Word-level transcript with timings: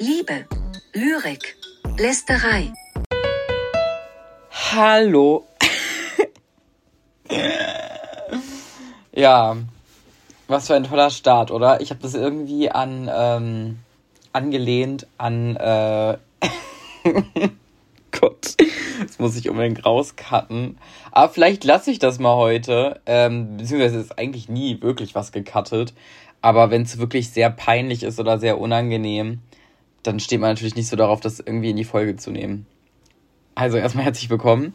Liebe, 0.00 0.46
Lyrik, 0.92 1.56
Lästerei. 1.98 2.72
Hallo. 4.72 5.44
ja, 9.12 9.56
was 10.46 10.68
für 10.68 10.76
ein 10.76 10.84
toller 10.84 11.10
Start, 11.10 11.50
oder? 11.50 11.80
Ich 11.80 11.90
habe 11.90 12.00
das 12.00 12.14
irgendwie 12.14 12.70
an 12.70 13.10
ähm, 13.12 13.78
angelehnt 14.32 15.08
an 15.18 15.56
äh, 15.56 16.16
Gott, 18.12 18.54
das 19.02 19.18
muss 19.18 19.34
ich 19.34 19.50
unbedingt 19.50 19.84
rauscutten. 19.84 20.78
Aber 21.10 21.32
vielleicht 21.32 21.64
lasse 21.64 21.90
ich 21.90 21.98
das 21.98 22.20
mal 22.20 22.36
heute. 22.36 23.00
Ähm, 23.04 23.56
beziehungsweise 23.56 23.98
ist 23.98 24.16
eigentlich 24.16 24.48
nie 24.48 24.80
wirklich 24.80 25.16
was 25.16 25.32
gecuttet. 25.32 25.92
Aber 26.40 26.70
wenn 26.70 26.82
es 26.82 26.98
wirklich 26.98 27.30
sehr 27.30 27.50
peinlich 27.50 28.04
ist 28.04 28.20
oder 28.20 28.38
sehr 28.38 28.60
unangenehm, 28.60 29.40
dann 30.08 30.20
steht 30.20 30.40
man 30.40 30.50
natürlich 30.50 30.74
nicht 30.74 30.88
so 30.88 30.96
darauf, 30.96 31.20
das 31.20 31.38
irgendwie 31.38 31.68
in 31.68 31.76
die 31.76 31.84
Folge 31.84 32.16
zu 32.16 32.30
nehmen. 32.30 32.66
Also 33.54 33.76
erstmal 33.76 34.06
herzlich 34.06 34.30
willkommen. 34.30 34.74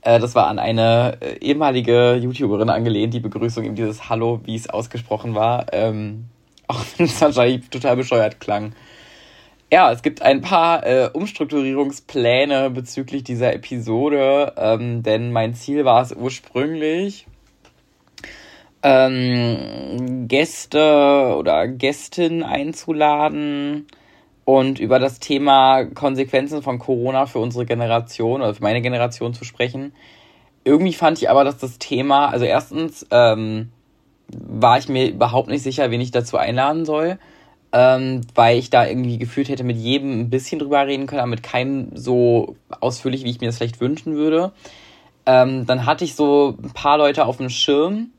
Äh, 0.00 0.18
das 0.18 0.34
war 0.34 0.46
an 0.46 0.58
eine 0.58 1.18
äh, 1.20 1.36
ehemalige 1.40 2.14
YouTuberin 2.14 2.70
angelehnt, 2.70 3.12
die 3.12 3.20
Begrüßung, 3.20 3.64
eben 3.64 3.74
dieses 3.74 4.08
Hallo, 4.08 4.40
wie 4.44 4.56
es 4.56 4.70
ausgesprochen 4.70 5.34
war. 5.34 5.66
Ähm, 5.72 6.24
auch 6.66 6.82
wenn 6.96 7.04
es 7.04 7.20
wahrscheinlich 7.20 7.68
total 7.68 7.96
bescheuert 7.96 8.40
klang. 8.40 8.72
Ja, 9.70 9.92
es 9.92 10.02
gibt 10.02 10.22
ein 10.22 10.40
paar 10.40 10.86
äh, 10.86 11.10
Umstrukturierungspläne 11.12 12.70
bezüglich 12.70 13.22
dieser 13.22 13.52
Episode, 13.52 14.54
ähm, 14.56 15.02
denn 15.02 15.30
mein 15.30 15.54
Ziel 15.54 15.84
war 15.84 16.00
es 16.00 16.12
ursprünglich, 16.12 17.26
ähm, 18.82 20.26
Gäste 20.26 21.34
oder 21.36 21.68
Gästin 21.68 22.42
einzuladen 22.42 23.86
und 24.44 24.80
über 24.80 24.98
das 24.98 25.20
Thema 25.20 25.84
Konsequenzen 25.84 26.62
von 26.62 26.78
Corona 26.78 27.26
für 27.26 27.38
unsere 27.38 27.66
Generation 27.66 28.42
oder 28.42 28.54
für 28.54 28.62
meine 28.62 28.82
Generation 28.82 29.34
zu 29.34 29.44
sprechen. 29.44 29.92
Irgendwie 30.64 30.92
fand 30.92 31.18
ich 31.18 31.30
aber, 31.30 31.44
dass 31.44 31.58
das 31.58 31.78
Thema, 31.78 32.28
also 32.28 32.44
erstens 32.44 33.06
ähm, 33.10 33.70
war 34.28 34.78
ich 34.78 34.88
mir 34.88 35.08
überhaupt 35.08 35.48
nicht 35.48 35.62
sicher, 35.62 35.90
wen 35.90 36.00
ich 36.00 36.10
dazu 36.10 36.36
einladen 36.36 36.84
soll 36.84 37.18
ähm, 37.72 38.22
weil 38.34 38.58
ich 38.58 38.70
da 38.70 38.86
irgendwie 38.86 39.18
gefühlt 39.18 39.48
hätte 39.48 39.64
mit 39.64 39.76
jedem 39.76 40.20
ein 40.20 40.30
bisschen 40.30 40.58
drüber 40.58 40.86
reden 40.86 41.06
können, 41.06 41.20
aber 41.20 41.30
mit 41.30 41.42
keinem 41.42 41.90
so 41.94 42.56
ausführlich, 42.80 43.24
wie 43.24 43.30
ich 43.30 43.40
mir 43.40 43.46
das 43.46 43.58
vielleicht 43.58 43.80
wünschen 43.80 44.16
würde. 44.16 44.52
Ähm, 45.26 45.66
dann 45.66 45.86
hatte 45.86 46.04
ich 46.04 46.14
so 46.16 46.56
ein 46.62 46.72
paar 46.72 46.98
Leute 46.98 47.26
auf 47.26 47.36
dem 47.36 47.50
Schirm, 47.50 48.10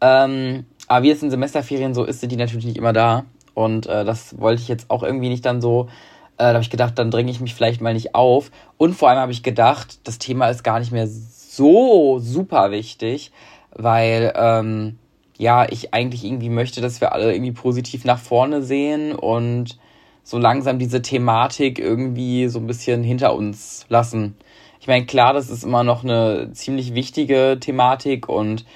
ähm, 0.00 0.66
aber 0.88 1.04
wie 1.04 1.10
es 1.10 1.22
in 1.22 1.30
Semesterferien 1.30 1.94
so 1.94 2.04
ist, 2.04 2.20
sind 2.20 2.30
die 2.30 2.36
natürlich 2.36 2.66
nicht 2.66 2.76
immer 2.76 2.92
da. 2.92 3.24
Und 3.56 3.86
äh, 3.86 4.04
das 4.04 4.38
wollte 4.38 4.60
ich 4.60 4.68
jetzt 4.68 4.90
auch 4.90 5.02
irgendwie 5.02 5.30
nicht 5.30 5.46
dann 5.46 5.62
so. 5.62 5.88
Äh, 6.36 6.44
da 6.44 6.48
habe 6.48 6.60
ich 6.60 6.68
gedacht, 6.68 6.98
dann 6.98 7.10
dränge 7.10 7.30
ich 7.30 7.40
mich 7.40 7.54
vielleicht 7.54 7.80
mal 7.80 7.94
nicht 7.94 8.14
auf. 8.14 8.50
Und 8.76 8.92
vor 8.92 9.08
allem 9.08 9.18
habe 9.18 9.32
ich 9.32 9.42
gedacht, 9.42 9.98
das 10.04 10.18
Thema 10.18 10.50
ist 10.50 10.62
gar 10.62 10.78
nicht 10.78 10.92
mehr 10.92 11.06
so 11.08 12.18
super 12.18 12.70
wichtig, 12.70 13.32
weil 13.74 14.34
ähm, 14.36 14.98
ja, 15.38 15.66
ich 15.70 15.94
eigentlich 15.94 16.22
irgendwie 16.22 16.50
möchte, 16.50 16.82
dass 16.82 17.00
wir 17.00 17.12
alle 17.12 17.32
irgendwie 17.32 17.52
positiv 17.52 18.04
nach 18.04 18.18
vorne 18.18 18.60
sehen 18.60 19.14
und 19.14 19.78
so 20.22 20.36
langsam 20.36 20.78
diese 20.78 21.00
Thematik 21.00 21.78
irgendwie 21.78 22.48
so 22.48 22.58
ein 22.58 22.66
bisschen 22.66 23.02
hinter 23.02 23.34
uns 23.34 23.86
lassen. 23.88 24.36
Ich 24.80 24.86
meine, 24.86 25.06
klar, 25.06 25.32
das 25.32 25.48
ist 25.48 25.64
immer 25.64 25.82
noch 25.82 26.04
eine 26.04 26.50
ziemlich 26.52 26.94
wichtige 26.94 27.56
Thematik 27.58 28.28
und 28.28 28.66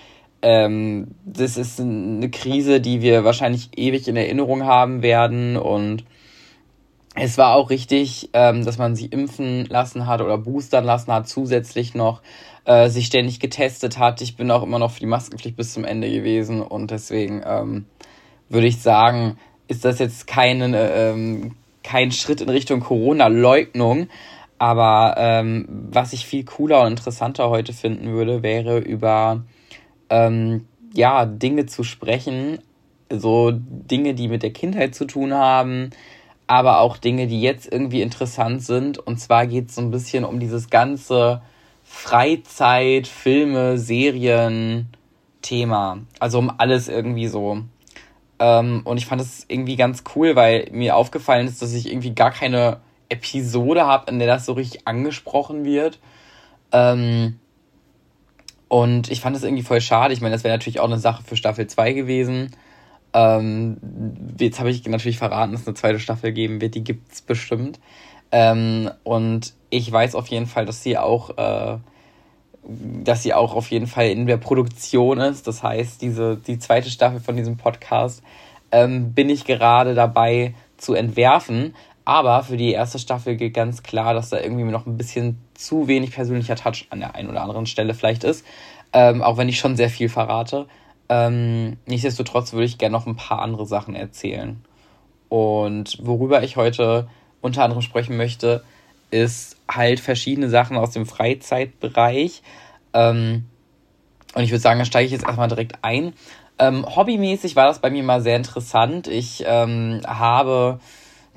ähm, 0.42 1.08
das 1.24 1.56
ist 1.56 1.80
eine 1.80 2.30
Krise, 2.30 2.80
die 2.80 3.02
wir 3.02 3.24
wahrscheinlich 3.24 3.70
ewig 3.77 4.08
in 4.08 4.16
Erinnerung 4.16 4.64
haben 4.64 5.02
werden 5.02 5.56
und 5.56 6.05
es 7.14 7.38
war 7.38 7.55
auch 7.55 7.70
richtig, 7.70 8.30
ähm, 8.32 8.64
dass 8.64 8.78
man 8.78 8.94
sie 8.94 9.06
impfen 9.06 9.66
lassen 9.66 10.06
hat 10.06 10.20
oder 10.20 10.38
boostern 10.38 10.84
lassen 10.84 11.12
hat, 11.12 11.28
zusätzlich 11.28 11.94
noch 11.94 12.22
äh, 12.64 12.88
sich 12.88 13.06
ständig 13.06 13.41
getestet 13.41 13.98
hat. 13.98 14.20
Ich 14.20 14.37
bin 14.37 14.50
auch 14.50 14.62
immer 14.62 14.78
noch 14.78 14.92
für 14.92 15.00
die 15.00 15.06
Maskenpflicht 15.06 15.56
bis 15.56 15.72
zum 15.72 15.84
Ende 15.84 16.10
gewesen 16.10 16.62
und 16.62 16.91
deswegen 16.91 17.43
ähm, 17.44 17.87
würde 18.48 18.69
ich 18.69 18.81
sagen, 18.81 19.38
ist 19.66 19.84
das 19.84 19.98
jetzt 19.98 20.26
kein, 20.26 20.75
ähm, 20.75 21.56
kein 21.82 22.12
Schritt 22.12 22.41
in 22.41 22.48
Richtung 22.48 22.81
Corona-Leugnung. 22.81 24.09
Aber 24.59 25.14
ähm, 25.16 25.66
was 25.91 26.12
ich 26.12 26.26
viel 26.26 26.44
cooler 26.44 26.82
und 26.82 26.88
interessanter 26.88 27.48
heute 27.48 27.72
finden 27.72 28.12
würde, 28.12 28.43
wäre 28.43 28.78
über 28.78 29.43
ähm, 30.10 30.66
ja, 30.93 31.25
Dinge 31.25 31.66
zu 31.66 31.84
sprechen, 31.84 32.59
so 33.10 33.53
Dinge, 33.53 34.15
die 34.15 34.28
mit 34.28 34.43
der 34.43 34.53
Kindheit 34.53 34.94
zu 34.94 35.06
tun 35.06 35.32
haben, 35.34 35.91
aber 36.47 36.81
auch 36.81 36.97
Dinge, 36.97 37.26
die 37.26 37.41
jetzt 37.41 37.71
irgendwie 37.71 38.03
interessant 38.03 38.62
sind. 38.62 38.99
Und 38.99 39.19
zwar 39.19 39.47
geht 39.47 39.69
es 39.69 39.76
so 39.76 39.81
ein 39.81 39.91
bisschen 39.91 40.25
um 40.25 40.41
dieses 40.41 40.69
ganze 40.69 41.43
Freizeit, 41.84 43.06
Filme, 43.06 43.78
Serien, 43.78 44.88
Thema. 45.43 45.99
Also 46.19 46.38
um 46.38 46.53
alles 46.59 46.88
irgendwie 46.88 47.28
so. 47.28 47.62
Ähm, 48.38 48.81
und 48.84 48.97
ich 48.97 49.06
fand 49.06 49.20
es 49.20 49.44
irgendwie 49.49 49.76
ganz 49.76 50.03
cool, 50.15 50.34
weil 50.34 50.69
mir 50.72 50.97
aufgefallen 50.97 51.47
ist, 51.47 51.62
dass 51.62 51.75
ich 51.75 51.88
irgendwie 51.88 52.15
gar 52.15 52.31
keine 52.31 52.81
Episode 53.09 53.87
habe, 53.87 54.10
in 54.10 54.19
der 54.19 54.28
das 54.28 54.47
so 54.47 54.54
richtig 54.54 54.87
angesprochen 54.87 55.65
wird. 55.65 55.99
Ähm, 56.72 57.38
und 58.70 59.10
ich 59.10 59.20
fand 59.20 59.36
es 59.36 59.42
irgendwie 59.42 59.64
voll 59.64 59.81
schade. 59.81 60.14
Ich 60.14 60.20
meine, 60.20 60.32
das 60.32 60.44
wäre 60.44 60.54
natürlich 60.54 60.78
auch 60.78 60.84
eine 60.84 61.00
Sache 61.00 61.25
für 61.25 61.36
Staffel 61.36 61.66
2 61.66 61.92
gewesen. 61.92 62.53
Ähm, 63.12 63.78
jetzt 64.38 64.60
habe 64.60 64.70
ich 64.70 64.86
natürlich 64.86 65.19
verraten, 65.19 65.50
dass 65.50 65.62
es 65.62 65.66
eine 65.66 65.75
zweite 65.75 65.98
Staffel 65.98 66.31
geben 66.31 66.60
wird. 66.60 66.76
Die 66.76 66.84
gibt 66.84 67.10
es 67.10 67.20
bestimmt. 67.20 67.81
Ähm, 68.31 68.88
und 69.03 69.54
ich 69.70 69.91
weiß 69.91 70.14
auf 70.14 70.28
jeden 70.28 70.47
Fall, 70.47 70.66
dass 70.66 70.84
sie 70.84 70.97
auch, 70.97 71.36
äh, 71.36 71.78
dass 72.62 73.25
sie 73.25 73.34
auch 73.34 73.56
auf 73.56 73.72
jeden 73.72 73.88
Fall 73.88 74.06
in 74.06 74.26
der 74.26 74.36
Produktion 74.36 75.19
ist. 75.19 75.48
Das 75.48 75.64
heißt, 75.64 76.00
diese, 76.00 76.37
die 76.37 76.60
zweite 76.60 76.91
Staffel 76.91 77.19
von 77.19 77.37
diesem 77.37 77.56
Podcast 77.56 78.22
ähm, 78.70 79.14
bin 79.14 79.31
ich 79.31 79.47
gerade 79.47 79.97
dabei 79.97 80.54
zu 80.76 80.94
entwerfen. 80.94 81.75
Aber 82.05 82.43
für 82.43 82.56
die 82.56 82.72
erste 82.72 82.99
Staffel 82.99 83.37
gilt 83.37 83.55
ganz 83.55 83.83
klar, 83.83 84.15
dass 84.15 84.31
da 84.31 84.41
irgendwie 84.41 84.65
noch 84.65 84.87
ein 84.87 84.97
bisschen 84.97 85.38
zu 85.55 85.87
wenig 85.87 86.12
persönlicher 86.12 86.56
Touch 86.56 86.87
an 86.91 87.00
der 87.00 87.15
einen 87.15 87.28
oder 87.28 87.43
anderen 87.43 87.66
Stelle 87.66 87.94
vielleicht 87.94 88.25
ist. 88.25 88.44
Ähm, 88.93 89.22
auch 89.22 89.37
wenn 89.37 89.49
ich 89.49 89.59
schon 89.59 89.77
sehr 89.77 89.91
viel 89.91 90.09
verrate. 90.09 90.66
Ähm, 91.09 91.77
nichtsdestotrotz 91.87 92.53
würde 92.53 92.65
ich 92.65 92.78
gerne 92.78 92.93
noch 92.93 93.06
ein 93.06 93.16
paar 93.16 93.43
andere 93.43 93.66
Sachen 93.66 93.94
erzählen. 93.94 94.62
Und 95.28 95.99
worüber 96.03 96.43
ich 96.43 96.56
heute 96.56 97.09
unter 97.41 97.62
anderem 97.62 97.83
sprechen 97.83 98.17
möchte, 98.17 98.65
ist 99.11 99.56
halt 99.71 100.00
verschiedene 100.00 100.49
Sachen 100.49 100.77
aus 100.77 100.91
dem 100.91 101.06
Freizeitbereich. 101.06 102.43
Ähm, 102.93 103.47
und 104.34 104.43
ich 104.43 104.50
würde 104.50 104.61
sagen, 104.61 104.78
da 104.78 104.84
steige 104.84 105.06
ich 105.06 105.12
jetzt 105.12 105.25
erstmal 105.25 105.49
direkt 105.49 105.78
ein. 105.82 106.12
Ähm, 106.59 106.84
hobbymäßig 106.84 107.56
war 107.56 107.67
das 107.67 107.81
bei 107.81 107.91
mir 107.91 108.03
mal 108.03 108.21
sehr 108.21 108.37
interessant. 108.37 109.09
Ich 109.09 109.44
ähm, 109.47 110.03
habe 110.06 110.78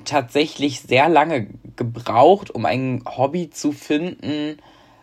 tatsächlich 0.04 0.80
sehr 0.80 1.08
lange 1.08 1.48
gebraucht, 1.76 2.50
um 2.50 2.66
ein 2.66 3.02
Hobby 3.04 3.50
zu 3.50 3.72
finden, 3.72 4.58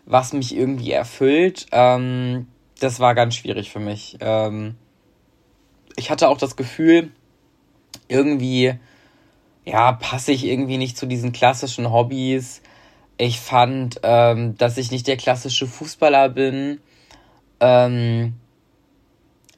was 0.05 0.33
mich 0.33 0.55
irgendwie 0.55 0.91
erfüllt. 0.91 1.67
Ähm, 1.71 2.47
das 2.79 2.99
war 2.99 3.15
ganz 3.15 3.35
schwierig 3.35 3.71
für 3.71 3.79
mich. 3.79 4.17
Ähm, 4.19 4.75
ich 5.95 6.09
hatte 6.09 6.29
auch 6.29 6.37
das 6.37 6.55
Gefühl, 6.55 7.11
irgendwie 8.07 8.73
ja, 9.65 9.91
passe 9.91 10.31
ich 10.31 10.45
irgendwie 10.45 10.77
nicht 10.77 10.97
zu 10.97 11.05
diesen 11.05 11.31
klassischen 11.31 11.91
Hobbys. 11.91 12.61
Ich 13.17 13.39
fand, 13.39 13.99
ähm, 14.03 14.57
dass 14.57 14.77
ich 14.77 14.91
nicht 14.91 15.07
der 15.07 15.17
klassische 15.17 15.67
Fußballer 15.67 16.29
bin. 16.29 16.81
Ähm, 17.59 18.33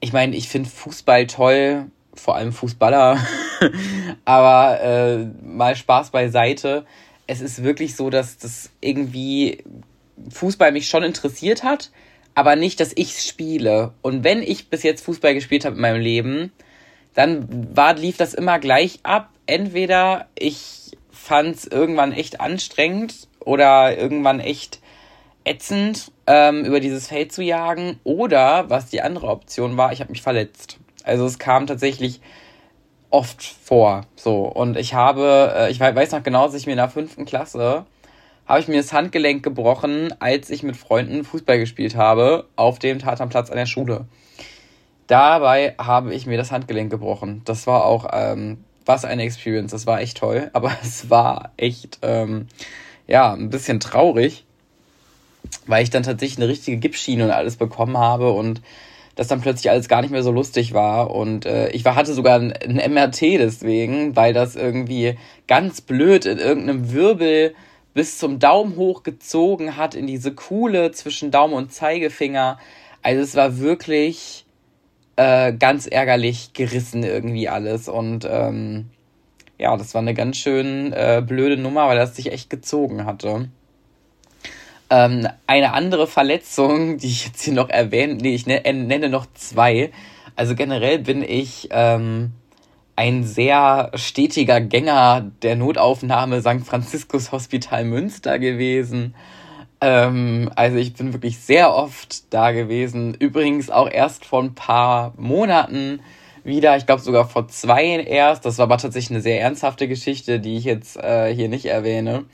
ich 0.01 0.11
meine, 0.11 0.35
ich 0.35 0.49
finde 0.49 0.69
Fußball 0.69 1.27
toll, 1.27 1.85
vor 2.13 2.35
allem 2.35 2.53
Fußballer. 2.53 3.17
Aber 4.25 4.81
äh, 4.81 5.25
mal 5.45 5.75
Spaß 5.75 6.11
beiseite. 6.11 6.85
Es 7.27 7.41
ist 7.41 7.63
wirklich 7.63 7.95
so, 7.95 8.09
dass 8.09 8.37
das 8.37 8.69
irgendwie 8.81 9.63
Fußball 10.29 10.71
mich 10.71 10.89
schon 10.89 11.03
interessiert 11.03 11.63
hat, 11.63 11.91
aber 12.35 12.55
nicht, 12.55 12.79
dass 12.79 12.91
ich 12.95 13.21
spiele. 13.21 13.93
Und 14.01 14.23
wenn 14.23 14.41
ich 14.41 14.69
bis 14.69 14.83
jetzt 14.83 15.05
Fußball 15.05 15.33
gespielt 15.33 15.65
habe 15.65 15.75
in 15.75 15.81
meinem 15.81 16.01
Leben, 16.01 16.51
dann 17.13 17.75
war, 17.75 17.95
lief 17.95 18.17
das 18.17 18.33
immer 18.33 18.59
gleich 18.59 18.99
ab 19.03 19.29
entweder 19.45 20.27
ich 20.37 20.97
fand 21.11 21.55
es 21.55 21.67
irgendwann 21.67 22.11
echt 22.11 22.41
anstrengend 22.41 23.27
oder 23.39 23.97
irgendwann 23.97 24.39
echt 24.39 24.79
ätzend, 25.45 26.11
ähm, 26.27 26.65
über 26.65 26.79
dieses 26.79 27.07
Feld 27.07 27.31
zu 27.31 27.41
jagen. 27.41 27.99
Oder, 28.03 28.69
was 28.69 28.89
die 28.89 29.01
andere 29.01 29.27
Option 29.27 29.77
war, 29.77 29.91
ich 29.91 29.99
habe 29.99 30.11
mich 30.11 30.21
verletzt. 30.21 30.79
Also 31.03 31.25
es 31.25 31.39
kam 31.39 31.67
tatsächlich 31.67 32.21
oft 33.09 33.43
vor. 33.43 34.01
So. 34.15 34.45
Und 34.45 34.77
ich 34.77 34.93
habe, 34.93 35.53
äh, 35.55 35.71
ich 35.71 35.79
weiß 35.79 36.11
noch 36.11 36.23
genau, 36.23 36.45
dass 36.45 36.55
ich 36.55 36.65
mir 36.65 36.73
in 36.73 36.77
der 36.77 36.89
fünften 36.89 37.25
Klasse 37.25 37.85
habe 38.45 38.59
ich 38.59 38.67
mir 38.67 38.77
das 38.77 38.91
Handgelenk 38.91 39.41
gebrochen, 39.43 40.13
als 40.19 40.49
ich 40.49 40.63
mit 40.63 40.75
Freunden 40.75 41.23
Fußball 41.23 41.59
gespielt 41.59 41.95
habe 41.95 42.45
auf 42.55 42.77
dem 42.79 42.99
Tatanplatz 42.99 43.49
an 43.49 43.57
der 43.57 43.65
Schule. 43.65 44.05
Dabei 45.07 45.75
habe 45.77 46.13
ich 46.13 46.25
mir 46.25 46.37
das 46.37 46.51
Handgelenk 46.51 46.89
gebrochen. 46.89 47.41
Das 47.45 47.67
war 47.67 47.85
auch 47.85 48.07
ähm, 48.11 48.63
was 48.85 49.05
eine 49.05 49.23
Experience. 49.23 49.71
Das 49.71 49.85
war 49.85 50.01
echt 50.01 50.17
toll, 50.17 50.49
aber 50.53 50.71
es 50.83 51.09
war 51.09 51.51
echt, 51.57 51.99
ähm, 52.01 52.47
ja, 53.07 53.33
ein 53.33 53.49
bisschen 53.49 53.79
traurig, 53.79 54.45
weil 55.65 55.83
ich 55.83 55.89
dann 55.89 56.03
tatsächlich 56.03 56.39
eine 56.39 56.47
richtige 56.49 56.77
Gipsschiene 56.77 57.25
und 57.25 57.31
alles 57.31 57.55
bekommen 57.55 57.97
habe 57.97 58.31
und 58.31 58.61
das 59.15 59.27
dann 59.27 59.41
plötzlich 59.41 59.69
alles 59.69 59.87
gar 59.87 60.01
nicht 60.01 60.11
mehr 60.11 60.23
so 60.23 60.31
lustig 60.31 60.73
war. 60.73 61.11
Und 61.11 61.45
äh, 61.45 61.69
ich 61.69 61.85
war, 61.85 61.95
hatte 61.95 62.13
sogar 62.13 62.39
ein, 62.39 62.53
ein 62.53 62.93
MRT 62.93 63.21
deswegen, 63.21 64.15
weil 64.15 64.33
das 64.33 64.55
irgendwie 64.55 65.17
ganz 65.47 65.81
blöd 65.81 66.25
in 66.25 66.39
irgendeinem 66.39 66.91
Wirbel 66.91 67.53
bis 67.93 68.17
zum 68.17 68.39
Daumen 68.39 68.75
hoch 68.75 69.03
gezogen 69.03 69.77
hat, 69.77 69.93
in 69.93 70.07
diese 70.07 70.33
Kuhle 70.33 70.91
zwischen 70.91 71.29
Daumen 71.29 71.53
und 71.53 71.71
Zeigefinger. 71.71 72.57
Also 73.03 73.21
es 73.21 73.35
war 73.35 73.59
wirklich 73.59 74.45
äh, 75.15 75.53
ganz 75.53 75.85
ärgerlich 75.85 76.53
gerissen 76.53 77.03
irgendwie 77.03 77.49
alles. 77.49 77.87
Und 77.87 78.27
ähm, 78.29 78.89
ja, 79.59 79.77
das 79.77 79.93
war 79.93 80.01
eine 80.01 80.15
ganz 80.15 80.37
schön 80.37 80.91
äh, 80.91 81.23
blöde 81.25 81.57
Nummer, 81.57 81.87
weil 81.87 81.97
das 81.97 82.15
sich 82.15 82.31
echt 82.31 82.49
gezogen 82.49 83.05
hatte. 83.05 83.49
Ähm, 84.93 85.27
eine 85.47 85.73
andere 85.73 86.05
Verletzung, 86.05 86.97
die 86.99 87.07
ich 87.07 87.25
jetzt 87.25 87.41
hier 87.41 87.53
noch 87.53 87.69
erwähne, 87.69 88.15
nee, 88.15 88.35
ich 88.35 88.45
nenne, 88.45 88.73
nenne 88.73 89.09
noch 89.09 89.25
zwei. 89.33 89.91
Also 90.35 90.53
generell 90.53 90.99
bin 90.99 91.23
ich 91.23 91.69
ähm, 91.71 92.31
ein 92.95 93.23
sehr 93.23 93.89
stetiger 93.95 94.61
Gänger 94.61 95.31
der 95.41 95.55
Notaufnahme 95.55 96.41
St. 96.41 96.63
Franziskus 96.63 97.31
Hospital 97.31 97.85
Münster 97.85 98.37
gewesen. 98.37 99.15
Ähm, 99.81 100.51
also 100.55 100.77
ich 100.77 100.93
bin 100.93 101.11
wirklich 101.11 101.39
sehr 101.39 101.73
oft 101.73 102.31
da 102.31 102.51
gewesen. 102.51 103.15
Übrigens 103.15 103.71
auch 103.71 103.89
erst 103.89 104.25
vor 104.25 104.43
ein 104.43 104.53
paar 104.53 105.13
Monaten 105.17 106.01
wieder. 106.43 106.77
Ich 106.77 106.85
glaube 106.85 107.01
sogar 107.01 107.27
vor 107.27 107.47
zwei 107.47 107.85
erst. 107.85 108.45
Das 108.45 108.59
war 108.59 108.65
aber 108.65 108.77
tatsächlich 108.77 109.11
eine 109.11 109.21
sehr 109.21 109.41
ernsthafte 109.41 109.87
Geschichte, 109.87 110.39
die 110.39 110.57
ich 110.57 110.65
jetzt 110.65 110.97
äh, 110.97 111.33
hier 111.33 111.49
nicht 111.49 111.65
erwähne. 111.65 112.25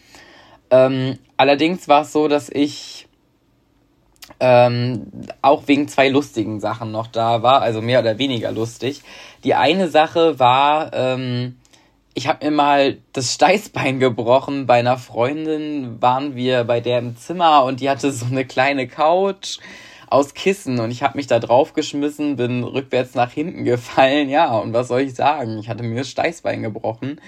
Ähm, 0.71 1.17
allerdings 1.37 1.87
war 1.87 2.03
es 2.03 2.11
so, 2.11 2.27
dass 2.27 2.49
ich 2.49 3.07
ähm, 4.39 5.07
auch 5.41 5.67
wegen 5.67 5.87
zwei 5.87 6.09
lustigen 6.09 6.59
Sachen 6.59 6.91
noch 6.91 7.07
da 7.07 7.41
war, 7.43 7.61
also 7.61 7.81
mehr 7.81 7.99
oder 7.99 8.17
weniger 8.17 8.51
lustig. 8.51 9.01
Die 9.43 9.55
eine 9.55 9.89
Sache 9.89 10.39
war, 10.39 10.93
ähm, 10.93 11.57
ich 12.13 12.27
habe 12.27 12.45
mir 12.45 12.51
mal 12.51 12.97
das 13.13 13.33
Steißbein 13.33 13.99
gebrochen. 13.99 14.65
Bei 14.65 14.79
einer 14.79 14.97
Freundin 14.97 16.01
waren 16.01 16.35
wir 16.35 16.63
bei 16.63 16.81
der 16.81 16.99
im 16.99 17.17
Zimmer 17.17 17.63
und 17.63 17.79
die 17.79 17.89
hatte 17.89 18.11
so 18.11 18.25
eine 18.25 18.45
kleine 18.45 18.87
Couch 18.87 19.59
aus 20.09 20.33
Kissen 20.33 20.79
und 20.79 20.89
ich 20.89 21.03
habe 21.03 21.17
mich 21.17 21.27
da 21.27 21.39
draufgeschmissen, 21.39 22.35
bin 22.35 22.63
rückwärts 22.63 23.13
nach 23.13 23.31
hinten 23.31 23.63
gefallen. 23.63 24.29
Ja, 24.29 24.57
und 24.57 24.73
was 24.73 24.87
soll 24.87 25.01
ich 25.01 25.13
sagen? 25.13 25.59
Ich 25.59 25.69
hatte 25.69 25.83
mir 25.83 25.99
das 25.99 26.09
Steißbein 26.09 26.63
gebrochen. 26.63 27.21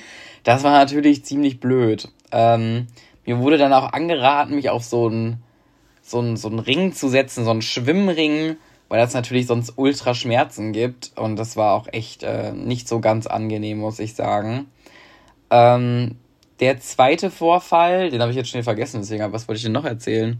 Das 0.44 0.64
war 0.64 0.72
natürlich 0.72 1.24
ziemlich 1.24 1.60
blöd. 1.60 2.10
Ähm, 2.32 2.88
mir 3.26 3.40
wurde 3.40 3.58
dann 3.58 3.74
auch 3.74 3.94
angeraten, 3.94 4.56
mich 4.56 4.70
auf 4.70 4.84
so 4.84 5.08
einen 5.08 5.44
so 6.02 6.20
einen, 6.20 6.38
so 6.38 6.50
einen 6.50 6.60
Ring 6.60 6.94
zu 6.94 7.10
setzen, 7.10 7.46
so 7.46 7.52
einen 7.52 7.62
Schwimmring, 7.62 8.58
weil 8.90 9.00
das 9.00 9.14
natürlich 9.14 9.48
sonst 9.48 9.74
ultra 9.78 10.14
Schmerzen 10.14 10.74
gibt. 10.74 11.12
Und 11.16 11.36
das 11.38 11.56
war 11.56 11.74
auch 11.74 11.88
echt 11.92 12.24
äh, 12.24 12.52
nicht 12.52 12.88
so 12.88 13.00
ganz 13.00 13.28
angenehm, 13.28 13.78
muss 13.78 14.00
ich 14.00 14.16
sagen. 14.16 14.68
Ähm, 15.50 16.18
der 16.60 16.80
zweite 16.80 17.32
Vorfall, 17.32 18.10
den 18.10 18.22
habe 18.22 18.32
ich 18.32 18.38
jetzt 18.38 18.50
schnell 18.50 18.64
vergessen, 18.64 19.02
deswegen, 19.02 19.32
was 19.32 19.48
wollte 19.48 19.58
ich 19.58 19.64
denn 19.64 19.72
noch 19.72 19.86
erzählen? 19.86 20.40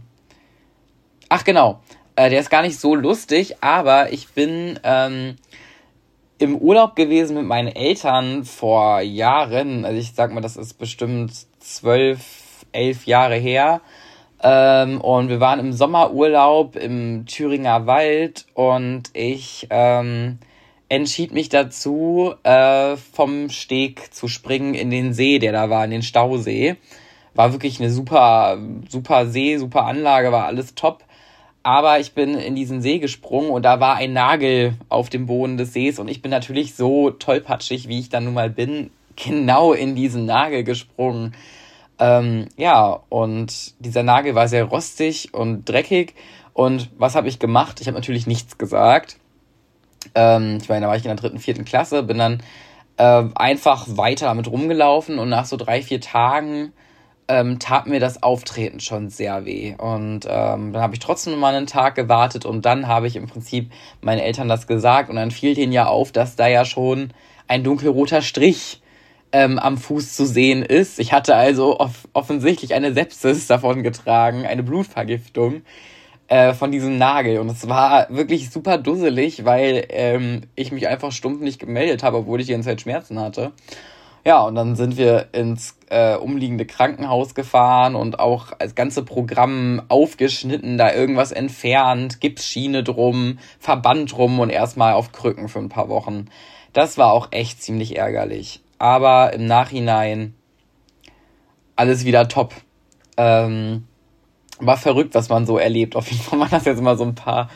Ach 1.28 1.44
genau, 1.44 1.80
äh, 2.16 2.28
der 2.28 2.40
ist 2.40 2.50
gar 2.50 2.62
nicht 2.62 2.78
so 2.78 2.94
lustig, 2.94 3.62
aber 3.62 4.12
ich 4.12 4.28
bin 4.28 4.78
ähm, 4.84 5.36
im 6.38 6.56
Urlaub 6.56 6.94
gewesen 6.94 7.36
mit 7.36 7.46
meinen 7.46 7.68
Eltern 7.68 8.44
vor 8.44 9.00
Jahren. 9.00 9.84
Also 9.84 9.98
ich 9.98 10.12
sag 10.12 10.32
mal, 10.32 10.40
das 10.40 10.56
ist 10.56 10.74
bestimmt 10.74 11.32
zwölf, 11.58 12.20
elf 12.72 13.06
Jahre 13.06 13.36
her. 13.36 13.80
Ähm, 14.42 15.00
und 15.00 15.28
wir 15.28 15.40
waren 15.40 15.60
im 15.60 15.72
Sommerurlaub 15.72 16.76
im 16.76 17.26
Thüringer 17.26 17.86
Wald 17.86 18.46
und 18.54 19.04
ich 19.12 19.68
ähm, 19.70 20.38
entschied 20.88 21.32
mich 21.32 21.48
dazu, 21.48 22.34
äh, 22.42 22.96
vom 22.96 23.50
Steg 23.50 24.12
zu 24.12 24.28
springen 24.28 24.74
in 24.74 24.90
den 24.90 25.14
See, 25.14 25.38
der 25.38 25.52
da 25.52 25.70
war, 25.70 25.84
in 25.84 25.92
den 25.92 26.02
Stausee. 26.02 26.76
War 27.34 27.52
wirklich 27.52 27.80
eine 27.80 27.90
super, 27.90 28.58
super 28.88 29.26
See, 29.26 29.56
super 29.56 29.86
Anlage, 29.86 30.32
war 30.32 30.46
alles 30.46 30.74
top. 30.74 31.04
Aber 31.62 32.00
ich 32.00 32.12
bin 32.12 32.34
in 32.34 32.56
diesen 32.56 32.82
See 32.82 32.98
gesprungen 32.98 33.50
und 33.50 33.64
da 33.64 33.78
war 33.78 33.96
ein 33.96 34.12
Nagel 34.12 34.74
auf 34.88 35.08
dem 35.08 35.26
Boden 35.26 35.56
des 35.56 35.72
Sees 35.72 36.00
und 36.00 36.08
ich 36.08 36.20
bin 36.20 36.32
natürlich 36.32 36.74
so 36.74 37.10
tollpatschig, 37.10 37.86
wie 37.86 38.00
ich 38.00 38.08
dann 38.08 38.24
nun 38.24 38.34
mal 38.34 38.50
bin, 38.50 38.90
genau 39.16 39.72
in 39.72 39.94
diesen 39.94 40.26
Nagel 40.26 40.64
gesprungen. 40.64 41.34
Ähm, 41.98 42.48
ja, 42.56 43.00
und 43.08 43.74
dieser 43.78 44.02
Nagel 44.02 44.34
war 44.34 44.48
sehr 44.48 44.64
rostig 44.64 45.34
und 45.34 45.64
dreckig. 45.64 46.14
Und 46.52 46.90
was 46.98 47.14
habe 47.14 47.28
ich 47.28 47.38
gemacht? 47.38 47.80
Ich 47.80 47.86
habe 47.86 47.96
natürlich 47.96 48.26
nichts 48.26 48.58
gesagt. 48.58 49.16
Ähm, 50.14 50.58
ich 50.60 50.68
meine, 50.68 50.82
da 50.82 50.88
war 50.88 50.96
ich 50.96 51.04
in 51.04 51.08
der 51.08 51.16
dritten, 51.16 51.38
vierten 51.38 51.64
Klasse, 51.64 52.02
bin 52.02 52.18
dann 52.18 52.42
äh, 52.96 53.24
einfach 53.34 53.86
weiter 53.88 54.26
damit 54.26 54.48
rumgelaufen 54.48 55.18
und 55.18 55.28
nach 55.28 55.46
so 55.46 55.56
drei, 55.56 55.82
vier 55.82 56.00
Tagen 56.00 56.72
ähm, 57.28 57.58
tat 57.58 57.86
mir 57.86 58.00
das 58.00 58.22
Auftreten 58.22 58.80
schon 58.80 59.08
sehr 59.08 59.44
weh. 59.44 59.74
Und 59.78 60.26
ähm, 60.28 60.72
dann 60.72 60.82
habe 60.82 60.94
ich 60.94 61.00
trotzdem 61.00 61.38
mal 61.38 61.54
einen 61.54 61.66
Tag 61.66 61.94
gewartet 61.94 62.44
und 62.44 62.66
dann 62.66 62.88
habe 62.88 63.06
ich 63.06 63.16
im 63.16 63.26
Prinzip 63.26 63.70
meinen 64.00 64.18
Eltern 64.18 64.48
das 64.48 64.66
gesagt 64.66 65.08
und 65.08 65.16
dann 65.16 65.30
fiel 65.30 65.54
denen 65.54 65.72
ja 65.72 65.86
auf, 65.86 66.12
dass 66.12 66.36
da 66.36 66.48
ja 66.48 66.64
schon 66.64 67.12
ein 67.48 67.64
dunkelroter 67.64 68.22
Strich 68.22 68.82
ähm, 69.32 69.58
am 69.58 69.78
Fuß 69.78 70.14
zu 70.14 70.26
sehen 70.26 70.62
ist. 70.62 70.98
Ich 70.98 71.12
hatte 71.12 71.34
also 71.34 71.80
off 71.80 72.08
offensichtlich 72.12 72.74
eine 72.74 72.92
Sepsis 72.92 73.46
davon 73.46 73.82
getragen, 73.82 74.46
eine 74.46 74.62
Blutvergiftung 74.62 75.62
äh, 76.28 76.54
von 76.54 76.70
diesem 76.70 76.98
Nagel. 76.98 77.38
Und 77.38 77.50
es 77.50 77.68
war 77.68 78.06
wirklich 78.10 78.50
super 78.50 78.78
dusselig, 78.78 79.44
weil 79.44 79.86
ähm, 79.88 80.42
ich 80.54 80.72
mich 80.72 80.88
einfach 80.88 81.12
stumpf 81.12 81.40
nicht 81.40 81.58
gemeldet 81.58 82.02
habe, 82.02 82.18
obwohl 82.18 82.40
ich 82.40 82.46
die 82.46 82.52
ganze 82.52 82.70
Zeit 82.70 82.80
Schmerzen 82.82 83.18
hatte. 83.18 83.52
Ja, 84.24 84.42
und 84.42 84.54
dann 84.54 84.76
sind 84.76 84.96
wir 84.96 85.30
ins 85.32 85.76
äh, 85.90 86.14
umliegende 86.14 86.64
Krankenhaus 86.64 87.34
gefahren 87.34 87.96
und 87.96 88.20
auch 88.20 88.52
als 88.60 88.76
ganze 88.76 89.02
Programm 89.02 89.82
aufgeschnitten, 89.88 90.78
da 90.78 90.94
irgendwas 90.94 91.32
entfernt, 91.32 92.20
Gipsschiene 92.20 92.84
drum, 92.84 93.38
Verband 93.58 94.12
drum 94.12 94.38
und 94.38 94.50
erstmal 94.50 94.92
auf 94.92 95.10
Krücken 95.10 95.48
für 95.48 95.58
ein 95.58 95.70
paar 95.70 95.88
Wochen. 95.88 96.26
Das 96.72 96.98
war 96.98 97.12
auch 97.12 97.28
echt 97.32 97.62
ziemlich 97.62 97.96
ärgerlich 97.96 98.61
aber 98.82 99.32
im 99.32 99.46
Nachhinein 99.46 100.34
alles 101.76 102.04
wieder 102.04 102.26
top. 102.26 102.52
Ähm, 103.16 103.86
war 104.58 104.76
verrückt, 104.76 105.14
was 105.14 105.28
man 105.28 105.46
so 105.46 105.56
erlebt. 105.56 105.94
Auf 105.94 106.10
jeden 106.10 106.20
Fall 106.20 106.40
waren 106.40 106.50
das 106.50 106.64
jetzt 106.64 106.82
mal 106.82 106.98
so 106.98 107.04
ein 107.04 107.14
paar 107.14 107.48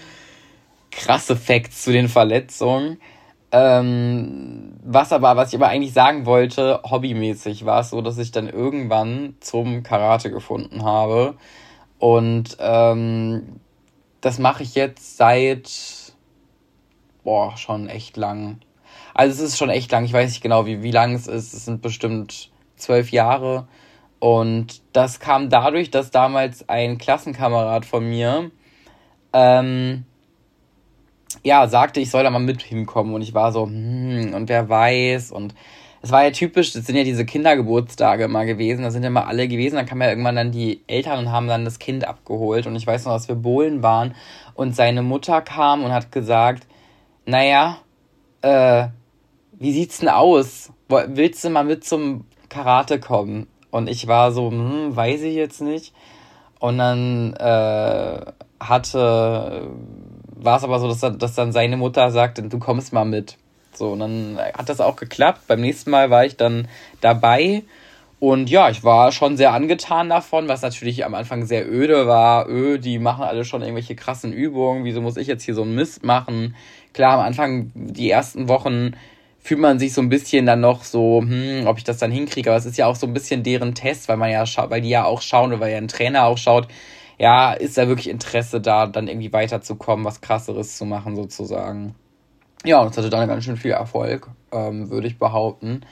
krasse 0.93 1.35
Facts 1.35 1.83
zu 1.83 1.91
den 1.91 2.09
Verletzungen. 2.09 3.01
Ähm, 3.51 4.75
was 4.85 5.13
aber, 5.13 5.35
was 5.35 5.49
ich 5.49 5.57
aber 5.57 5.67
eigentlich 5.67 5.93
sagen 5.93 6.27
wollte, 6.27 6.81
hobbymäßig 6.89 7.67
war 7.67 7.81
es 7.81 7.91
so, 7.91 8.03
dass 8.03 8.19
ich 8.19 8.31
dann 8.31 8.49
irgendwann 8.49 9.35
zum 9.41 9.83
Karate 9.83 10.31
gefunden 10.31 10.85
habe. 10.85 11.35
Und 11.99 12.57
ähm, 12.61 13.59
das 14.21 14.39
mache 14.39 14.63
ich 14.63 14.77
jetzt 14.77 15.17
seit, 15.17 15.69
boah, 17.25 17.57
schon 17.57 17.89
echt 17.89 18.17
lang. 18.17 18.61
Also 19.19 19.43
es 19.43 19.53
ist 19.53 19.59
schon 19.59 19.71
echt 19.71 19.91
lang. 19.93 20.05
Ich 20.05 20.13
weiß 20.13 20.29
nicht 20.29 20.43
genau, 20.43 20.67
wie, 20.67 20.83
wie 20.83 20.91
lang 20.91 21.15
es 21.15 21.27
ist. 21.27 21.55
Es 21.55 21.65
sind 21.65 21.81
bestimmt 21.81 22.51
zwölf 22.77 23.11
Jahre. 23.11 23.67
Und 24.19 24.83
das 24.93 25.21
kam 25.21 25.49
dadurch, 25.49 25.91
dass 25.91 26.11
damals 26.11 26.69
ein 26.69 26.99
Klassenkamerad 26.99 27.87
von 27.87 28.07
mir 28.07 28.51
ähm, 29.33 30.05
ja, 31.43 31.67
sagte, 31.67 32.01
ich 32.01 32.11
soll 32.11 32.25
da 32.25 32.31
mal 32.31 32.41
mit 32.41 32.61
hinkommen. 32.61 33.15
Und 33.15 33.23
ich 33.23 33.33
war 33.33 33.53
so, 33.53 33.65
hm, 33.65 34.35
und 34.35 34.51
wer 34.51 34.69
weiß. 34.69 35.33
Und 35.33 35.55
es 36.03 36.11
war 36.11 36.23
ja 36.23 36.31
typisch, 36.31 36.75
das 36.75 36.85
sind 36.85 36.97
ja 36.97 37.03
diese 37.03 37.25
Kindergeburtstage 37.25 38.25
immer 38.25 38.45
gewesen. 38.45 38.83
Da 38.83 38.91
sind 38.91 39.03
ja 39.03 39.09
mal 39.09 39.25
alle 39.25 39.49
gewesen. 39.49 39.77
Dann 39.77 39.87
kamen 39.87 40.03
ja 40.03 40.11
irgendwann 40.11 40.37
dann 40.37 40.53
die 40.53 40.83
Eltern 40.89 41.21
und 41.21 41.33
haben 41.33 41.49
dann 41.49 41.65
das 41.65 41.79
Kind 41.79 42.07
abgeholt. 42.07 42.67
Und 42.67 42.77
ich 42.77 42.87
weiß 42.87 43.07
noch, 43.07 43.15
dass 43.15 43.29
wir 43.29 43.37
Bohlen 43.37 43.83
waren. 43.83 44.15
Und 44.53 44.77
seine 44.77 45.01
Mutter 45.01 45.41
kam 45.41 45.85
und 45.85 45.93
hat 45.93 46.13
gesagt, 46.13 46.67
naja, 47.25 47.79
äh, 48.43 48.89
wie 49.59 49.73
sieht's 49.73 49.99
denn 49.99 50.09
aus? 50.09 50.71
Willst 50.89 51.45
du 51.45 51.51
mal 51.51 51.65
mit 51.65 51.85
zum 51.85 52.25
Karate 52.49 53.01
kommen? 53.01 53.47
Und 53.71 53.89
ich 53.89 54.07
war 54.07 54.33
so, 54.33 54.51
hm, 54.51 54.95
weiß 54.95 55.23
ich 55.23 55.35
jetzt 55.35 55.61
nicht. 55.61 55.93
Und 56.59 56.79
dann 56.79 57.35
äh, 57.35 58.21
hatte, 58.61 59.71
war 60.35 60.57
es 60.57 60.65
aber 60.65 60.81
so, 60.81 60.89
dass, 60.89 61.19
dass 61.19 61.35
dann 61.35 61.53
seine 61.53 61.77
Mutter 61.77 62.11
sagte, 62.11 62.43
du 62.43 62.59
kommst 62.59 62.93
mal 62.93 63.05
mit. 63.05 63.37
So, 63.75 63.91
und 63.93 64.01
dann 64.01 64.39
hat 64.57 64.69
das 64.69 64.81
auch 64.81 64.97
geklappt. 64.97 65.43
Beim 65.47 65.61
nächsten 65.61 65.91
Mal 65.91 66.11
war 66.11 66.25
ich 66.25 66.37
dann 66.37 66.69
dabei. 67.01 67.63
Und 68.19 68.49
ja, 68.49 68.71
ich 68.71 68.83
war 68.83 69.13
schon 69.13 69.37
sehr 69.37 69.53
angetan 69.53 70.09
davon, 70.09 70.49
was 70.49 70.63
natürlich 70.63 71.05
am 71.05 71.15
Anfang 71.15 71.45
sehr 71.45 71.71
öde 71.71 72.07
war. 72.07 72.49
Öh, 72.49 72.79
die 72.79 72.99
machen 72.99 73.25
alle 73.25 73.45
schon 73.45 73.61
irgendwelche 73.61 73.95
krassen 73.95 74.33
Übungen. 74.33 74.85
Wieso 74.85 75.03
muss 75.03 75.19
ich 75.19 75.27
jetzt 75.27 75.43
hier 75.43 75.55
so 75.55 75.63
einen 75.63 75.75
Mist 75.75 76.03
machen? 76.03 76.55
Klar, 76.95 77.19
am 77.19 77.21
Anfang, 77.21 77.73
die 77.75 78.11
ersten 78.11 78.49
Wochen 78.49 78.95
fühlt 79.47 79.61
man 79.61 79.79
sich 79.79 79.93
so 79.93 80.01
ein 80.01 80.09
bisschen 80.09 80.45
dann 80.45 80.61
noch 80.61 80.83
so, 80.83 81.21
hm, 81.21 81.69
ob 81.69 81.79
ich 81.79 81.85
das 81.85 81.99
dann 81.99 82.11
hinkriege. 82.11 82.51
Aber 82.51 82.59
es 82.59 82.67
ist 82.67 82.77
ja 82.77 82.87
auch 82.87 82.97
so 82.97 83.07
ein 83.07 83.13
bisschen 83.13 83.45
deren 83.45 83.77
Test, 83.77 84.09
weil 84.09 84.17
man 84.17 84.31
ja 84.31 84.45
weil 84.71 84.81
die 84.81 84.89
ja 84.89 85.05
auch 85.05 85.23
schauen 85.23 85.53
oder 85.53 85.61
weil 85.61 85.71
ja 85.71 85.79
ein 85.79 85.87
Trainer 85.87 86.25
auch 86.25 86.37
schaut, 86.37 86.67
ja, 87.17 87.53
ist 87.53 87.79
da 87.79 87.87
wirklich 87.87 88.09
Interesse 88.09 88.61
da, 88.61 88.89
dann 88.89 89.07
irgendwie 89.07 89.33
weiterzukommen, 89.33 90.05
was 90.05 90.21
krasseres 90.21 90.77
zu 90.77 90.85
machen 90.85 91.15
sozusagen. 91.15 91.95
Ja, 92.65 92.81
und 92.83 92.91
es 92.91 92.99
hatte 92.99 93.09
dann 93.09 93.29
ganz 93.29 93.45
schön 93.45 93.57
viel 93.57 93.71
Erfolg, 93.71 94.29
ähm, 94.51 94.91
würde 94.91 95.07
ich 95.07 95.17
behaupten. 95.17 95.83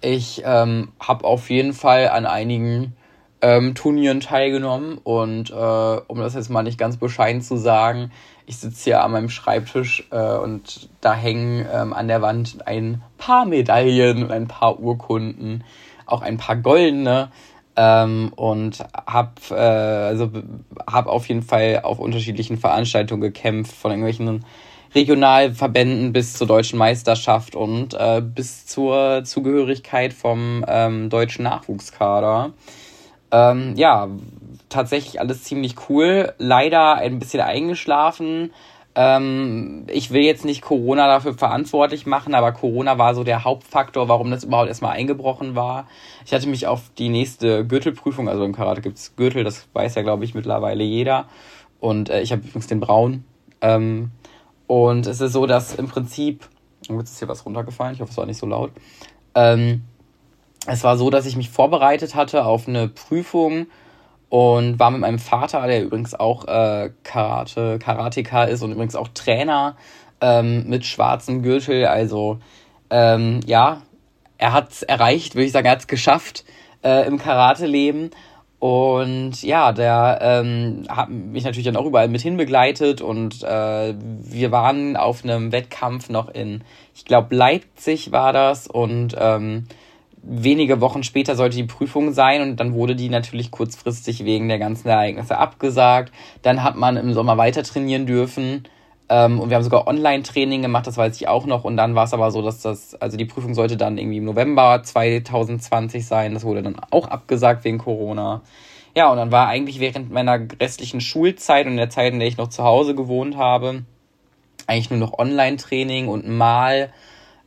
Ich 0.00 0.42
ähm, 0.44 0.92
habe 0.98 1.26
auf 1.26 1.50
jeden 1.50 1.74
Fall 1.74 2.08
an 2.08 2.24
einigen 2.24 2.96
ähm, 3.44 3.74
Turnieren 3.74 4.20
teilgenommen 4.20 4.96
und 5.04 5.50
äh, 5.50 5.54
um 5.54 6.18
das 6.18 6.34
jetzt 6.34 6.48
mal 6.48 6.62
nicht 6.62 6.78
ganz 6.78 6.96
bescheiden 6.96 7.42
zu 7.42 7.58
sagen, 7.58 8.10
ich 8.46 8.56
sitze 8.56 8.84
hier 8.84 9.04
an 9.04 9.12
meinem 9.12 9.28
Schreibtisch 9.28 10.08
äh, 10.10 10.36
und 10.36 10.88
da 11.02 11.12
hängen 11.12 11.66
ähm, 11.70 11.92
an 11.92 12.08
der 12.08 12.22
Wand 12.22 12.66
ein 12.66 13.02
paar 13.18 13.44
Medaillen 13.44 14.22
und 14.22 14.32
ein 14.32 14.48
paar 14.48 14.80
Urkunden, 14.80 15.62
auch 16.06 16.22
ein 16.22 16.38
paar 16.38 16.56
goldene. 16.56 17.30
Ähm, 17.76 18.32
und 18.36 18.78
habe 19.06 19.32
äh, 19.50 19.54
also 19.54 20.30
hab 20.86 21.06
auf 21.06 21.28
jeden 21.28 21.42
Fall 21.42 21.80
auf 21.82 21.98
unterschiedlichen 21.98 22.56
Veranstaltungen 22.56 23.20
gekämpft, 23.20 23.72
von 23.72 23.90
irgendwelchen 23.90 24.44
Regionalverbänden 24.94 26.12
bis 26.12 26.34
zur 26.34 26.46
deutschen 26.46 26.78
Meisterschaft 26.78 27.56
und 27.56 27.92
äh, 27.94 28.22
bis 28.24 28.64
zur 28.66 29.24
Zugehörigkeit 29.24 30.14
vom 30.14 30.64
ähm, 30.68 31.10
deutschen 31.10 31.42
Nachwuchskader. 31.42 32.52
Ähm, 33.34 33.74
ja, 33.74 34.08
tatsächlich 34.68 35.20
alles 35.20 35.42
ziemlich 35.42 35.74
cool. 35.88 36.32
Leider 36.38 36.94
ein 36.94 37.18
bisschen 37.18 37.40
eingeschlafen. 37.40 38.52
Ähm, 38.94 39.86
ich 39.88 40.12
will 40.12 40.22
jetzt 40.22 40.44
nicht 40.44 40.62
Corona 40.62 41.08
dafür 41.08 41.34
verantwortlich 41.34 42.06
machen, 42.06 42.36
aber 42.36 42.52
Corona 42.52 42.96
war 42.96 43.16
so 43.16 43.24
der 43.24 43.42
Hauptfaktor, 43.42 44.08
warum 44.08 44.30
das 44.30 44.44
überhaupt 44.44 44.68
erstmal 44.68 44.92
eingebrochen 44.92 45.56
war. 45.56 45.88
Ich 46.24 46.32
hatte 46.32 46.48
mich 46.48 46.68
auf 46.68 46.92
die 46.96 47.08
nächste 47.08 47.66
Gürtelprüfung, 47.66 48.28
also 48.28 48.44
im 48.44 48.54
Karate 48.54 48.82
gibt 48.82 48.98
es 48.98 49.16
Gürtel, 49.16 49.42
das 49.42 49.66
weiß 49.72 49.96
ja, 49.96 50.02
glaube 50.02 50.24
ich, 50.24 50.34
mittlerweile 50.34 50.84
jeder. 50.84 51.26
Und 51.80 52.08
äh, 52.08 52.20
ich 52.22 52.30
habe 52.30 52.42
übrigens 52.42 52.68
den 52.68 52.78
Braun. 52.78 53.24
Ähm, 53.62 54.12
und 54.68 55.08
es 55.08 55.20
ist 55.20 55.32
so, 55.32 55.46
dass 55.46 55.74
im 55.74 55.88
Prinzip, 55.88 56.48
oh, 56.88 56.98
jetzt 57.00 57.10
ist 57.10 57.18
hier 57.18 57.28
was 57.28 57.44
runtergefallen, 57.44 57.94
ich 57.94 58.00
hoffe, 58.00 58.12
es 58.12 58.16
war 58.16 58.26
nicht 58.26 58.38
so 58.38 58.46
laut. 58.46 58.70
Ähm, 59.34 59.82
es 60.66 60.84
war 60.84 60.96
so, 60.96 61.10
dass 61.10 61.26
ich 61.26 61.36
mich 61.36 61.50
vorbereitet 61.50 62.14
hatte 62.14 62.44
auf 62.44 62.68
eine 62.68 62.88
Prüfung 62.88 63.66
und 64.28 64.78
war 64.78 64.90
mit 64.90 65.00
meinem 65.00 65.18
Vater, 65.18 65.66
der 65.66 65.84
übrigens 65.84 66.14
auch 66.14 66.46
äh, 66.46 66.90
Karate, 67.02 67.78
Karateka 67.78 68.44
ist 68.44 68.62
und 68.62 68.72
übrigens 68.72 68.96
auch 68.96 69.08
Trainer 69.08 69.76
ähm, 70.20 70.68
mit 70.68 70.86
schwarzem 70.86 71.42
Gürtel. 71.42 71.86
Also 71.86 72.38
ähm, 72.90 73.40
ja, 73.46 73.82
er 74.38 74.52
hat 74.52 74.72
es 74.72 74.82
erreicht, 74.82 75.34
würde 75.34 75.46
ich 75.46 75.52
sagen, 75.52 75.66
er 75.66 75.72
hat 75.72 75.80
es 75.80 75.86
geschafft 75.86 76.44
äh, 76.82 77.06
im 77.06 77.18
Karate-Leben. 77.18 78.10
Und 78.58 79.42
ja, 79.42 79.72
der 79.72 80.18
ähm, 80.22 80.86
hat 80.88 81.10
mich 81.10 81.44
natürlich 81.44 81.66
dann 81.66 81.76
auch 81.76 81.84
überall 81.84 82.08
mit 82.08 82.22
hinbegleitet 82.22 83.02
und 83.02 83.42
äh, 83.42 83.94
wir 83.98 84.52
waren 84.52 84.96
auf 84.96 85.22
einem 85.22 85.52
Wettkampf 85.52 86.08
noch 86.08 86.30
in, 86.30 86.64
ich 86.94 87.04
glaube, 87.04 87.36
Leipzig 87.36 88.10
war 88.10 88.32
das 88.32 88.66
und 88.66 89.14
ähm, 89.18 89.66
wenige 90.26 90.80
Wochen 90.80 91.02
später 91.02 91.36
sollte 91.36 91.56
die 91.56 91.64
Prüfung 91.64 92.12
sein 92.12 92.42
und 92.42 92.58
dann 92.58 92.74
wurde 92.74 92.96
die 92.96 93.08
natürlich 93.08 93.50
kurzfristig 93.50 94.24
wegen 94.24 94.48
der 94.48 94.58
ganzen 94.58 94.88
Ereignisse 94.88 95.38
abgesagt. 95.38 96.12
Dann 96.42 96.62
hat 96.62 96.76
man 96.76 96.96
im 96.96 97.12
Sommer 97.12 97.36
weiter 97.36 97.62
trainieren 97.62 98.06
dürfen 98.06 98.64
ähm, 99.08 99.38
und 99.38 99.50
wir 99.50 99.56
haben 99.56 99.64
sogar 99.64 99.86
Online-Training 99.86 100.62
gemacht, 100.62 100.86
das 100.86 100.96
weiß 100.96 101.14
ich 101.16 101.28
auch 101.28 101.46
noch. 101.46 101.64
Und 101.64 101.76
dann 101.76 101.94
war 101.94 102.04
es 102.04 102.14
aber 102.14 102.30
so, 102.30 102.42
dass 102.42 102.60
das, 102.60 102.94
also 102.94 103.16
die 103.16 103.26
Prüfung 103.26 103.54
sollte 103.54 103.76
dann 103.76 103.98
irgendwie 103.98 104.18
im 104.18 104.24
November 104.24 104.82
2020 104.82 106.06
sein. 106.06 106.34
Das 106.34 106.44
wurde 106.44 106.62
dann 106.62 106.76
auch 106.90 107.08
abgesagt 107.08 107.64
wegen 107.64 107.78
Corona. 107.78 108.42
Ja, 108.96 109.10
und 109.10 109.16
dann 109.16 109.32
war 109.32 109.48
eigentlich 109.48 109.80
während 109.80 110.10
meiner 110.10 110.38
restlichen 110.60 111.00
Schulzeit 111.00 111.66
und 111.66 111.76
der 111.76 111.90
Zeit, 111.90 112.12
in 112.12 112.20
der 112.20 112.28
ich 112.28 112.36
noch 112.36 112.48
zu 112.48 112.62
Hause 112.62 112.94
gewohnt 112.94 113.36
habe, 113.36 113.82
eigentlich 114.66 114.90
nur 114.90 115.00
noch 115.00 115.18
Online-Training 115.18 116.08
und 116.08 116.28
mal 116.28 116.90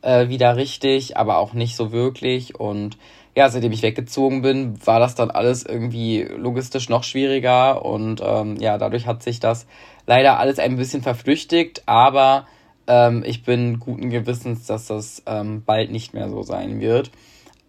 äh, 0.02 0.28
wieder 0.28 0.56
richtig, 0.56 1.16
aber 1.16 1.38
auch 1.38 1.52
nicht 1.52 1.76
so 1.76 1.92
wirklich. 1.92 2.58
Und 2.58 2.96
ja, 3.36 3.48
seitdem 3.48 3.72
ich 3.72 3.82
weggezogen 3.82 4.42
bin, 4.42 4.84
war 4.84 5.00
das 5.00 5.14
dann 5.14 5.30
alles 5.30 5.64
irgendwie 5.64 6.22
logistisch 6.22 6.88
noch 6.88 7.04
schwieriger. 7.04 7.84
Und 7.84 8.20
ähm, 8.24 8.56
ja, 8.56 8.78
dadurch 8.78 9.06
hat 9.06 9.22
sich 9.22 9.40
das 9.40 9.66
leider 10.06 10.38
alles 10.38 10.58
ein 10.58 10.76
bisschen 10.76 11.02
verflüchtigt, 11.02 11.82
aber 11.86 12.46
ähm, 12.86 13.22
ich 13.24 13.44
bin 13.44 13.78
guten 13.78 14.10
Gewissens, 14.10 14.66
dass 14.66 14.86
das 14.86 15.22
ähm, 15.26 15.62
bald 15.64 15.90
nicht 15.90 16.14
mehr 16.14 16.28
so 16.28 16.42
sein 16.42 16.80
wird. 16.80 17.10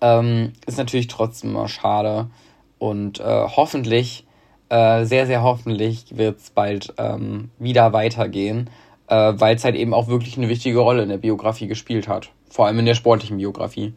Ähm, 0.02 0.54
ist 0.66 0.78
natürlich 0.78 1.08
trotzdem 1.08 1.52
immer 1.52 1.68
schade. 1.68 2.30
Und 2.78 3.20
äh, 3.20 3.24
hoffentlich, 3.24 4.26
äh, 4.70 5.04
sehr, 5.04 5.28
sehr 5.28 5.44
hoffentlich 5.44 6.18
wird 6.18 6.40
es 6.40 6.50
bald 6.52 6.94
ähm, 6.98 7.52
wieder 7.60 7.92
weitergehen 7.92 8.70
äh, 9.10 9.34
weil 9.36 9.56
es 9.56 9.64
halt 9.64 9.76
eben 9.76 9.94
auch 9.94 10.08
wirklich 10.08 10.38
eine 10.38 10.50
wichtige 10.50 10.80
Rolle 10.80 11.04
in 11.04 11.10
der 11.10 11.18
Biografie 11.18 11.68
gespielt 11.68 12.08
hat. 12.08 12.30
Vor 12.50 12.68
allem 12.68 12.80
in 12.80 12.86
der 12.86 12.96
sportlichen 12.96 13.38
Biografie. 13.38 13.94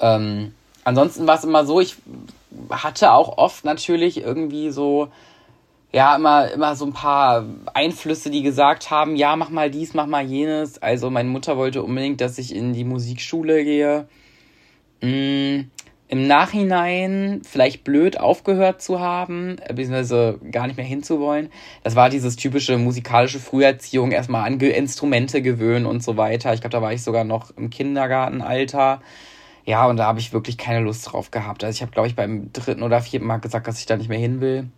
Ähm, 0.00 0.54
ansonsten 0.84 1.26
war 1.26 1.36
es 1.36 1.44
immer 1.44 1.66
so, 1.66 1.80
ich 1.80 1.96
hatte 2.70 3.12
auch 3.12 3.36
oft 3.36 3.64
natürlich 3.64 4.20
irgendwie 4.20 4.70
so, 4.70 5.08
ja, 5.92 6.14
immer, 6.14 6.50
immer 6.52 6.76
so 6.76 6.86
ein 6.86 6.92
paar 6.92 7.44
Einflüsse, 7.74 8.30
die 8.30 8.42
gesagt 8.42 8.90
haben, 8.90 9.16
ja, 9.16 9.34
mach 9.36 9.50
mal 9.50 9.70
dies, 9.70 9.94
mach 9.94 10.06
mal 10.06 10.24
jenes. 10.24 10.80
Also 10.80 11.10
meine 11.10 11.28
Mutter 11.28 11.56
wollte 11.56 11.82
unbedingt, 11.82 12.20
dass 12.20 12.38
ich 12.38 12.54
in 12.54 12.72
die 12.72 12.84
Musikschule 12.84 13.64
gehe. 13.64 14.08
Mm, 15.00 15.70
im 16.08 16.26
Nachhinein 16.26 17.42
vielleicht 17.44 17.84
blöd 17.84 18.18
aufgehört 18.18 18.80
zu 18.80 18.98
haben, 18.98 19.56
beziehungsweise 19.68 20.40
gar 20.50 20.66
nicht 20.66 20.76
mehr 20.76 20.86
hinzuwollen. 20.86 21.50
Das 21.84 21.96
war 21.96 22.08
dieses 22.08 22.36
typische 22.36 22.78
musikalische 22.78 23.38
Früherziehung, 23.38 24.10
erstmal 24.10 24.46
an 24.46 24.58
Instrumente 24.58 25.42
gewöhnen 25.42 25.84
und 25.84 26.02
so 26.02 26.16
weiter. 26.16 26.54
Ich 26.54 26.60
glaube, 26.60 26.72
da 26.72 26.80
war 26.80 26.94
ich 26.94 27.02
sogar 27.02 27.24
noch 27.24 27.50
im 27.56 27.68
Kindergartenalter. 27.68 29.02
Ja, 29.66 29.86
und 29.86 29.98
da 29.98 30.06
habe 30.06 30.18
ich 30.18 30.32
wirklich 30.32 30.56
keine 30.56 30.80
Lust 30.80 31.12
drauf 31.12 31.30
gehabt. 31.30 31.62
Also 31.62 31.76
ich 31.76 31.82
habe, 31.82 31.92
glaube 31.92 32.08
ich, 32.08 32.16
beim 32.16 32.54
dritten 32.54 32.82
oder 32.82 33.02
vierten 33.02 33.26
Mal 33.26 33.36
gesagt, 33.36 33.68
dass 33.68 33.78
ich 33.78 33.84
da 33.84 33.98
nicht 33.98 34.08
mehr 34.08 34.18
hin 34.18 34.40
will. 34.40 34.70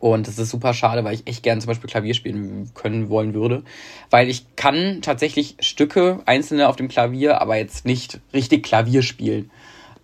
Und 0.00 0.26
das 0.26 0.38
ist 0.38 0.50
super 0.50 0.72
schade, 0.72 1.04
weil 1.04 1.14
ich 1.14 1.26
echt 1.26 1.42
gerne 1.42 1.60
zum 1.60 1.68
Beispiel 1.68 1.90
Klavier 1.90 2.14
spielen 2.14 2.70
können 2.74 3.10
wollen 3.10 3.34
würde. 3.34 3.62
Weil 4.08 4.30
ich 4.30 4.56
kann 4.56 5.00
tatsächlich 5.02 5.56
Stücke, 5.60 6.20
einzelne 6.24 6.68
auf 6.68 6.76
dem 6.76 6.88
Klavier, 6.88 7.42
aber 7.42 7.56
jetzt 7.56 7.84
nicht 7.84 8.20
richtig 8.32 8.64
Klavier 8.64 9.02
spielen 9.02 9.50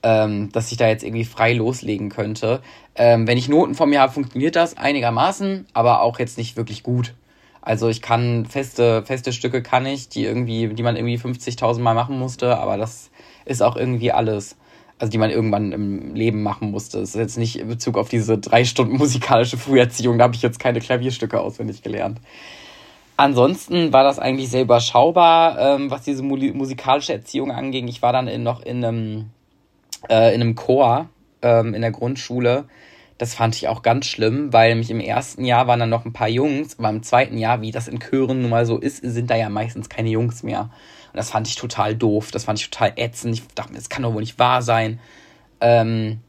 ähm, 0.03 0.51
dass 0.53 0.71
ich 0.73 0.79
da 0.79 0.89
jetzt 0.89 1.05
irgendwie 1.05 1.25
frei 1.25 1.53
loslegen 1.53 2.09
könnte. 2.09 2.61
Ähm, 2.95 3.27
wenn 3.27 3.39
ich 3.39 3.49
Noten 3.49 3.75
vor 3.75 3.87
mir 3.87 4.01
habe, 4.01 4.13
funktioniert 4.13 4.57
das 4.57 4.77
einigermaßen, 4.77 5.67
aber 5.73 6.03
auch 6.03 6.19
jetzt 6.19 6.39
nicht 6.39 6.57
wirklich 6.57 6.83
gut. 6.83 7.15
Also 7.63 7.89
ich 7.89 8.01
kann 8.01 8.47
feste, 8.47 9.03
feste 9.05 9.33
Stücke 9.33 9.63
kann 9.63 9.85
ich, 9.85 10.09
die 10.09 10.25
irgendwie, 10.25 10.69
die 10.69 10.83
man 10.83 10.97
irgendwie 10.97 11.19
50.000 11.19 11.81
Mal 11.81 11.95
machen 11.95 12.19
musste, 12.19 12.59
aber 12.59 12.79
das 12.79 13.11
ist 13.45 13.63
auch 13.63 13.77
irgendwie 13.77 14.13
alles. 14.13 14.57
Also 14.99 15.11
die 15.11 15.19
man 15.19 15.31
irgendwann 15.31 15.73
im 15.73 16.15
Leben 16.15 16.43
machen 16.43 16.71
musste. 16.71 17.01
Das 17.01 17.11
ist 17.11 17.15
jetzt 17.15 17.39
nicht 17.39 17.59
in 17.59 17.69
Bezug 17.69 17.97
auf 17.97 18.11
diese 18.11 18.37
drei 18.39 18.65
Stunden 18.65 18.97
musikalische 18.99 19.57
Früherziehung, 19.57 20.19
da 20.19 20.25
habe 20.25 20.35
ich 20.35 20.43
jetzt 20.43 20.59
keine 20.59 20.81
Klavierstücke 20.81 21.41
auswendig 21.41 21.83
gelernt. 21.83 22.21
Ansonsten 23.17 23.93
war 23.93 24.03
das 24.03 24.19
eigentlich 24.19 24.49
sehr 24.49 24.63
überschaubar, 24.63 25.59
ähm, 25.59 25.91
was 25.91 26.03
diese 26.03 26.23
musikalische 26.23 27.13
Erziehung 27.13 27.51
anging. 27.51 27.87
Ich 27.87 28.01
war 28.01 28.15
dann 28.15 28.29
in, 28.29 28.43
noch 28.43 28.63
in 28.63 28.83
einem 28.83 29.31
äh, 30.09 30.35
in 30.35 30.41
einem 30.41 30.55
Chor 30.55 31.09
ähm, 31.43 31.75
in 31.75 31.83
der 31.83 31.91
Grundschule. 31.91 32.67
Das 33.19 33.35
fand 33.35 33.55
ich 33.55 33.69
auch 33.69 33.83
ganz 33.83 34.07
schlimm, 34.07 34.53
weil 34.53 34.71
nämlich 34.71 34.91
im 34.91 35.01
ersten 35.01 35.45
Jahr 35.45 35.67
waren 35.67 35.81
dann 35.81 35.91
noch 35.91 36.07
ein 36.07 36.15
paar 36.15 36.29
Jungs, 36.29 36.79
aber 36.79 36.89
im 36.89 37.03
zweiten 37.03 37.37
Jahr, 37.37 37.61
wie 37.61 37.71
das 37.71 37.87
in 37.87 38.01
Chören 38.01 38.41
nun 38.41 38.51
mal 38.51 38.65
so 38.65 38.79
ist, 38.79 39.03
sind 39.03 39.31
da 39.31 39.37
ja 39.37 39.51
meistens 39.51 39.91
keine 39.91 40.09
Jungs 40.09 40.43
mehr. 40.43 40.71
Und 41.13 41.17
das 41.17 41.31
fand 41.31 41.47
ich 41.47 41.57
total 41.57 41.95
doof, 41.95 42.31
das 42.31 42.45
fand 42.45 42.61
ich 42.61 42.71
total 42.71 42.93
ätzend. 42.97 43.35
Ich 43.35 43.47
dachte 43.49 43.73
mir, 43.73 43.79
das 43.79 43.91
kann 43.91 44.05
doch 44.05 44.15
wohl 44.15 44.21
nicht 44.21 44.39
wahr 44.39 44.63
sein. 44.63 45.01
Ähm, 45.61 46.21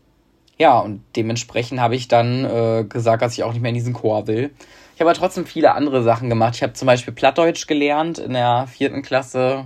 ja, 0.58 0.78
und 0.80 1.02
dementsprechend 1.16 1.80
habe 1.80 1.96
ich 1.96 2.08
dann 2.08 2.46
äh, 2.46 2.84
gesagt, 2.84 3.22
dass 3.22 3.34
ich 3.34 3.44
auch 3.44 3.54
nicht 3.54 3.62
mehr 3.62 3.70
in 3.70 3.76
diesen 3.76 3.94
Chor 3.94 4.28
will. 4.28 4.52
Ich 4.94 5.02
habe 5.02 5.10
aber 5.10 5.18
trotzdem 5.18 5.46
viele 5.46 5.74
andere 5.74 6.04
Sachen 6.04 6.30
gemacht. 6.30 6.56
Ich 6.56 6.64
habe 6.64 6.74
zum 6.74 6.86
Beispiel 6.86 7.14
Plattdeutsch 7.14 7.68
gelernt 7.68 8.20
in 8.20 8.34
der 8.34 8.68
vierten 8.68 9.02
Klasse, 9.02 9.66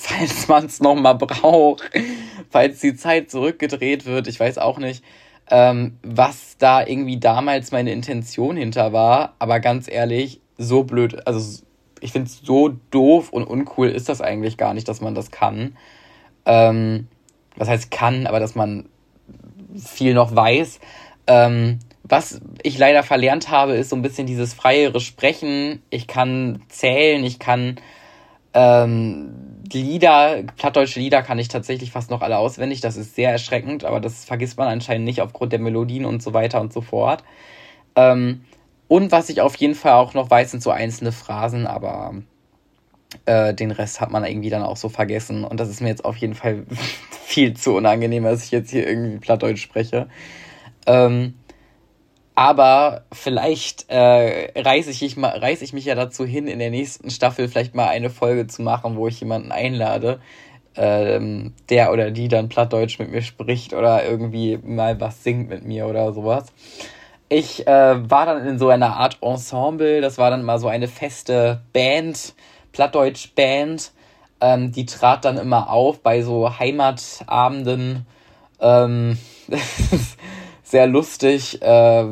falls 0.00 0.48
man 0.48 0.66
es 0.66 0.80
nochmal 0.80 1.16
braucht, 1.16 1.90
falls 2.50 2.80
die 2.80 2.94
Zeit 2.94 3.30
zurückgedreht 3.30 4.06
wird, 4.06 4.28
ich 4.28 4.40
weiß 4.40 4.58
auch 4.58 4.78
nicht, 4.78 5.04
ähm, 5.50 5.98
was 6.02 6.56
da 6.58 6.86
irgendwie 6.86 7.18
damals 7.18 7.72
meine 7.72 7.92
Intention 7.92 8.56
hinter 8.56 8.92
war, 8.92 9.34
aber 9.38 9.60
ganz 9.60 9.88
ehrlich, 9.90 10.40
so 10.56 10.84
blöd, 10.84 11.26
also 11.26 11.62
ich 12.00 12.12
finde 12.12 12.28
es 12.28 12.40
so 12.42 12.68
doof 12.90 13.30
und 13.30 13.44
uncool 13.44 13.88
ist 13.88 14.08
das 14.08 14.20
eigentlich 14.20 14.56
gar 14.56 14.74
nicht, 14.74 14.88
dass 14.88 15.00
man 15.00 15.14
das 15.14 15.30
kann. 15.30 15.76
Ähm, 16.46 17.08
was 17.56 17.68
heißt 17.68 17.90
kann, 17.90 18.26
aber 18.26 18.40
dass 18.40 18.54
man 18.54 18.88
viel 19.76 20.14
noch 20.14 20.34
weiß. 20.34 20.80
Ähm, 21.26 21.78
was 22.02 22.40
ich 22.62 22.78
leider 22.78 23.02
verlernt 23.02 23.50
habe, 23.50 23.74
ist 23.74 23.90
so 23.90 23.96
ein 23.96 24.02
bisschen 24.02 24.26
dieses 24.26 24.54
freiere 24.54 25.00
Sprechen. 25.00 25.82
Ich 25.90 26.06
kann 26.06 26.62
zählen, 26.68 27.22
ich 27.22 27.38
kann 27.38 27.76
ähm, 28.54 29.49
Lieder, 29.72 30.42
plattdeutsche 30.56 31.00
Lieder 31.00 31.22
kann 31.22 31.38
ich 31.38 31.48
tatsächlich 31.48 31.92
fast 31.92 32.10
noch 32.10 32.22
alle 32.22 32.38
auswendig. 32.38 32.80
Das 32.80 32.96
ist 32.96 33.14
sehr 33.14 33.30
erschreckend, 33.30 33.84
aber 33.84 34.00
das 34.00 34.24
vergisst 34.24 34.58
man 34.58 34.68
anscheinend 34.68 35.04
nicht 35.04 35.20
aufgrund 35.20 35.52
der 35.52 35.60
Melodien 35.60 36.04
und 36.04 36.22
so 36.22 36.34
weiter 36.34 36.60
und 36.60 36.72
so 36.72 36.80
fort. 36.80 37.24
Ähm, 37.96 38.44
und 38.88 39.12
was 39.12 39.28
ich 39.28 39.40
auf 39.40 39.56
jeden 39.56 39.74
Fall 39.74 39.92
auch 39.92 40.14
noch 40.14 40.30
weiß, 40.30 40.50
sind 40.50 40.62
so 40.62 40.70
einzelne 40.70 41.12
Phrasen, 41.12 41.66
aber 41.66 42.14
äh, 43.26 43.54
den 43.54 43.70
Rest 43.70 44.00
hat 44.00 44.10
man 44.10 44.24
irgendwie 44.24 44.50
dann 44.50 44.62
auch 44.62 44.76
so 44.76 44.88
vergessen. 44.88 45.44
Und 45.44 45.60
das 45.60 45.68
ist 45.68 45.80
mir 45.80 45.88
jetzt 45.88 46.04
auf 46.04 46.16
jeden 46.16 46.34
Fall 46.34 46.66
viel 47.24 47.54
zu 47.54 47.74
unangenehm, 47.74 48.24
dass 48.24 48.44
ich 48.44 48.50
jetzt 48.50 48.70
hier 48.70 48.86
irgendwie 48.86 49.18
Plattdeutsch 49.18 49.62
spreche. 49.62 50.08
Ähm, 50.86 51.34
aber 52.40 53.02
vielleicht 53.12 53.90
äh, 53.90 54.58
reiße 54.58 54.88
ich, 54.88 55.16
reiß 55.18 55.60
ich 55.60 55.74
mich 55.74 55.84
ja 55.84 55.94
dazu 55.94 56.24
hin, 56.24 56.46
in 56.46 56.58
der 56.58 56.70
nächsten 56.70 57.10
Staffel 57.10 57.48
vielleicht 57.48 57.74
mal 57.74 57.88
eine 57.88 58.08
Folge 58.08 58.46
zu 58.46 58.62
machen, 58.62 58.96
wo 58.96 59.08
ich 59.08 59.20
jemanden 59.20 59.52
einlade, 59.52 60.20
ähm, 60.74 61.52
der 61.68 61.92
oder 61.92 62.10
die 62.10 62.28
dann 62.28 62.48
Plattdeutsch 62.48 62.98
mit 62.98 63.10
mir 63.10 63.20
spricht 63.20 63.74
oder 63.74 64.06
irgendwie 64.06 64.58
mal 64.62 64.98
was 65.02 65.22
singt 65.22 65.50
mit 65.50 65.66
mir 65.66 65.86
oder 65.86 66.14
sowas. 66.14 66.46
Ich 67.28 67.66
äh, 67.66 68.10
war 68.10 68.24
dann 68.24 68.46
in 68.46 68.58
so 68.58 68.70
einer 68.70 68.96
Art 68.96 69.18
Ensemble, 69.20 70.00
das 70.00 70.16
war 70.16 70.30
dann 70.30 70.42
mal 70.42 70.58
so 70.58 70.68
eine 70.68 70.88
feste 70.88 71.60
Band, 71.74 72.32
Plattdeutsch-Band. 72.72 73.92
Ähm, 74.40 74.72
die 74.72 74.86
trat 74.86 75.26
dann 75.26 75.36
immer 75.36 75.68
auf 75.68 76.00
bei 76.00 76.22
so 76.22 76.58
Heimatabenden. 76.58 78.06
Ähm, 78.62 79.18
sehr 80.70 80.86
lustig. 80.86 81.60
Äh, 81.62 82.04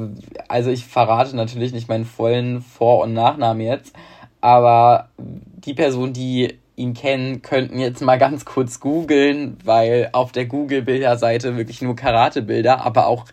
also 0.49 0.71
ich 0.71 0.85
verrate 0.85 1.37
natürlich 1.37 1.73
nicht 1.73 1.89
meinen 1.89 2.05
vollen 2.05 2.61
Vor- 2.61 3.05
und 3.05 3.15
Nachnamen 3.15 3.63
jetzt, 3.63 3.95
aber 4.41 5.09
die 5.17 5.75
Personen, 5.75 6.13
die 6.13 6.59
ihn 6.77 6.95
kennen, 6.95 7.43
könnten 7.43 7.81
jetzt 7.81 8.03
mal 8.03 8.19
ganz 8.19 8.45
kurz 8.45 8.81
googeln, 8.81 9.59
weil 9.65 10.11
auf 10.13 10.33
der 10.33 10.47
Google-Bilderseite 10.47 11.57
wirklich 11.57 11.83
nur 11.83 11.97
Karate-Bilder, 11.97 12.85
aber 12.85 13.09
auch 13.09 13.25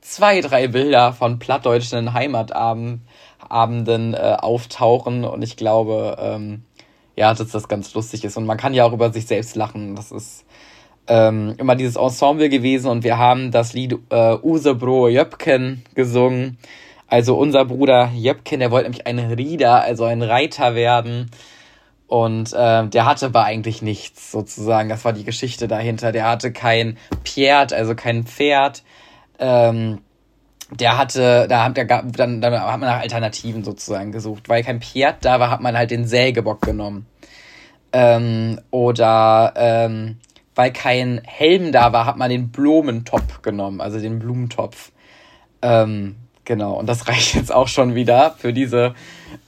zwei, 0.00 0.40
drei 0.40 0.68
Bilder 0.68 1.12
von 1.12 1.38
plattdeutschen 1.38 2.14
Heimatabenden 2.14 4.14
äh, 4.14 4.36
auftauchen 4.38 5.24
und 5.24 5.42
ich 5.42 5.56
glaube, 5.56 6.16
ähm, 6.18 6.64
ja, 7.16 7.34
dass 7.34 7.50
das 7.50 7.68
ganz 7.68 7.92
lustig 7.94 8.24
ist 8.24 8.36
und 8.36 8.46
man 8.46 8.56
kann 8.56 8.74
ja 8.74 8.84
auch 8.84 8.92
über 8.92 9.12
sich 9.12 9.26
selbst 9.26 9.56
lachen. 9.56 9.94
Das 9.94 10.12
ist 10.12 10.45
ähm, 11.08 11.54
immer 11.58 11.76
dieses 11.76 11.96
Ensemble 11.96 12.48
gewesen 12.48 12.88
und 12.88 13.04
wir 13.04 13.18
haben 13.18 13.50
das 13.50 13.72
Lied 13.72 13.98
äh, 14.10 14.34
Use 14.42 14.74
Bro 14.74 15.08
Jöpken 15.08 15.84
gesungen. 15.94 16.58
Also 17.08 17.36
unser 17.36 17.64
Bruder 17.64 18.10
Jöpken, 18.14 18.60
der 18.60 18.70
wollte 18.70 18.90
nämlich 18.90 19.06
ein 19.06 19.18
Rieder, 19.18 19.82
also 19.82 20.04
ein 20.04 20.22
Reiter 20.22 20.74
werden. 20.74 21.30
Und 22.08 22.52
äh, 22.52 22.86
der 22.86 23.04
hatte 23.04 23.26
aber 23.26 23.44
eigentlich 23.44 23.82
nichts, 23.82 24.30
sozusagen. 24.30 24.88
Das 24.88 25.04
war 25.04 25.12
die 25.12 25.24
Geschichte 25.24 25.68
dahinter. 25.68 26.12
Der 26.12 26.28
hatte 26.28 26.52
kein 26.52 26.96
Pferd, 27.24 27.72
also 27.72 27.94
kein 27.94 28.24
Pferd. 28.24 28.82
Ähm, 29.38 30.00
der 30.70 30.98
hatte, 30.98 31.46
da 31.48 31.64
hat, 31.64 31.76
der, 31.76 31.84
dann, 31.84 32.40
dann 32.40 32.60
hat 32.60 32.80
man 32.80 32.88
nach 32.88 33.00
Alternativen 33.00 33.64
sozusagen 33.64 34.12
gesucht. 34.12 34.48
Weil 34.48 34.62
kein 34.62 34.80
Pferd 34.80 35.24
da 35.24 35.40
war, 35.40 35.50
hat 35.50 35.60
man 35.60 35.76
halt 35.76 35.90
den 35.90 36.06
Sägebock 36.06 36.62
genommen. 36.62 37.06
Ähm, 37.92 38.60
oder 38.70 39.52
ähm, 39.56 40.18
weil 40.56 40.72
kein 40.72 41.20
Helm 41.24 41.70
da 41.70 41.92
war, 41.92 42.06
hat 42.06 42.16
man 42.16 42.30
den 42.30 42.50
Blumentopf 42.50 43.42
genommen, 43.42 43.80
also 43.80 44.00
den 44.00 44.18
Blumentopf. 44.18 44.90
Ähm, 45.62 46.16
genau, 46.44 46.74
und 46.74 46.86
das 46.86 47.06
reicht 47.08 47.36
jetzt 47.36 47.54
auch 47.54 47.68
schon 47.68 47.94
wieder 47.94 48.34
für 48.38 48.52
diese 48.52 48.94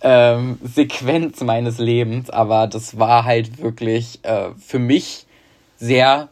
ähm, 0.03 0.59
Sequenz 0.63 1.41
meines 1.41 1.79
Lebens, 1.79 2.31
aber 2.31 2.69
das 2.69 2.99
war 2.99 3.25
halt 3.25 3.61
wirklich 3.61 4.21
äh, 4.23 4.51
für 4.59 4.79
mich 4.79 5.27
sehr 5.79 6.29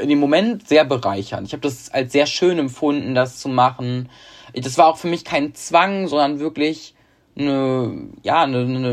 in 0.00 0.08
dem 0.08 0.18
Moment 0.18 0.68
sehr 0.68 0.84
bereichernd. 0.84 1.46
Ich 1.46 1.52
habe 1.52 1.60
das 1.60 1.90
als 1.90 2.12
sehr 2.12 2.26
schön 2.26 2.58
empfunden, 2.58 3.14
das 3.14 3.38
zu 3.38 3.48
machen. 3.48 4.08
Das 4.54 4.78
war 4.78 4.86
auch 4.86 4.96
für 4.96 5.08
mich 5.08 5.24
kein 5.24 5.54
Zwang, 5.54 6.08
sondern 6.08 6.40
wirklich 6.40 6.94
eine, 7.36 8.08
ja, 8.22 8.42
eine, 8.42 8.58
eine, 8.58 8.92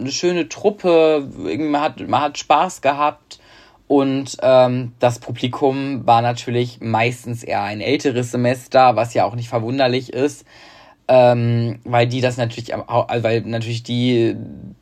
eine 0.00 0.12
schöne 0.12 0.48
Truppe. 0.48 1.28
Man 1.36 1.80
hat, 1.80 2.06
man 2.08 2.20
hat 2.20 2.38
Spaß 2.38 2.80
gehabt. 2.82 3.40
Und 3.92 4.38
ähm, 4.40 4.92
das 5.00 5.18
Publikum 5.18 6.06
war 6.06 6.22
natürlich 6.22 6.80
meistens 6.80 7.42
eher 7.44 7.62
ein 7.62 7.82
älteres 7.82 8.30
Semester, 8.30 8.96
was 8.96 9.12
ja 9.12 9.26
auch 9.26 9.34
nicht 9.34 9.50
verwunderlich 9.50 10.14
ist, 10.14 10.46
ähm, 11.08 11.78
weil 11.84 12.06
die 12.06 12.22
das 12.22 12.38
natürlich, 12.38 12.74
also 12.74 13.22
weil 13.22 13.42
natürlich 13.42 13.82
die, 13.82 14.34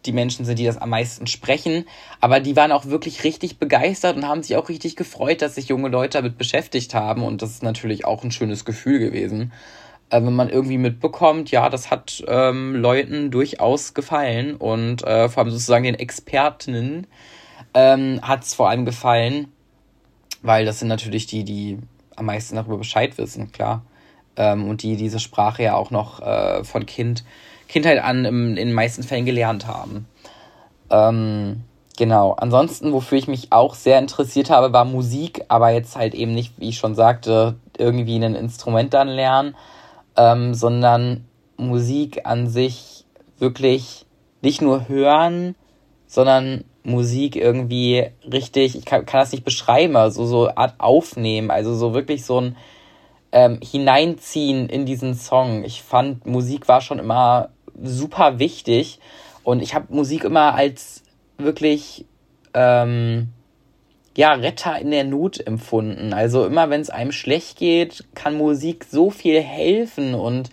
die 0.07 0.13
Menschen 0.13 0.45
sind, 0.45 0.61
die 0.61 0.65
das 0.65 0.79
am 0.79 0.91
meisten 0.91 1.27
sprechen. 1.27 1.87
Aber 2.21 2.39
die 2.39 2.55
waren 2.55 2.71
auch 2.71 2.85
wirklich 2.85 3.25
richtig 3.25 3.59
begeistert 3.59 4.17
und 4.17 4.29
haben 4.29 4.45
sich 4.45 4.55
auch 4.55 4.69
richtig 4.69 4.95
gefreut, 4.95 5.43
dass 5.43 5.57
sich 5.57 5.67
junge 5.67 5.89
Leute 5.89 6.19
damit 6.19 6.39
beschäftigt 6.39 6.95
haben. 6.95 7.25
Und 7.25 7.43
das 7.43 7.51
ist 7.51 7.65
natürlich 7.65 8.05
auch 8.05 8.23
ein 8.23 8.31
schönes 8.31 8.65
Gefühl 8.65 9.01
gewesen 9.01 9.53
äh, 10.11 10.23
wenn 10.23 10.37
man 10.37 10.51
irgendwie 10.51 10.79
mitbekommt, 10.79 11.51
ja, 11.51 11.69
das 11.69 11.91
hat 11.91 12.23
ähm, 12.29 12.77
Leuten 12.77 13.33
durchaus 13.33 13.93
gefallen 13.93 14.55
und 14.55 15.03
äh, 15.03 15.29
vor 15.29 15.43
allem 15.43 15.51
sozusagen 15.51 15.83
den 15.83 15.97
Expertinnen 15.97 17.09
ähm, 17.75 18.21
hat 18.23 18.45
es 18.45 18.55
vor 18.55 18.69
allem 18.69 18.85
gefallen, 18.85 19.49
weil 20.43 20.65
das 20.65 20.79
sind 20.79 20.89
natürlich 20.89 21.27
die, 21.27 21.45
die 21.45 21.79
am 22.17 22.27
meisten 22.27 22.57
darüber 22.57 22.79
Bescheid 22.79 23.17
wissen, 23.19 23.53
klar. 23.53 23.83
Ähm, 24.37 24.69
und 24.69 24.83
die 24.83 24.97
diese 24.97 25.21
Sprache 25.21 25.63
ja 25.63 25.75
auch 25.75 25.91
noch 25.91 26.21
äh, 26.21 26.65
von 26.65 26.87
Kind, 26.87 27.25
Kindheit 27.69 28.03
an 28.03 28.25
im, 28.25 28.51
in 28.51 28.69
den 28.69 28.73
meisten 28.73 29.03
Fällen 29.03 29.25
gelernt 29.25 29.67
haben. 29.67 30.07
Ähm, 30.91 31.63
genau. 31.97 32.33
Ansonsten, 32.33 32.93
wofür 32.93 33.19
ich 33.19 33.29
mich 33.29 33.53
auch 33.53 33.75
sehr 33.75 33.99
interessiert 33.99 34.51
habe, 34.51 34.73
war 34.73 34.85
Musik, 34.85 35.45
aber 35.49 35.71
jetzt 35.71 35.97
halt 35.97 36.15
eben 36.15 36.33
nicht, 36.33 36.55
wie 36.59 36.69
ich 36.69 36.79
schon 36.79 36.95
sagte, 36.95 37.57
irgendwie 37.77 38.17
ein 38.17 38.35
Instrument 38.35 38.95
dann 38.95 39.09
lernen, 39.09 39.57
ähm, 40.17 40.55
sondern 40.55 41.25
Musik 41.57 42.27
an 42.27 42.49
sich 42.49 43.05
wirklich 43.39 44.07
nicht 44.43 44.63
nur 44.63 44.89
hören, 44.89 45.55
sondern 46.11 46.65
Musik 46.83 47.37
irgendwie 47.37 48.09
richtig, 48.31 48.77
ich 48.77 48.85
kann, 48.85 49.07
kann 49.07 49.21
das 49.21 49.31
nicht 49.31 49.45
beschreiben, 49.45 49.95
also 49.95 50.27
so 50.27 50.49
Art 50.49 50.75
aufnehmen, 50.79 51.53
also 51.53 51.73
so 51.77 51.95
wirklich 51.95 52.25
so 52.25 52.41
ein 52.41 52.57
ähm, 53.31 53.61
Hineinziehen 53.63 54.69
in 54.69 54.87
diesen 54.87 55.15
Song. 55.15 55.63
Ich 55.63 55.83
fand, 55.83 56.27
Musik 56.27 56.67
war 56.67 56.81
schon 56.81 56.99
immer 56.99 57.51
super 57.81 58.41
wichtig 58.41 58.99
und 59.45 59.63
ich 59.63 59.73
habe 59.77 59.95
Musik 59.95 60.25
immer 60.25 60.55
als 60.55 61.05
wirklich 61.39 62.07
ähm, 62.55 63.29
ja, 64.17 64.33
Retter 64.33 64.81
in 64.81 64.91
der 64.91 65.05
Not 65.05 65.39
empfunden. 65.47 66.13
Also 66.13 66.45
immer 66.45 66.71
wenn 66.71 66.81
es 66.81 66.91
einem 66.91 67.13
schlecht 67.13 67.57
geht, 67.57 68.05
kann 68.17 68.37
Musik 68.37 68.85
so 68.85 69.11
viel 69.11 69.41
helfen 69.41 70.17
und 70.17 70.51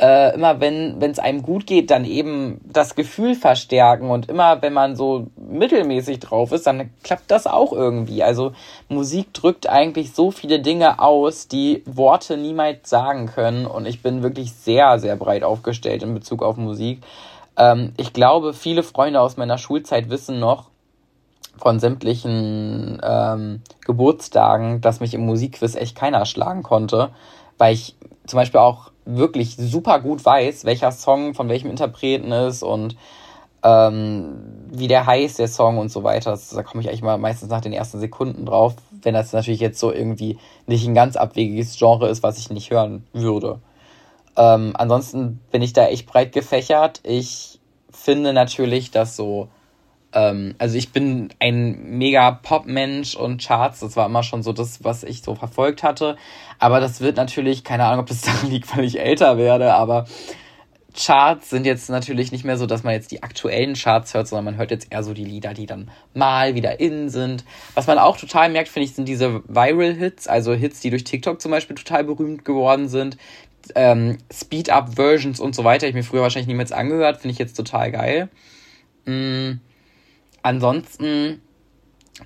äh, 0.00 0.34
immer 0.34 0.60
wenn 0.60 1.00
es 1.02 1.18
einem 1.18 1.42
gut 1.42 1.66
geht, 1.66 1.90
dann 1.90 2.04
eben 2.04 2.60
das 2.64 2.94
Gefühl 2.94 3.34
verstärken 3.34 4.08
und 4.10 4.28
immer 4.30 4.62
wenn 4.62 4.72
man 4.72 4.96
so 4.96 5.26
mittelmäßig 5.36 6.20
drauf 6.20 6.52
ist, 6.52 6.66
dann 6.66 6.90
klappt 7.02 7.30
das 7.30 7.46
auch 7.46 7.72
irgendwie. 7.72 8.22
Also 8.22 8.52
Musik 8.88 9.34
drückt 9.34 9.68
eigentlich 9.68 10.14
so 10.14 10.30
viele 10.30 10.60
Dinge 10.60 11.00
aus, 11.00 11.48
die 11.48 11.82
Worte 11.84 12.38
niemals 12.38 12.88
sagen 12.88 13.26
können 13.26 13.66
und 13.66 13.86
ich 13.86 14.02
bin 14.02 14.22
wirklich 14.22 14.52
sehr, 14.52 14.98
sehr 14.98 15.16
breit 15.16 15.44
aufgestellt 15.44 16.02
in 16.02 16.14
Bezug 16.14 16.42
auf 16.42 16.56
Musik. 16.56 17.02
Ähm, 17.58 17.92
ich 17.98 18.14
glaube, 18.14 18.54
viele 18.54 18.82
Freunde 18.82 19.20
aus 19.20 19.36
meiner 19.36 19.58
Schulzeit 19.58 20.08
wissen 20.08 20.40
noch, 20.40 20.70
von 21.58 21.78
sämtlichen 21.78 23.00
ähm, 23.02 23.60
Geburtstagen, 23.84 24.80
dass 24.80 25.00
mich 25.00 25.12
im 25.12 25.26
Musikquiz 25.26 25.74
echt 25.74 25.94
keiner 25.94 26.24
schlagen 26.24 26.62
konnte, 26.62 27.10
weil 27.58 27.74
ich 27.74 27.96
zum 28.26 28.38
Beispiel 28.38 28.60
auch 28.60 28.90
wirklich 29.16 29.56
super 29.56 30.00
gut 30.00 30.24
weiß, 30.24 30.64
welcher 30.64 30.92
Song 30.92 31.34
von 31.34 31.48
welchem 31.48 31.70
Interpreten 31.70 32.32
ist 32.32 32.62
und 32.62 32.96
ähm, 33.62 34.38
wie 34.70 34.88
der 34.88 35.06
heißt, 35.06 35.38
der 35.38 35.48
Song 35.48 35.78
und 35.78 35.90
so 35.90 36.02
weiter. 36.02 36.30
Das, 36.30 36.50
da 36.50 36.62
komme 36.62 36.82
ich 36.82 36.88
eigentlich 36.88 37.02
mal 37.02 37.18
meistens 37.18 37.50
nach 37.50 37.60
den 37.60 37.72
ersten 37.72 38.00
Sekunden 38.00 38.46
drauf, 38.46 38.74
wenn 39.02 39.14
das 39.14 39.32
natürlich 39.32 39.60
jetzt 39.60 39.78
so 39.78 39.92
irgendwie 39.92 40.38
nicht 40.66 40.86
ein 40.86 40.94
ganz 40.94 41.16
abwegiges 41.16 41.76
Genre 41.76 42.08
ist, 42.08 42.22
was 42.22 42.38
ich 42.38 42.50
nicht 42.50 42.70
hören 42.70 43.04
würde. 43.12 43.60
Ähm, 44.36 44.72
ansonsten 44.74 45.40
bin 45.50 45.62
ich 45.62 45.72
da 45.72 45.86
echt 45.86 46.06
breit 46.06 46.32
gefächert. 46.32 47.00
Ich 47.02 47.60
finde 47.90 48.32
natürlich, 48.32 48.90
dass 48.90 49.16
so 49.16 49.48
ähm, 50.12 50.54
also 50.58 50.76
ich 50.76 50.92
bin 50.92 51.28
ein 51.38 51.98
mega 51.98 52.30
Pop-Mensch 52.32 53.14
und 53.14 53.42
Charts, 53.42 53.80
das 53.80 53.96
war 53.96 54.06
immer 54.06 54.22
schon 54.22 54.42
so 54.42 54.52
das, 54.52 54.82
was 54.82 55.04
ich 55.04 55.22
so 55.22 55.34
verfolgt 55.34 55.82
hatte. 55.82 56.16
Aber 56.58 56.80
das 56.80 57.00
wird 57.00 57.16
natürlich, 57.16 57.64
keine 57.64 57.84
Ahnung, 57.84 58.00
ob 58.00 58.06
das 58.06 58.20
daran 58.22 58.50
liegt, 58.50 58.76
weil 58.76 58.84
ich 58.84 58.98
älter 58.98 59.38
werde, 59.38 59.74
aber 59.74 60.06
Charts 60.92 61.50
sind 61.50 61.66
jetzt 61.66 61.88
natürlich 61.88 62.32
nicht 62.32 62.44
mehr 62.44 62.58
so, 62.58 62.66
dass 62.66 62.82
man 62.82 62.94
jetzt 62.94 63.12
die 63.12 63.22
aktuellen 63.22 63.74
Charts 63.74 64.12
hört, 64.12 64.26
sondern 64.26 64.46
man 64.46 64.56
hört 64.56 64.72
jetzt 64.72 64.88
eher 64.90 65.04
so 65.04 65.14
die 65.14 65.24
Lieder, 65.24 65.54
die 65.54 65.66
dann 65.66 65.88
mal 66.14 66.56
wieder 66.56 66.80
in 66.80 67.08
sind. 67.10 67.44
Was 67.74 67.86
man 67.86 67.98
auch 67.98 68.16
total 68.16 68.48
merkt, 68.48 68.68
finde 68.68 68.86
ich, 68.86 68.94
sind 68.96 69.06
diese 69.06 69.42
Viral-Hits, 69.46 70.26
also 70.26 70.52
Hits, 70.52 70.80
die 70.80 70.90
durch 70.90 71.04
TikTok 71.04 71.40
zum 71.40 71.52
Beispiel 71.52 71.76
total 71.76 72.02
berühmt 72.02 72.44
geworden 72.44 72.88
sind. 72.88 73.18
Ähm, 73.76 74.18
Speed-Up-Versions 74.32 75.38
und 75.38 75.54
so 75.54 75.62
weiter. 75.62 75.86
Ich 75.86 75.94
mir 75.94 76.02
früher 76.02 76.22
wahrscheinlich 76.22 76.48
niemals 76.48 76.72
angehört, 76.72 77.18
finde 77.20 77.32
ich 77.32 77.38
jetzt 77.38 77.54
total 77.54 77.92
geil. 77.92 78.28
Mm 79.06 79.60
ansonsten 80.42 81.40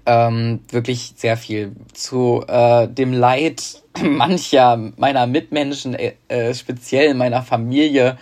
ähm, 0.07 0.61
wirklich 0.71 1.15
sehr 1.17 1.37
viel 1.37 1.73
zu 1.93 2.45
äh, 2.47 2.89
dem 2.89 3.13
Leid 3.13 3.83
mancher 4.03 4.77
meiner 4.97 5.27
Mitmenschen, 5.27 5.95
äh, 5.95 6.15
äh, 6.29 6.55
speziell 6.55 7.15
meiner 7.15 7.43
Familie, 7.43 8.19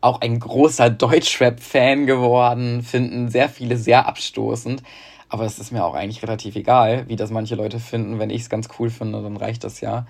auch 0.00 0.20
ein 0.20 0.38
großer 0.38 0.90
Deutschrap-Fan 0.90 2.06
geworden, 2.06 2.82
finden 2.82 3.30
sehr 3.30 3.48
viele 3.48 3.76
sehr 3.76 4.06
abstoßend. 4.06 4.82
Aber 5.30 5.44
es 5.44 5.58
ist 5.58 5.72
mir 5.72 5.84
auch 5.84 5.94
eigentlich 5.94 6.22
relativ 6.22 6.56
egal, 6.56 7.08
wie 7.08 7.16
das 7.16 7.30
manche 7.30 7.54
Leute 7.54 7.80
finden. 7.80 8.18
Wenn 8.18 8.30
ich 8.30 8.42
es 8.42 8.50
ganz 8.50 8.68
cool 8.78 8.90
finde, 8.90 9.22
dann 9.22 9.36
reicht 9.36 9.64
das 9.64 9.80
ja. 9.80 10.06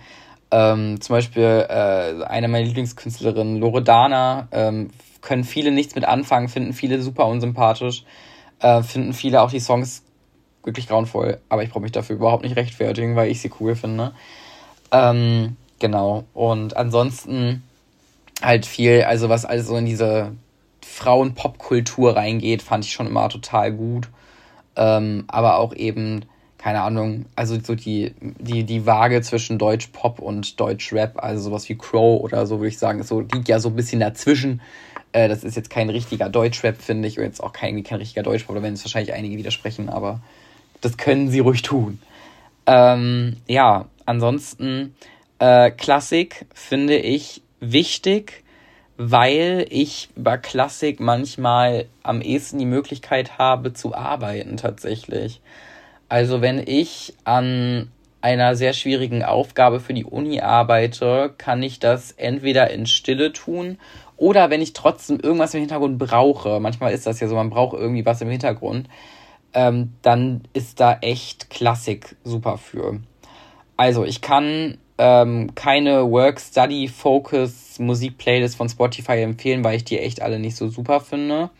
Ähm, 0.50 1.00
zum 1.00 1.14
Beispiel 1.14 1.66
äh, 1.68 2.24
eine 2.24 2.48
meiner 2.48 2.66
Lieblingskünstlerinnen, 2.66 3.56
Loredana, 3.58 4.48
ähm, 4.52 4.90
können 5.20 5.44
viele 5.44 5.70
nichts 5.70 5.94
mit 5.94 6.04
anfangen, 6.04 6.48
finden 6.48 6.72
viele 6.74 7.00
super 7.00 7.26
unsympathisch, 7.26 8.04
äh, 8.64 8.82
finden 8.82 9.12
viele 9.12 9.42
auch 9.42 9.50
die 9.50 9.60
Songs 9.60 10.02
wirklich 10.64 10.88
grauenvoll. 10.88 11.38
Aber 11.50 11.62
ich 11.62 11.70
brauche 11.70 11.82
mich 11.82 11.92
dafür 11.92 12.16
überhaupt 12.16 12.42
nicht 12.42 12.56
rechtfertigen, 12.56 13.14
weil 13.14 13.30
ich 13.30 13.40
sie 13.40 13.50
cool 13.60 13.76
finde. 13.76 14.12
Ähm, 14.90 15.56
genau. 15.78 16.24
Und 16.32 16.74
ansonsten 16.74 17.62
halt 18.42 18.64
viel, 18.64 19.02
also 19.02 19.28
was 19.28 19.44
also 19.44 19.76
in 19.76 19.84
diese 19.84 20.32
Frauen-Pop-Kultur 20.82 22.16
reingeht, 22.16 22.62
fand 22.62 22.86
ich 22.86 22.92
schon 22.92 23.06
immer 23.06 23.28
total 23.28 23.70
gut. 23.70 24.08
Ähm, 24.76 25.24
aber 25.28 25.58
auch 25.58 25.74
eben, 25.74 26.24
keine 26.56 26.80
Ahnung, 26.80 27.26
also 27.36 27.60
so 27.60 27.74
die, 27.74 28.14
die, 28.20 28.64
die 28.64 28.86
Waage 28.86 29.20
zwischen 29.20 29.58
Deutsch-Pop 29.58 30.20
und 30.20 30.58
Deutsch-Rap, 30.58 31.22
also 31.22 31.42
sowas 31.42 31.68
wie 31.68 31.76
Crow 31.76 32.22
oder 32.22 32.46
so, 32.46 32.60
würde 32.60 32.68
ich 32.68 32.78
sagen, 32.78 33.02
so 33.02 33.20
liegt 33.20 33.48
ja 33.48 33.60
so 33.60 33.68
ein 33.68 33.76
bisschen 33.76 34.00
dazwischen. 34.00 34.62
Äh, 35.14 35.28
das 35.28 35.44
ist 35.44 35.54
jetzt 35.54 35.70
kein 35.70 35.88
richtiger 35.90 36.28
Deutsch-Rap, 36.28 36.82
finde 36.82 37.06
ich, 37.06 37.18
und 37.18 37.24
jetzt 37.24 37.42
auch 37.42 37.52
kein, 37.52 37.82
kein 37.84 37.98
richtiger 37.98 38.24
Deutsch-Pop, 38.24 38.56
da 38.56 38.62
werden 38.62 38.74
es 38.74 38.84
wahrscheinlich 38.84 39.14
einige 39.14 39.38
widersprechen, 39.38 39.88
aber 39.88 40.20
das 40.80 40.96
können 40.96 41.30
sie 41.30 41.38
ruhig 41.38 41.62
tun. 41.62 42.00
Ähm, 42.66 43.36
ja, 43.46 43.86
ansonsten 44.06 44.96
äh, 45.38 45.70
Klassik 45.70 46.46
finde 46.52 46.96
ich 46.96 47.42
wichtig, 47.60 48.42
weil 48.96 49.66
ich 49.70 50.08
bei 50.16 50.36
Klassik 50.36 50.98
manchmal 50.98 51.86
am 52.02 52.20
ehesten 52.20 52.58
die 52.58 52.66
Möglichkeit 52.66 53.38
habe 53.38 53.72
zu 53.72 53.94
arbeiten 53.94 54.56
tatsächlich. 54.56 55.40
Also 56.08 56.40
wenn 56.40 56.58
ich 56.58 57.14
an 57.22 57.90
einer 58.20 58.56
sehr 58.56 58.72
schwierigen 58.72 59.22
Aufgabe 59.22 59.80
für 59.80 59.94
die 59.94 60.04
Uni 60.04 60.40
arbeite, 60.40 61.34
kann 61.36 61.62
ich 61.62 61.78
das 61.78 62.10
entweder 62.12 62.70
in 62.70 62.86
Stille 62.86 63.32
tun 63.32 63.78
oder 64.16 64.50
wenn 64.50 64.62
ich 64.62 64.72
trotzdem 64.72 65.20
irgendwas 65.20 65.54
im 65.54 65.60
Hintergrund 65.60 65.98
brauche. 65.98 66.60
Manchmal 66.60 66.92
ist 66.92 67.06
das 67.06 67.20
ja 67.20 67.28
so, 67.28 67.34
man 67.34 67.50
braucht 67.50 67.76
irgendwie 67.76 68.06
was 68.06 68.20
im 68.20 68.28
Hintergrund. 68.28 68.88
Ähm, 69.52 69.94
dann 70.02 70.42
ist 70.52 70.80
da 70.80 70.98
echt 71.00 71.50
Klassik 71.50 72.16
super 72.24 72.58
für. 72.58 73.00
Also 73.76 74.04
ich 74.04 74.20
kann 74.20 74.78
ähm, 74.98 75.54
keine 75.54 76.10
Work-Study-Focus 76.10 77.78
Musik-Playlist 77.78 78.56
von 78.56 78.68
Spotify 78.68 79.20
empfehlen, 79.22 79.64
weil 79.64 79.76
ich 79.76 79.84
die 79.84 79.98
echt 79.98 80.22
alle 80.22 80.38
nicht 80.38 80.56
so 80.56 80.68
super 80.68 81.00
finde. 81.00 81.50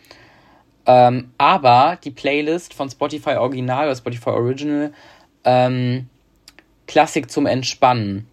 Ähm, 0.86 1.32
aber 1.38 1.98
die 2.02 2.10
Playlist 2.10 2.74
von 2.74 2.90
Spotify 2.90 3.36
Original 3.36 3.86
oder 3.86 3.96
Spotify 3.96 4.30
Original, 4.30 4.92
ähm, 5.44 6.08
Klassik 6.86 7.30
zum 7.30 7.46
Entspannen, 7.46 8.26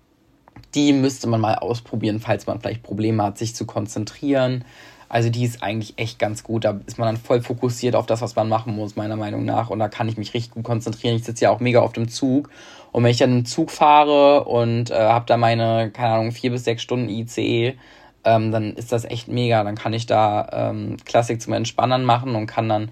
die 0.75 0.93
müsste 0.93 1.27
man 1.27 1.41
mal 1.41 1.55
ausprobieren, 1.55 2.19
falls 2.19 2.47
man 2.47 2.60
vielleicht 2.60 2.84
Probleme 2.84 3.23
hat, 3.23 3.38
sich 3.38 3.55
zu 3.55 3.65
konzentrieren. 3.65 4.63
Also 5.10 5.29
die 5.29 5.43
ist 5.43 5.62
eigentlich 5.62 5.95
echt 5.97 6.19
ganz 6.19 6.43
gut. 6.43 6.63
Da 6.63 6.79
ist 6.86 6.97
man 6.97 7.07
dann 7.07 7.17
voll 7.17 7.41
fokussiert 7.41 7.95
auf 7.95 8.05
das, 8.05 8.21
was 8.21 8.36
man 8.36 8.47
machen 8.47 8.75
muss, 8.75 8.95
meiner 8.95 9.17
Meinung 9.17 9.43
nach. 9.43 9.69
Und 9.69 9.79
da 9.79 9.89
kann 9.89 10.07
ich 10.07 10.17
mich 10.17 10.34
richtig 10.34 10.53
gut 10.53 10.63
konzentrieren. 10.63 11.17
Ich 11.17 11.25
sitze 11.25 11.45
ja 11.45 11.49
auch 11.49 11.60
mega 11.60 11.81
auf 11.81 11.91
dem 11.91 12.07
Zug. 12.07 12.49
Und 12.93 13.03
wenn 13.03 13.12
ich 13.12 13.17
dann 13.17 13.39
im 13.39 13.45
Zug 13.45 13.71
fahre 13.71 14.45
und 14.45 14.89
äh, 14.89 14.95
habe 14.95 15.25
da 15.25 15.36
meine, 15.36 15.91
keine 15.91 16.13
Ahnung, 16.13 16.31
vier 16.31 16.51
bis 16.51 16.63
sechs 16.63 16.81
Stunden 16.81 17.10
ICE, 17.10 17.75
ähm, 18.23 18.51
dann 18.51 18.73
ist 18.73 18.93
das 18.93 19.03
echt 19.03 19.27
mega. 19.27 19.63
Dann 19.65 19.75
kann 19.75 19.91
ich 19.91 20.05
da 20.05 20.47
ähm, 20.71 20.95
Klassik 21.03 21.41
zum 21.41 21.53
Entspannen 21.53 22.05
machen 22.05 22.36
und 22.36 22.47
kann 22.47 22.69
dann 22.69 22.91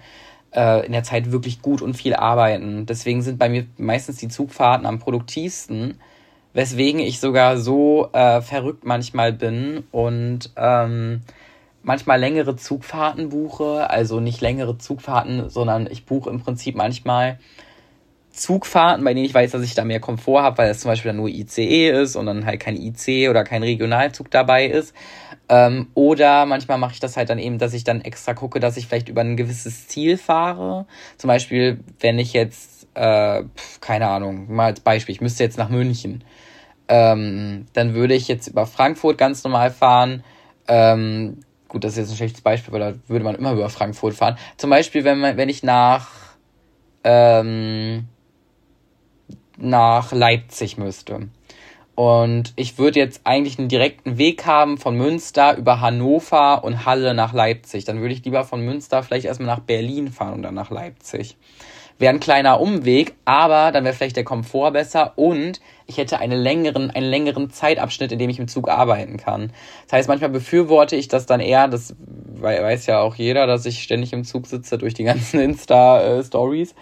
äh, 0.54 0.84
in 0.84 0.92
der 0.92 1.04
Zeit 1.04 1.32
wirklich 1.32 1.62
gut 1.62 1.82
und 1.82 1.94
viel 1.94 2.14
arbeiten. 2.14 2.86
Deswegen 2.86 3.22
sind 3.22 3.38
bei 3.38 3.48
mir 3.48 3.66
meistens 3.78 4.16
die 4.16 4.28
Zugfahrten 4.28 4.86
am 4.86 4.98
produktivsten, 4.98 5.98
weswegen 6.52 7.00
ich 7.00 7.20
sogar 7.20 7.58
so 7.58 8.08
äh, 8.12 8.40
verrückt 8.40 8.84
manchmal 8.84 9.32
bin 9.32 9.84
und 9.92 10.50
ähm, 10.56 11.22
manchmal 11.82 12.20
längere 12.20 12.56
Zugfahrten 12.56 13.28
buche, 13.28 13.88
also 13.88 14.20
nicht 14.20 14.40
längere 14.40 14.78
Zugfahrten, 14.78 15.48
sondern 15.48 15.88
ich 15.90 16.04
buche 16.04 16.30
im 16.30 16.40
Prinzip 16.40 16.76
manchmal 16.76 17.38
Zugfahrten, 18.32 19.04
bei 19.04 19.12
denen 19.12 19.26
ich 19.26 19.34
weiß, 19.34 19.50
dass 19.50 19.62
ich 19.62 19.74
da 19.74 19.84
mehr 19.84 20.00
Komfort 20.00 20.42
habe, 20.42 20.58
weil 20.58 20.70
es 20.70 20.80
zum 20.80 20.90
Beispiel 20.90 21.10
dann 21.10 21.16
nur 21.16 21.28
ICE 21.28 21.90
ist 21.90 22.16
und 22.16 22.26
dann 22.26 22.46
halt 22.46 22.60
kein 22.60 22.76
IC 22.76 23.28
oder 23.28 23.44
kein 23.44 23.62
Regionalzug 23.62 24.30
dabei 24.30 24.66
ist. 24.66 24.94
Ähm, 25.48 25.88
oder 25.94 26.46
manchmal 26.46 26.78
mache 26.78 26.92
ich 26.92 27.00
das 27.00 27.16
halt 27.16 27.28
dann 27.28 27.40
eben, 27.40 27.58
dass 27.58 27.74
ich 27.74 27.82
dann 27.82 28.00
extra 28.02 28.34
gucke, 28.34 28.60
dass 28.60 28.76
ich 28.76 28.86
vielleicht 28.86 29.08
über 29.08 29.22
ein 29.22 29.36
gewisses 29.36 29.88
Ziel 29.88 30.16
fahre. 30.16 30.86
Zum 31.16 31.28
Beispiel, 31.28 31.80
wenn 31.98 32.18
ich 32.18 32.32
jetzt, 32.32 32.79
äh, 32.94 33.44
keine 33.80 34.08
Ahnung, 34.08 34.52
mal 34.54 34.66
als 34.66 34.80
Beispiel, 34.80 35.14
ich 35.14 35.20
müsste 35.20 35.44
jetzt 35.44 35.58
nach 35.58 35.68
München. 35.68 36.24
Ähm, 36.88 37.66
dann 37.72 37.94
würde 37.94 38.14
ich 38.14 38.28
jetzt 38.28 38.48
über 38.48 38.66
Frankfurt 38.66 39.16
ganz 39.18 39.44
normal 39.44 39.70
fahren. 39.70 40.24
Ähm, 40.66 41.38
gut, 41.68 41.84
das 41.84 41.92
ist 41.92 41.98
jetzt 41.98 42.10
ein 42.10 42.16
schlechtes 42.16 42.42
Beispiel, 42.42 42.72
weil 42.72 42.80
da 42.80 42.94
würde 43.06 43.24
man 43.24 43.36
immer 43.36 43.52
über 43.52 43.70
Frankfurt 43.70 44.14
fahren. 44.14 44.36
Zum 44.56 44.70
Beispiel, 44.70 45.04
wenn 45.04 45.20
man, 45.20 45.36
wenn 45.36 45.48
ich 45.48 45.62
nach 45.62 46.08
ähm, 47.04 48.08
nach 49.56 50.12
Leipzig 50.12 50.78
müsste. 50.78 51.28
Und 51.94 52.54
ich 52.56 52.78
würde 52.78 52.98
jetzt 52.98 53.22
eigentlich 53.24 53.58
einen 53.58 53.68
direkten 53.68 54.16
Weg 54.16 54.46
haben 54.46 54.78
von 54.78 54.96
Münster 54.96 55.56
über 55.56 55.80
Hannover 55.80 56.64
und 56.64 56.86
Halle 56.86 57.12
nach 57.12 57.34
Leipzig. 57.34 57.84
Dann 57.84 58.00
würde 58.00 58.14
ich 58.14 58.24
lieber 58.24 58.44
von 58.44 58.64
Münster 58.64 59.02
vielleicht 59.02 59.26
erstmal 59.26 59.54
nach 59.54 59.62
Berlin 59.62 60.08
fahren 60.08 60.34
und 60.34 60.42
dann 60.42 60.54
nach 60.54 60.70
Leipzig. 60.70 61.36
Wäre 62.00 62.14
ein 62.14 62.20
kleiner 62.20 62.62
Umweg, 62.62 63.14
aber 63.26 63.72
dann 63.72 63.84
wäre 63.84 63.94
vielleicht 63.94 64.16
der 64.16 64.24
Komfort 64.24 64.70
besser 64.70 65.12
und 65.16 65.60
ich 65.86 65.98
hätte 65.98 66.18
einen 66.18 66.40
längeren, 66.40 66.90
einen 66.90 67.10
längeren 67.10 67.50
Zeitabschnitt, 67.50 68.10
in 68.10 68.18
dem 68.18 68.30
ich 68.30 68.38
im 68.38 68.48
Zug 68.48 68.70
arbeiten 68.70 69.18
kann. 69.18 69.52
Das 69.84 69.98
heißt, 69.98 70.08
manchmal 70.08 70.30
befürworte 70.30 70.96
ich 70.96 71.08
das 71.08 71.26
dann 71.26 71.40
eher, 71.40 71.68
das 71.68 71.94
weiß 71.98 72.86
ja 72.86 73.00
auch 73.00 73.16
jeder, 73.16 73.46
dass 73.46 73.66
ich 73.66 73.82
ständig 73.82 74.14
im 74.14 74.24
Zug 74.24 74.46
sitze 74.46 74.78
durch 74.78 74.94
die 74.94 75.04
ganzen 75.10 75.40
Insta-Stories. 75.40 76.74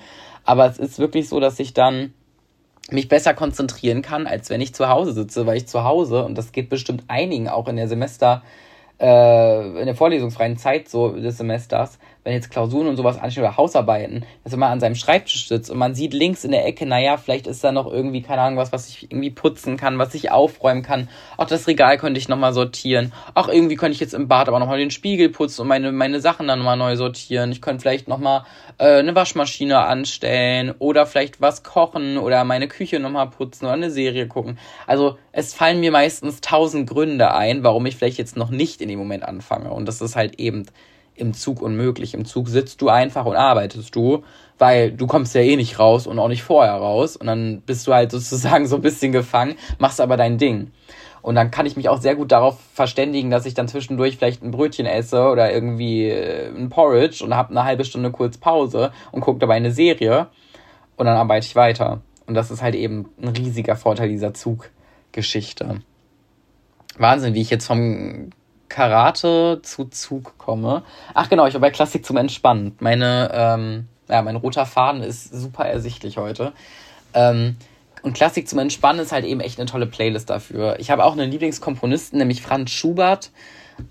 Aber 0.45 0.67
es 0.67 0.79
ist 0.79 1.01
wirklich 1.01 1.29
so, 1.29 1.41
dass 1.41 1.59
ich 1.59 1.75
dann 1.75 2.15
mich 2.89 3.09
besser 3.09 3.35
konzentrieren 3.35 4.03
kann, 4.03 4.29
als 4.29 4.51
wenn 4.51 4.61
ich 4.61 4.73
zu 4.73 4.89
Hause 4.89 5.15
sitze, 5.15 5.47
weil 5.47 5.57
ich 5.57 5.67
zu 5.67 5.83
Hause, 5.83 6.25
und 6.25 6.39
das 6.39 6.53
geht 6.53 6.69
bestimmt 6.69 7.03
einigen 7.09 7.49
auch 7.49 7.67
in 7.67 7.75
der 7.75 7.89
Semester, 7.89 8.45
äh, 9.01 9.81
in 9.81 9.87
der 9.87 9.97
vorlesungsfreien 9.97 10.59
Zeit 10.59 10.89
so 10.89 11.11
des 11.11 11.39
Semesters, 11.39 11.99
wenn 12.29 12.35
jetzt 12.35 12.51
Klausuren 12.51 12.89
und 12.89 12.99
sowas 12.99 13.19
anstehen 13.19 13.43
oder 13.43 13.57
Hausarbeiten, 13.57 14.23
dass 14.45 14.55
man 14.55 14.71
an 14.71 14.81
seinem 14.81 14.97
Schreibtisch 14.97 15.49
sitzt 15.49 15.71
und 15.71 15.79
man 15.79 15.95
sieht 15.95 16.13
links 16.13 16.45
in 16.45 16.51
der 16.51 16.67
Ecke, 16.67 16.85
naja, 16.85 17.17
vielleicht 17.17 17.47
ist 17.47 17.65
da 17.65 17.73
noch 17.73 17.91
irgendwie, 17.91 18.21
keine 18.21 18.43
Ahnung, 18.43 18.59
was, 18.59 18.71
was 18.71 18.87
ich 18.87 19.05
irgendwie 19.05 19.31
putzen 19.31 19.79
kann, 19.79 19.99
was 19.99 20.15
ich 20.15 20.31
aufräumen 20.31 20.83
kann. 20.83 21.09
Auch 21.39 21.47
das 21.47 21.67
Regal 21.67 21.97
könnte 21.97 22.21
ich 22.21 22.29
nochmal 22.29 22.53
sortieren. 22.53 23.15
Auch 23.35 23.49
irgendwie 23.49 23.77
könnte 23.77 23.95
ich 23.95 24.01
jetzt 24.01 24.13
im 24.13 24.29
Bad 24.29 24.49
aber 24.49 24.59
nochmal 24.59 24.77
den 24.77 24.91
Spiegel 24.91 25.31
putzen 25.31 25.63
und 25.63 25.69
meine, 25.69 25.91
meine 25.91 26.21
Sachen 26.21 26.47
dann 26.47 26.59
nochmal 26.59 26.77
neu 26.77 26.97
sortieren. 26.97 27.51
Ich 27.51 27.63
könnte 27.63 27.81
vielleicht 27.81 28.09
nochmal 28.09 28.45
äh, 28.77 28.99
eine 28.99 29.15
Waschmaschine 29.15 29.79
anstellen 29.79 30.75
oder 30.79 31.07
vielleicht 31.07 31.41
was 31.41 31.63
kochen 31.63 32.19
oder 32.19 32.45
meine 32.45 32.69
Küche 32.69 33.01
nochmal 33.01 33.31
putzen 33.31 33.65
oder 33.65 33.73
eine 33.73 33.91
Serie 33.91 34.29
gucken. 34.29 34.59
Also 34.87 35.17
es 35.33 35.55
fallen 35.55 35.81
mir 35.81 35.93
meistens 35.93 36.43
tausend 36.43 36.91
Gründe 36.91 37.33
ein, 37.33 37.65
warum 37.65 37.87
ich 37.87 37.97
vielleicht 37.97 38.19
jetzt 38.19 38.37
noch 38.37 38.51
nicht 38.51 38.83
in 38.83 38.91
dem 38.91 38.99
Moment 38.99 39.23
anfange. 39.23 39.71
Und 39.71 39.87
das 39.87 40.03
ist 40.03 40.15
halt 40.15 40.39
eben 40.39 40.67
im 41.19 41.35
Zug 41.35 41.63
unmöglich. 41.63 42.15
Im 42.15 42.25
Zug 42.25 42.49
sitzt 42.49 42.81
du 42.81 42.89
einfach 42.89 43.25
und 43.25 43.37
arbeitest 43.37 43.95
du, 43.95 44.23
weil 44.59 44.93
du 44.93 45.07
kommst 45.07 45.35
ja 45.35 45.41
eh 45.41 45.57
nicht 45.57 45.79
raus 45.79 46.07
und 46.07 46.19
auch 46.19 46.29
nicht 46.29 46.43
vorher 46.43 46.75
raus. 46.75 47.17
Und 47.17 47.27
dann 47.27 47.63
bist 47.63 47.87
du 47.87 47.95
halt 47.95 48.11
sozusagen 48.13 48.67
so 48.67 48.77
ein 48.77 48.83
bisschen 48.83 49.13
gefangen, 49.13 49.55
machst 49.79 50.01
aber 50.01 50.17
dein 50.17 50.39
Ding. 50.39 50.71
Und 51.21 51.35
dann 51.35 51.51
kann 51.51 51.67
ich 51.67 51.77
mich 51.77 51.89
auch 51.89 52.01
sehr 52.01 52.15
gut 52.15 52.33
darauf 52.33 52.59
verständigen, 52.73 53.31
dass 53.31 53.45
ich 53.45 53.55
dann 53.55 53.69
zwischendurch 53.69 54.17
vielleicht 54.17 54.43
ein 54.43 54.51
Brötchen 54.51 54.87
esse 54.87 55.29
oder 55.29 55.53
irgendwie 55.53 56.09
äh, 56.09 56.49
ein 56.49 56.69
Porridge 56.69 57.25
und 57.25 57.35
habe 57.35 57.51
eine 57.51 57.65
halbe 57.65 57.85
Stunde 57.85 58.11
kurz 58.11 58.39
Pause 58.39 58.93
und 59.11 59.21
gucke 59.21 59.41
dabei 59.41 59.55
eine 59.55 59.73
Serie 59.73 60.29
und 60.97 61.07
dann 61.07 61.17
arbeite 61.17 61.47
ich 61.47 61.57
weiter. 61.57 62.01
Und 62.27 62.35
das 62.35 62.51
ist 62.51 62.63
halt 62.63 62.75
eben 62.75 63.09
ein 63.21 63.29
riesiger 63.29 63.77
Vorteil 63.77 64.09
dieser 64.09 64.33
Zuggeschichte. 64.33 65.81
Wahnsinn, 66.99 67.35
wie 67.35 67.41
ich 67.41 67.51
jetzt 67.51 67.67
vom 67.67 68.31
Karate 68.69 69.61
zu 69.63 69.87
Zug 69.87 70.39
komme. 70.39 70.83
Ach 71.15 71.29
genau, 71.29 71.47
ich 71.47 71.55
war 71.55 71.61
bei 71.61 71.71
Klassik 71.71 72.05
zum 72.05 72.17
Entspannen. 72.17 72.77
Meine, 72.81 73.31
ähm, 73.33 73.89
ja, 74.09 74.23
mein 74.23 74.37
roter 74.37 74.67
Faden 74.67 75.03
ist 75.03 75.33
super 75.33 75.65
ersichtlich 75.67 76.17
heute. 76.17 76.53
Ähm, 77.15 77.57
und 78.03 78.15
Klassik 78.15 78.49
zum 78.49 78.59
Entspannen 78.59 79.01
ist 79.01 79.13
halt 79.13 79.25
eben 79.25 79.41
echt 79.41 79.59
eine 79.59 79.69
tolle 79.69 79.87
Playlist 79.87 80.31
dafür. 80.31 80.79
Ich 80.79 80.91
habe 80.91 81.05
auch 81.05 81.13
einen 81.13 81.31
Lieblingskomponisten, 81.31 82.19
nämlich 82.19 82.43
Franz 82.43 82.71
Schubert. 82.71 83.31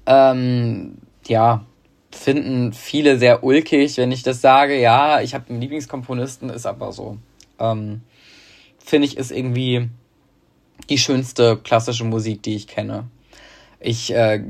Ähm, 0.06 0.98
ja, 1.28 1.66
finden 2.12 2.74
viele 2.74 3.18
sehr 3.18 3.44
ulkig, 3.44 3.98
wenn 3.98 4.12
ich 4.12 4.24
das 4.24 4.42
sage. 4.42 4.80
Ja, 4.80 5.22
ich 5.22 5.34
habe 5.34 5.50
einen 5.50 5.62
Lieblingskomponisten, 5.62 6.50
ist 6.50 6.66
aber 6.66 6.92
so. 6.92 7.18
Ähm, 7.60 8.02
Finde 8.80 9.08
ich, 9.08 9.18
ist 9.18 9.32
irgendwie 9.32 9.90
die 10.90 10.98
schönste 10.98 11.58
klassische 11.58 12.06
Musik, 12.06 12.42
die 12.44 12.56
ich 12.56 12.68
kenne. 12.68 13.06
Ich, 13.80 14.14
äh, 14.14 14.44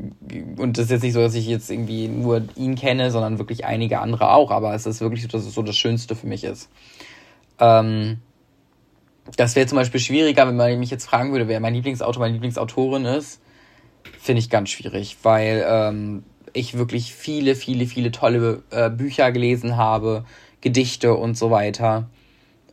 und 0.57 0.77
das 0.77 0.85
ist 0.85 0.91
jetzt 0.91 1.03
nicht 1.03 1.13
so, 1.13 1.21
dass 1.21 1.35
ich 1.35 1.47
jetzt 1.47 1.69
irgendwie 1.69 2.07
nur 2.07 2.43
ihn 2.55 2.75
kenne, 2.75 3.11
sondern 3.11 3.39
wirklich 3.39 3.65
einige 3.65 3.99
andere 3.99 4.31
auch, 4.31 4.51
aber 4.51 4.73
es 4.73 4.85
ist 4.85 5.01
wirklich 5.01 5.23
so, 5.23 5.27
dass 5.27 5.45
es 5.45 5.53
so 5.53 5.61
das 5.61 5.75
Schönste 5.75 6.15
für 6.15 6.27
mich 6.27 6.45
ist. 6.45 6.69
Ähm, 7.59 8.19
das 9.35 9.55
wäre 9.55 9.67
zum 9.67 9.77
Beispiel 9.77 9.99
schwieriger, 9.99 10.47
wenn 10.47 10.55
man 10.55 10.79
mich 10.79 10.91
jetzt 10.91 11.05
fragen 11.05 11.31
würde, 11.31 11.47
wer 11.47 11.59
mein 11.59 11.73
Lieblingsautor, 11.73 12.21
meine 12.21 12.33
Lieblingsautorin 12.33 13.05
ist. 13.05 13.41
Finde 14.19 14.39
ich 14.39 14.49
ganz 14.49 14.69
schwierig, 14.69 15.17
weil 15.23 15.65
ähm, 15.67 16.23
ich 16.53 16.77
wirklich 16.77 17.13
viele, 17.13 17.55
viele, 17.55 17.85
viele 17.85 18.11
tolle 18.11 18.63
äh, 18.69 18.89
Bücher 18.89 19.31
gelesen 19.31 19.75
habe, 19.75 20.23
Gedichte 20.61 21.13
und 21.13 21.37
so 21.37 21.51
weiter. 21.51 22.09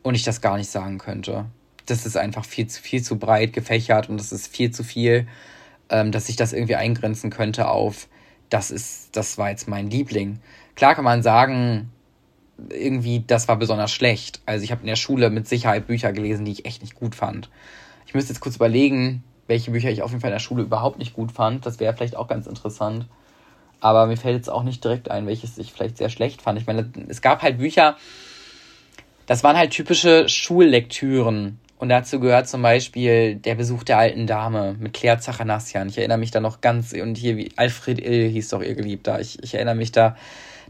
Und 0.02 0.14
ich 0.14 0.22
das 0.22 0.40
gar 0.40 0.56
nicht 0.56 0.70
sagen 0.70 0.98
könnte. 0.98 1.46
Das 1.86 2.06
ist 2.06 2.16
einfach 2.16 2.44
viel 2.44 2.66
zu, 2.66 2.80
viel 2.80 3.02
zu 3.02 3.18
breit 3.18 3.52
gefächert 3.52 4.08
und 4.08 4.18
das 4.18 4.32
ist 4.32 4.48
viel 4.48 4.70
zu 4.70 4.84
viel, 4.84 5.26
ähm, 5.90 6.12
dass 6.12 6.28
ich 6.28 6.36
das 6.36 6.52
irgendwie 6.52 6.76
eingrenzen 6.76 7.30
könnte 7.30 7.68
auf, 7.68 8.08
das 8.50 8.70
ist, 8.70 9.16
das 9.16 9.38
war 9.38 9.50
jetzt 9.50 9.68
mein 9.68 9.90
Liebling. 9.90 10.40
Klar 10.74 10.94
kann 10.94 11.04
man 11.04 11.22
sagen, 11.22 11.90
irgendwie, 12.70 13.24
das 13.26 13.48
war 13.48 13.56
besonders 13.56 13.92
schlecht. 13.92 14.40
Also 14.46 14.64
ich 14.64 14.70
habe 14.70 14.82
in 14.82 14.86
der 14.86 14.96
Schule 14.96 15.30
mit 15.30 15.48
Sicherheit 15.48 15.86
Bücher 15.86 16.12
gelesen, 16.12 16.44
die 16.44 16.52
ich 16.52 16.66
echt 16.66 16.82
nicht 16.82 16.94
gut 16.94 17.14
fand. 17.14 17.50
Ich 18.06 18.14
müsste 18.14 18.32
jetzt 18.32 18.40
kurz 18.40 18.56
überlegen, 18.56 19.24
welche 19.46 19.72
Bücher 19.72 19.90
ich 19.90 20.02
auf 20.02 20.10
jeden 20.10 20.20
Fall 20.20 20.30
in 20.30 20.36
der 20.36 20.40
Schule 20.40 20.62
überhaupt 20.62 20.98
nicht 20.98 21.14
gut 21.14 21.32
fand. 21.32 21.66
Das 21.66 21.80
wäre 21.80 21.94
vielleicht 21.94 22.16
auch 22.16 22.28
ganz 22.28 22.46
interessant. 22.46 23.06
Aber 23.80 24.06
mir 24.06 24.16
fällt 24.16 24.36
jetzt 24.36 24.50
auch 24.50 24.62
nicht 24.62 24.82
direkt 24.82 25.10
ein, 25.10 25.26
welches 25.26 25.58
ich 25.58 25.72
vielleicht 25.72 25.98
sehr 25.98 26.08
schlecht 26.08 26.42
fand. 26.42 26.58
Ich 26.58 26.66
meine, 26.66 26.90
es 27.08 27.20
gab 27.20 27.42
halt 27.42 27.58
Bücher, 27.58 27.96
das 29.26 29.42
waren 29.42 29.56
halt 29.56 29.72
typische 29.72 30.28
Schullektüren. 30.28 31.58
Und 31.78 31.88
dazu 31.88 32.20
gehört 32.20 32.48
zum 32.48 32.62
Beispiel 32.62 33.34
Der 33.36 33.56
Besuch 33.56 33.82
der 33.82 33.98
alten 33.98 34.26
Dame 34.26 34.76
mit 34.78 34.92
Claire 34.92 35.18
Zachanassian. 35.18 35.88
Ich 35.88 35.98
erinnere 35.98 36.18
mich 36.18 36.30
da 36.30 36.40
noch 36.40 36.60
ganz, 36.60 36.92
und 36.92 37.16
hier 37.16 37.36
wie 37.36 37.52
Alfred 37.56 38.00
Ill 38.00 38.28
hieß 38.28 38.48
doch 38.50 38.62
ihr 38.62 38.74
Geliebter. 38.74 39.20
Ich, 39.20 39.42
ich 39.42 39.54
erinnere 39.54 39.74
mich 39.74 39.92
da 39.92 40.16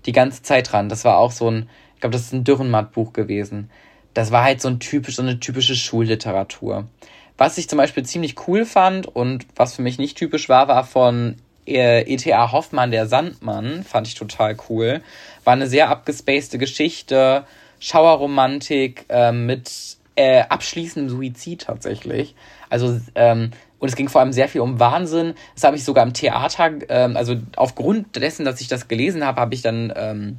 die 0.06 0.12
ganze 0.12 0.42
Zeit 0.42 0.72
dran. 0.72 0.88
Das 0.88 1.04
war 1.04 1.18
auch 1.18 1.30
so 1.30 1.50
ein, 1.50 1.68
ich 1.94 2.00
glaube, 2.00 2.12
das 2.12 2.22
ist 2.22 2.32
ein 2.32 2.44
Dürrenmatt-Buch 2.44 3.12
gewesen. 3.12 3.70
Das 4.14 4.30
war 4.30 4.44
halt 4.44 4.60
so 4.60 4.68
ein 4.68 4.80
typisch, 4.80 5.16
so 5.16 5.22
eine 5.22 5.40
typische 5.40 5.76
Schulliteratur. 5.76 6.88
Was 7.36 7.58
ich 7.58 7.68
zum 7.68 7.78
Beispiel 7.78 8.04
ziemlich 8.04 8.36
cool 8.46 8.64
fand 8.64 9.06
und 9.06 9.46
was 9.56 9.74
für 9.74 9.82
mich 9.82 9.98
nicht 9.98 10.16
typisch 10.16 10.48
war, 10.48 10.68
war 10.68 10.84
von 10.84 11.36
E.T.A. 11.66 12.52
Hoffmann, 12.52 12.90
der 12.90 13.06
Sandmann, 13.06 13.84
fand 13.84 14.06
ich 14.06 14.14
total 14.14 14.56
cool. 14.68 15.00
War 15.44 15.54
eine 15.54 15.66
sehr 15.66 15.88
abgespacede 15.88 16.58
Geschichte, 16.58 17.44
Schauerromantik 17.80 19.06
äh, 19.08 19.32
mit 19.32 19.96
äh, 20.16 20.42
abschließendem 20.42 21.08
Suizid 21.08 21.62
tatsächlich. 21.62 22.34
Also 22.70 23.00
ähm, 23.14 23.50
und 23.78 23.88
es 23.88 23.96
ging 23.96 24.08
vor 24.08 24.22
allem 24.22 24.32
sehr 24.32 24.48
viel 24.48 24.62
um 24.62 24.80
Wahnsinn. 24.80 25.34
Das 25.54 25.64
habe 25.64 25.76
ich 25.76 25.84
sogar 25.84 26.06
im 26.06 26.14
Theater, 26.14 26.70
ähm, 26.88 27.16
also 27.16 27.36
aufgrund 27.56 28.16
dessen, 28.16 28.44
dass 28.44 28.60
ich 28.60 28.68
das 28.68 28.88
gelesen 28.88 29.24
habe, 29.24 29.40
habe 29.40 29.54
ich 29.54 29.62
dann, 29.62 29.92
ähm, 29.94 30.38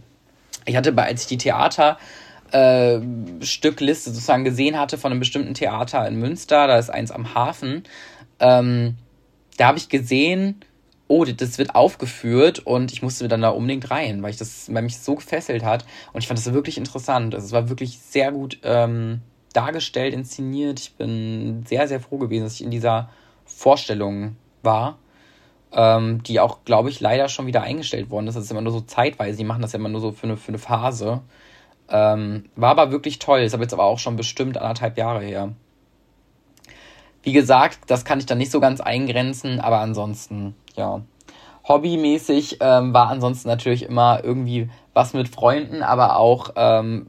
ich 0.66 0.76
hatte, 0.76 0.98
als 0.98 1.22
ich 1.22 1.28
die 1.28 1.38
Theater 1.38 2.00
äh, 2.52 3.00
Stückliste 3.42 4.10
sozusagen 4.10 4.46
gesehen 4.46 4.80
hatte 4.80 4.98
von 4.98 5.12
einem 5.12 5.20
bestimmten 5.20 5.54
Theater 5.54 6.08
in 6.08 6.16
Münster, 6.16 6.68
da 6.68 6.80
ist 6.80 6.90
eins 6.90 7.12
am 7.12 7.36
Hafen, 7.36 7.84
ähm, 8.40 8.96
da 9.58 9.68
habe 9.68 9.78
ich 9.78 9.90
gesehen, 9.90 10.62
oh, 11.08 11.24
das 11.24 11.58
wird 11.58 11.76
aufgeführt 11.76 12.60
und 12.60 12.92
ich 12.92 13.04
musste 13.04 13.28
dann 13.28 13.42
da 13.42 13.50
unbedingt 13.50 13.92
rein, 13.92 14.24
weil 14.24 14.32
ich 14.32 14.38
das, 14.38 14.74
weil 14.74 14.82
mich 14.82 14.98
so 14.98 15.16
gefesselt 15.16 15.64
hat 15.64 15.86
und 16.14 16.22
ich 16.22 16.28
fand 16.28 16.40
das 16.40 16.52
wirklich 16.52 16.78
interessant. 16.78 17.36
Also 17.36 17.46
es 17.46 17.52
war 17.52 17.70
wirklich 17.70 18.00
sehr 18.00 18.32
gut 18.32 18.60
ähm, 18.64 19.22
dargestellt, 19.56 20.14
inszeniert. 20.14 20.80
Ich 20.80 20.96
bin 20.96 21.64
sehr, 21.66 21.88
sehr 21.88 22.00
froh 22.00 22.18
gewesen, 22.18 22.44
dass 22.44 22.56
ich 22.56 22.64
in 22.64 22.72
dieser 22.72 23.10
Vorstellung 23.46 24.36
war, 24.64 24.98
ähm, 25.72 26.24
die 26.24 26.40
auch, 26.40 26.60
glaube 26.66 26.90
ich, 26.90 27.00
leider 27.00 27.30
schon 27.30 27.48
wieder 27.48 27.62
eingestellt 27.62 28.10
worden 28.10 28.28
ist. 28.28 28.36
Das 28.36 28.44
ist 28.44 28.52
immer 28.52 28.62
nur 28.62 28.74
so 28.74 28.82
zeitweise, 28.82 29.38
die 29.38 29.44
machen 29.44 29.62
das 29.62 29.74
ja 29.74 29.80
immer 29.80 29.90
nur 29.90 30.02
so 30.02 30.12
für 30.12 30.24
eine, 30.24 30.38
für 30.38 30.50
eine 30.50 30.58
Phase. 30.58 31.22
Ähm, 31.90 32.46
war 32.56 32.72
aber 32.72 32.92
wirklich 32.92 33.20
toll, 33.20 33.42
ist 33.42 33.54
aber 33.54 33.64
jetzt 33.64 33.74
aber 33.74 33.84
auch 33.84 34.00
schon 34.00 34.16
bestimmt 34.16 34.58
anderthalb 34.58 34.98
Jahre 34.98 35.24
her. 35.24 35.54
Wie 37.22 37.34
gesagt, 37.34 37.80
das 37.88 38.06
kann 38.06 38.20
ich 38.20 38.26
dann 38.26 38.38
nicht 38.38 38.52
so 38.52 38.60
ganz 38.60 38.82
eingrenzen, 38.82 39.60
aber 39.60 39.80
ansonsten, 39.80 40.56
ja. 40.76 41.02
Hobbymäßig 41.68 42.58
ähm, 42.62 42.94
war 42.94 43.10
ansonsten 43.10 43.48
natürlich 43.48 43.84
immer 43.84 44.24
irgendwie 44.24 44.70
was 44.94 45.14
mit 45.14 45.28
Freunden, 45.28 45.82
aber 45.82 46.18
auch 46.18 46.52
ähm, 46.56 47.08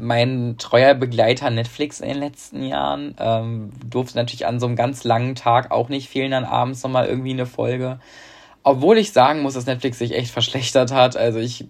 mein 0.00 0.56
treuer 0.58 0.94
Begleiter 0.94 1.50
Netflix 1.50 2.00
in 2.00 2.08
den 2.08 2.18
letzten 2.18 2.62
Jahren. 2.62 3.14
Ähm, 3.18 3.70
durfte 3.84 4.16
natürlich 4.16 4.46
an 4.46 4.60
so 4.60 4.66
einem 4.66 4.76
ganz 4.76 5.04
langen 5.04 5.34
Tag 5.34 5.70
auch 5.70 5.88
nicht 5.88 6.08
fehlen, 6.08 6.30
dann 6.30 6.44
abends 6.44 6.82
nochmal 6.82 7.06
irgendwie 7.06 7.32
eine 7.32 7.46
Folge. 7.46 8.00
Obwohl 8.62 8.98
ich 8.98 9.12
sagen 9.12 9.42
muss, 9.42 9.54
dass 9.54 9.66
Netflix 9.66 9.98
sich 9.98 10.14
echt 10.14 10.30
verschlechtert 10.30 10.92
hat. 10.92 11.16
Also 11.16 11.38
ich 11.38 11.66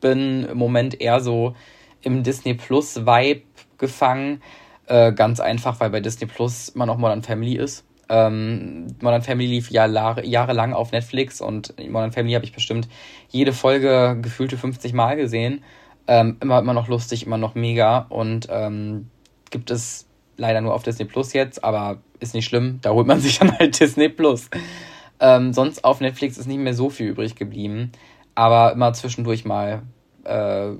bin 0.00 0.44
im 0.44 0.58
Moment 0.58 1.00
eher 1.00 1.20
so 1.20 1.54
im 2.02 2.22
Disney 2.22 2.54
Plus 2.54 3.06
Vibe 3.06 3.42
gefangen. 3.78 4.42
Äh, 4.86 5.12
ganz 5.12 5.40
einfach, 5.40 5.80
weil 5.80 5.90
bei 5.90 6.00
Disney 6.00 6.26
Plus 6.26 6.68
immer 6.68 6.86
noch 6.86 6.98
Modern 6.98 7.22
Family 7.22 7.56
ist. 7.56 7.84
Ähm, 8.08 8.86
Modern 9.00 9.22
Family 9.22 9.48
lief 9.48 9.70
ja 9.70 9.86
jahrelang 9.86 10.72
auf 10.72 10.92
Netflix 10.92 11.40
und 11.40 11.74
Modern 11.90 12.12
Family 12.12 12.34
habe 12.34 12.44
ich 12.44 12.52
bestimmt 12.52 12.88
jede 13.28 13.52
Folge 13.52 14.16
gefühlte 14.22 14.56
50 14.56 14.92
Mal 14.92 15.16
gesehen. 15.16 15.64
Ähm, 16.08 16.36
immer, 16.40 16.60
immer 16.60 16.74
noch 16.74 16.88
lustig, 16.88 17.26
immer 17.26 17.38
noch 17.38 17.54
mega. 17.54 18.06
Und 18.08 18.48
ähm, 18.50 19.10
gibt 19.50 19.70
es 19.70 20.06
leider 20.36 20.60
nur 20.60 20.74
auf 20.74 20.82
Disney 20.82 21.04
Plus 21.04 21.32
jetzt, 21.32 21.64
aber 21.64 21.98
ist 22.20 22.34
nicht 22.34 22.46
schlimm. 22.46 22.78
Da 22.82 22.90
holt 22.90 23.06
man 23.06 23.20
sich 23.22 23.38
dann 23.38 23.58
halt 23.58 23.78
Disney 23.78 24.08
Plus. 24.08 24.48
Ähm, 25.18 25.52
sonst 25.52 25.84
auf 25.84 26.00
Netflix 26.00 26.38
ist 26.38 26.46
nicht 26.46 26.58
mehr 26.58 26.74
so 26.74 26.90
viel 26.90 27.08
übrig 27.08 27.36
geblieben. 27.36 27.92
Aber 28.34 28.72
immer 28.72 28.92
zwischendurch 28.92 29.44
mal 29.44 29.82
äh, 30.24 30.72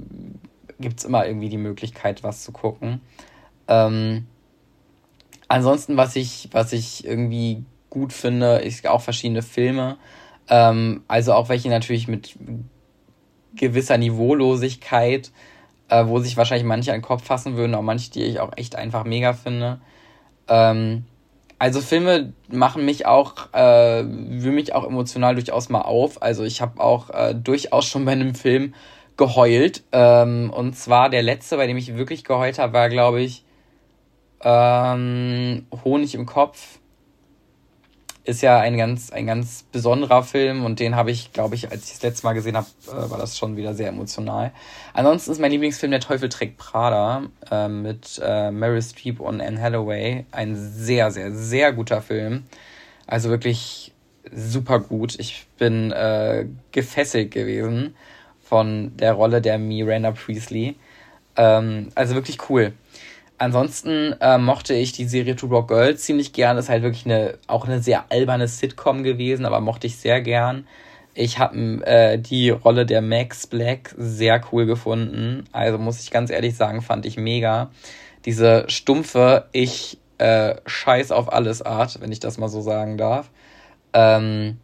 gibt 0.79 0.99
es 0.99 1.05
immer 1.05 1.27
irgendwie 1.27 1.49
die 1.49 1.57
Möglichkeit, 1.57 2.23
was 2.23 2.43
zu 2.43 2.53
gucken. 2.53 3.01
Ähm, 3.67 4.27
ansonsten, 5.49 5.97
was 5.97 6.17
ich, 6.17 6.49
was 6.53 6.73
ich 6.73 7.05
irgendwie 7.07 7.65
gut 7.89 8.12
finde, 8.12 8.59
ist 8.59 8.87
auch 8.87 9.01
verschiedene 9.01 9.43
Filme. 9.43 9.97
Ähm, 10.49 11.03
also 11.09 11.33
auch 11.33 11.49
welche 11.49 11.69
natürlich 11.71 12.09
mit 12.09 12.37
gewisser 13.57 13.99
Niveaulosigkeit, 13.99 15.31
äh, 15.88 16.07
wo 16.07 16.19
sich 16.19 16.37
wahrscheinlich 16.37 16.66
manche 16.66 16.92
an 16.92 16.99
den 16.99 17.05
Kopf 17.05 17.25
fassen 17.25 17.57
würden, 17.57 17.75
auch 17.75 17.83
manche, 17.83 18.11
die 18.11 18.25
ich 18.25 18.40
auch 18.40 18.53
echt 18.57 18.77
einfach 18.77 19.05
mega 19.05 19.33
finde. 19.33 19.81
Ähm, 20.49 21.05
also 21.59 21.81
Filme 21.81 22.33
machen 22.49 22.85
mich 22.85 23.07
auch, 23.07 23.53
äh, 23.55 24.05
wühlen 24.05 24.55
mich 24.55 24.75
auch 24.75 24.85
emotional 24.85 25.35
durchaus 25.35 25.69
mal 25.69 25.83
auf. 25.83 26.23
Also 26.23 26.45
ich 26.45 26.61
habe 26.61 26.81
auch 26.81 27.11
äh, 27.11 27.35
durchaus 27.35 27.87
schon 27.87 28.05
bei 28.05 28.12
einem 28.12 28.35
Film 28.35 28.75
geheult. 29.16 29.83
Ähm, 29.92 30.51
und 30.55 30.77
zwar 30.77 31.09
der 31.09 31.23
letzte, 31.23 31.57
bei 31.57 31.66
dem 31.66 31.77
ich 31.77 31.97
wirklich 31.97 32.25
geheult 32.25 32.59
habe, 32.59 32.75
war, 32.75 32.88
glaube 32.90 33.23
ich, 33.23 33.45
ähm, 34.42 35.66
Honig 35.85 36.14
im 36.14 36.27
Kopf 36.27 36.79
ist 38.27 38.43
ja 38.43 38.59
ein 38.59 38.77
ganz, 38.77 39.11
ein 39.12 39.27
ganz 39.27 39.65
besonderer 39.71 40.25
Film 40.25 40.65
und 40.65 40.81
den 40.81 40.97
habe 40.97 41.12
ich, 41.12 41.33
glaube 41.33 41.55
ich, 41.55 41.71
als 41.71 41.87
ich 41.87 41.93
das 41.93 42.03
letzte 42.03 42.27
Mal 42.27 42.33
gesehen 42.33 42.57
habe, 42.57 42.67
äh, 42.89 43.11
war 43.11 43.19
das 43.19 43.39
schon 43.39 43.57
wieder 43.57 43.73
sehr 43.73 43.89
emotional. 43.89 44.53
Ansonsten 44.95 45.31
ist 45.31 45.41
mein 45.41 45.53
Lieblingsfilm 45.53 45.93
Der 45.93 46.01
Teufel 46.01 46.29
trägt 46.29 46.59
Prada 46.59 47.23
äh, 47.51 47.69
mit 47.69 48.21
äh, 48.23 48.51
Meryl 48.51 48.83
Streep 48.83 49.21
und 49.21 49.41
Anne 49.41 49.61
Hathaway. 49.61 50.27
Ein 50.33 50.57
sehr, 50.57 51.12
sehr, 51.12 51.33
sehr 51.33 51.73
guter 51.73 52.03
Film. 52.03 52.45
Also 53.07 53.31
wirklich 53.31 53.93
super 54.33 54.81
gut. 54.81 55.19
Ich 55.21 55.47
bin 55.57 55.93
äh, 55.93 56.47
gefesselt 56.73 57.31
gewesen 57.31 57.95
von 58.43 58.97
der 58.97 59.12
Rolle 59.12 59.41
der 59.41 59.59
Miranda 59.59 60.11
Priestley. 60.11 60.75
Ähm, 61.37 61.91
also 61.95 62.17
wirklich 62.17 62.51
cool. 62.51 62.73
Ansonsten 63.38 64.14
äh, 64.20 64.38
mochte 64.38 64.75
ich 64.75 64.92
die 64.92 65.05
Serie 65.05 65.37
Two 65.37 65.49
Rock 65.49 65.68
Girls 65.68 66.03
ziemlich 66.03 66.33
gern. 66.33 66.57
Ist 66.57 66.68
halt 66.68 66.83
wirklich 66.83 67.05
eine, 67.05 67.38
auch 67.46 67.66
eine 67.66 67.83
sehr 67.83 68.11
alberne 68.11 68.49
Sitcom 68.49 69.03
gewesen, 69.03 69.44
aber 69.44 69.61
mochte 69.61 69.87
ich 69.87 69.96
sehr 69.96 70.20
gern. 70.22 70.66
Ich 71.14 71.38
habe 71.38 71.57
äh, 71.87 72.18
die 72.18 72.51
Rolle 72.51 72.87
der 72.87 73.03
Max 73.03 73.46
Black 73.46 73.94
sehr 73.96 74.40
cool 74.53 74.66
gefunden. 74.66 75.44
Also 75.53 75.79
muss 75.79 76.01
ich 76.01 76.11
ganz 76.11 76.31
ehrlich 76.31 76.57
sagen, 76.57 76.83
fand 76.83 77.07
ich 77.07 77.16
mega. 77.16 77.70
Diese 78.25 78.64
stumpfe, 78.68 79.46
ich 79.53 79.99
äh, 80.18 80.57
scheiß 80.66 81.12
auf 81.12 81.33
alles 81.33 81.62
Art, 81.62 82.01
wenn 82.01 82.12
ich 82.12 82.20
das 82.20 82.38
mal 82.38 82.49
so 82.49 82.61
sagen 82.61 82.96
darf. 82.96 83.31
Ähm, 83.92 84.59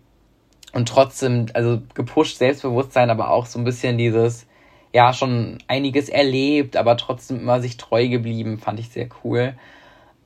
und 0.73 0.89
trotzdem, 0.89 1.47
also 1.53 1.83
gepusht 1.95 2.39
Selbstbewusstsein, 2.39 3.11
aber 3.11 3.31
auch 3.31 3.47
so 3.47 3.59
ein 3.59 3.65
bisschen 3.65 3.99
dieses, 3.99 4.47
ja 4.93 5.13
schon 5.13 5.59
einiges 5.69 6.09
erlebt, 6.09 6.77
aber 6.77 6.97
trotzdem 6.97 7.41
immer 7.41 7.61
sich 7.61 7.77
treu 7.77 8.09
geblieben, 8.09 8.59
fand 8.59 8.79
ich 8.81 8.91
sehr 8.91 9.09
cool. 9.25 9.55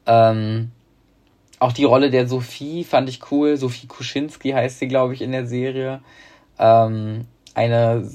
Ähm, 0.06 0.70
auch 1.58 1.72
die 1.72 1.84
Rolle 1.84 2.10
der 2.10 2.28
Sophie 2.28 2.84
fand 2.84 3.08
ich 3.08 3.30
cool. 3.30 3.56
Sophie 3.56 3.86
Kuschinski 3.86 4.50
heißt 4.50 4.78
sie, 4.78 4.88
glaube 4.88 5.14
ich, 5.14 5.22
in 5.22 5.32
der 5.32 5.46
Serie. 5.46 6.00
Ähm, 6.58 7.26
eine 7.54 8.08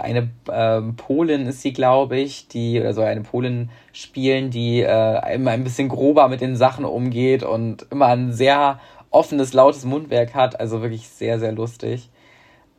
eine 0.00 0.30
äh, 0.48 0.80
Polin 0.96 1.46
ist 1.46 1.62
sie, 1.62 1.72
glaube 1.72 2.18
ich, 2.18 2.48
die, 2.48 2.80
also 2.80 3.02
eine 3.02 3.20
Polin 3.20 3.70
spielen, 3.92 4.50
die 4.50 4.80
äh, 4.80 5.34
immer 5.34 5.50
ein 5.50 5.64
bisschen 5.64 5.88
grober 5.88 6.28
mit 6.28 6.40
den 6.40 6.56
Sachen 6.56 6.84
umgeht 6.84 7.42
und 7.42 7.86
immer 7.90 8.06
ein 8.06 8.32
sehr 8.32 8.80
offenes, 9.10 9.52
lautes 9.52 9.84
Mundwerk 9.84 10.34
hat. 10.34 10.58
Also 10.58 10.82
wirklich 10.82 11.08
sehr, 11.08 11.38
sehr 11.38 11.52
lustig. 11.52 12.08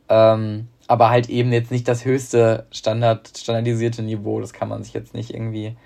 Ähm, 0.08 0.68
aber 0.88 1.10
halt 1.10 1.28
eben 1.28 1.52
jetzt 1.52 1.70
nicht 1.70 1.88
das 1.88 2.04
höchste 2.04 2.66
Standard, 2.70 3.30
standardisierte 3.36 4.02
Niveau. 4.02 4.40
Das 4.40 4.52
kann 4.52 4.68
man 4.68 4.82
sich 4.82 4.92
jetzt 4.92 5.14
nicht 5.14 5.32
irgendwie 5.32 5.76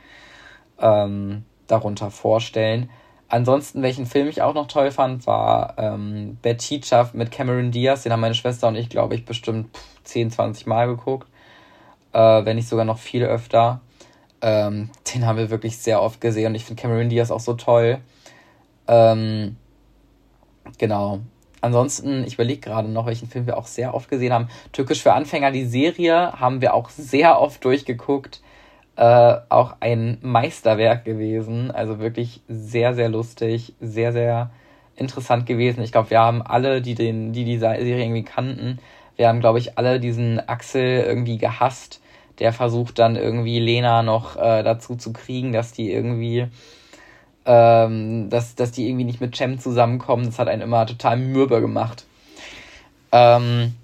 ähm, 0.80 1.44
darunter 1.66 2.11
vorstellen. 2.11 2.90
Ansonsten, 3.28 3.82
welchen 3.82 4.06
Film 4.06 4.28
ich 4.28 4.42
auch 4.42 4.54
noch 4.54 4.68
toll 4.68 4.90
fand, 4.92 5.26
war 5.26 5.74
ähm, 5.78 6.38
Bad 6.42 6.59
Teacher 6.59 7.11
mit 7.12 7.32
Cameron 7.32 7.72
Diaz. 7.72 8.04
Den 8.04 8.12
haben 8.12 8.20
meine 8.20 8.35
Schwester 8.35 8.68
und 8.68 8.76
ich, 8.76 8.88
glaube 8.88 9.14
ich, 9.16 9.24
bestimmt 9.24 9.76
10, 10.04 10.30
20 10.30 10.66
Mal 10.66 10.87
geguckt. 10.87 11.28
Äh, 12.12 12.44
wenn 12.44 12.56
nicht 12.56 12.68
sogar 12.68 12.85
noch 12.85 12.98
viel 12.98 13.24
öfter. 13.24 13.80
Ähm, 14.40 14.90
den 15.12 15.26
haben 15.26 15.38
wir 15.38 15.50
wirklich 15.50 15.78
sehr 15.78 16.02
oft 16.02 16.20
gesehen 16.20 16.48
und 16.48 16.54
ich 16.54 16.64
finde 16.64 16.80
Cameron 16.80 17.09
Diaz 17.09 17.30
auch 17.30 17.40
so 17.40 17.54
toll. 17.54 17.98
Ähm, 18.87 19.56
genau. 20.78 21.20
Ansonsten, 21.66 22.24
ich 22.24 22.35
überlege 22.35 22.61
gerade 22.61 22.88
noch, 22.88 23.07
welchen 23.07 23.29
Film 23.29 23.46
wir 23.46 23.59
auch 23.59 23.66
sehr 23.66 23.94
oft 23.94 24.09
gesehen 24.09 24.33
haben. 24.33 24.48
Türkisch 24.72 25.02
für 25.02 25.12
Anfänger, 25.12 25.50
die 25.50 25.66
Serie, 25.66 26.33
haben 26.33 26.61
wir 26.61 26.74
auch 26.74 26.90
sehr 26.90 27.40
oft 27.40 27.64
durchgeguckt 27.64 28.40
äh, 28.96 29.37
auch 29.48 29.76
ein 29.81 30.18
Meisterwerk 30.22 31.05
gewesen. 31.05 31.70
Also 31.70 31.98
wirklich 31.98 32.40
sehr, 32.48 32.94
sehr 32.94 33.09
lustig, 33.09 33.74
sehr, 33.81 34.12
sehr 34.12 34.50
interessant 34.96 35.46
gewesen. 35.46 35.83
Ich 35.83 35.92
glaube, 35.92 36.11
wir 36.11 36.20
haben 36.20 36.42
alle, 36.42 36.81
die 36.81 36.94
den, 36.94 37.33
die 37.33 37.44
die 37.44 37.59
Serie 37.59 38.02
irgendwie 38.02 38.24
kannten, 38.24 38.79
wir 39.16 39.29
haben, 39.29 39.40
glaube 39.40 39.59
ich, 39.59 39.79
alle 39.79 39.98
diesen 39.98 40.46
Axel 40.46 41.02
irgendwie 41.02 41.38
gehasst, 41.38 42.02
der 42.38 42.52
versucht 42.52 42.98
dann 42.98 43.16
irgendwie 43.16 43.59
Lena 43.59 44.02
noch 44.02 44.37
äh, 44.37 44.62
dazu 44.62 44.96
zu 44.96 45.14
kriegen, 45.14 45.52
dass 45.52 45.72
die 45.72 45.90
irgendwie, 45.90 46.48
ähm, 47.46 48.28
dass, 48.28 48.56
dass 48.56 48.72
die 48.72 48.88
irgendwie 48.88 49.04
nicht 49.04 49.20
mit 49.20 49.37
Cem 49.37 49.59
zusammenkommen. 49.59 50.26
Das 50.26 50.38
hat 50.38 50.48
einen 50.48 50.62
immer 50.62 50.85
total 50.87 51.16
mürbe 51.16 51.61
gemacht. 51.61 52.04
Ähm, 53.12 53.74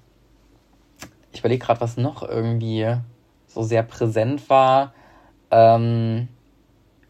ich 1.31 1.39
überlege 1.39 1.65
gerade, 1.65 1.81
was 1.81 1.97
noch 1.97 2.27
irgendwie 2.27 2.95
so 3.47 3.63
sehr 3.63 3.83
präsent 3.83 4.49
war. 4.49 4.93
Ähm, 5.49 6.27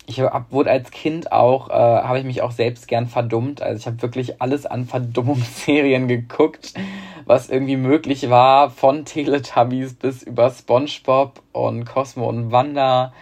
ich 0.05 0.19
hab, 0.19 0.51
wurde 0.51 0.69
als 0.69 0.91
Kind 0.91 1.31
auch, 1.31 1.69
äh, 1.69 1.73
habe 1.73 2.19
ich 2.19 2.25
mich 2.25 2.41
auch 2.41 2.51
selbst 2.51 2.87
gern 2.87 3.07
verdummt. 3.07 3.61
Also 3.61 3.79
ich 3.79 3.87
habe 3.87 4.01
wirklich 4.01 4.41
alles 4.41 4.65
an 4.65 4.85
Verdummungsserien 4.85 6.07
geguckt, 6.09 6.73
was 7.25 7.49
irgendwie 7.49 7.77
möglich 7.77 8.29
war, 8.29 8.69
von 8.69 9.05
Teletubbies 9.05 9.93
bis 9.93 10.23
über 10.23 10.49
SpongeBob 10.49 11.41
und 11.53 11.85
Cosmo 11.85 12.27
und 12.27 12.51
Wanda, 12.51 13.13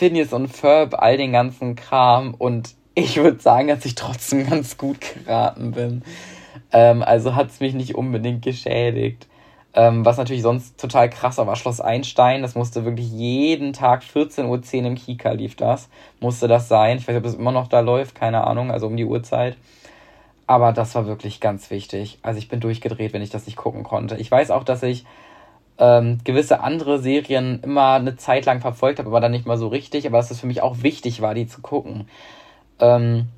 Phineas 0.00 0.32
und 0.32 0.48
Ferb, 0.48 0.94
all 0.94 1.18
den 1.18 1.32
ganzen 1.32 1.76
Kram. 1.76 2.32
Und 2.32 2.74
ich 2.94 3.18
würde 3.18 3.38
sagen, 3.38 3.68
dass 3.68 3.84
ich 3.84 3.96
trotzdem 3.96 4.48
ganz 4.48 4.78
gut 4.78 4.96
geraten 4.98 5.72
bin. 5.72 6.02
Ähm, 6.72 7.02
also 7.02 7.34
hat 7.34 7.50
es 7.50 7.60
mich 7.60 7.74
nicht 7.74 7.96
unbedingt 7.96 8.40
geschädigt. 8.40 9.26
Ähm, 9.74 10.02
was 10.06 10.16
natürlich 10.16 10.40
sonst 10.40 10.80
total 10.80 11.10
krasser 11.10 11.46
war, 11.46 11.54
Schloss 11.54 11.82
Einstein, 11.82 12.40
das 12.40 12.54
musste 12.54 12.86
wirklich 12.86 13.12
jeden 13.12 13.74
Tag 13.74 14.02
14.10 14.02 14.46
Uhr 14.80 14.86
im 14.86 14.94
Kika 14.94 15.32
lief 15.32 15.54
das. 15.54 15.90
Musste 16.18 16.48
das 16.48 16.66
sein. 16.66 16.96
Nicht, 16.96 17.08
ob 17.10 17.24
es 17.26 17.34
immer 17.34 17.52
noch 17.52 17.68
da 17.68 17.80
läuft, 17.80 18.14
keine 18.14 18.46
Ahnung, 18.46 18.70
also 18.70 18.86
um 18.86 18.96
die 18.96 19.04
Uhrzeit. 19.04 19.58
Aber 20.46 20.72
das 20.72 20.94
war 20.94 21.06
wirklich 21.06 21.40
ganz 21.40 21.70
wichtig. 21.70 22.18
Also 22.22 22.38
ich 22.38 22.48
bin 22.48 22.60
durchgedreht, 22.60 23.12
wenn 23.12 23.20
ich 23.20 23.28
das 23.28 23.44
nicht 23.44 23.56
gucken 23.56 23.82
konnte. 23.82 24.16
Ich 24.16 24.30
weiß 24.30 24.50
auch, 24.50 24.64
dass 24.64 24.82
ich 24.82 25.04
ähm, 25.80 26.18
gewisse 26.24 26.60
andere 26.60 27.00
Serien 27.00 27.60
immer 27.62 27.94
eine 27.94 28.16
Zeit 28.16 28.44
lang 28.44 28.60
verfolgt 28.60 28.98
habe, 28.98 29.08
aber 29.08 29.20
dann 29.20 29.32
nicht 29.32 29.46
mal 29.46 29.56
so 29.56 29.68
richtig. 29.68 30.06
Aber 30.06 30.18
dass 30.18 30.30
es 30.30 30.40
für 30.40 30.46
mich 30.46 30.62
auch 30.62 30.82
wichtig 30.82 31.22
war, 31.22 31.34
die 31.34 31.46
zu 31.46 31.62
gucken. 31.62 32.06
Ähm, 32.78 33.28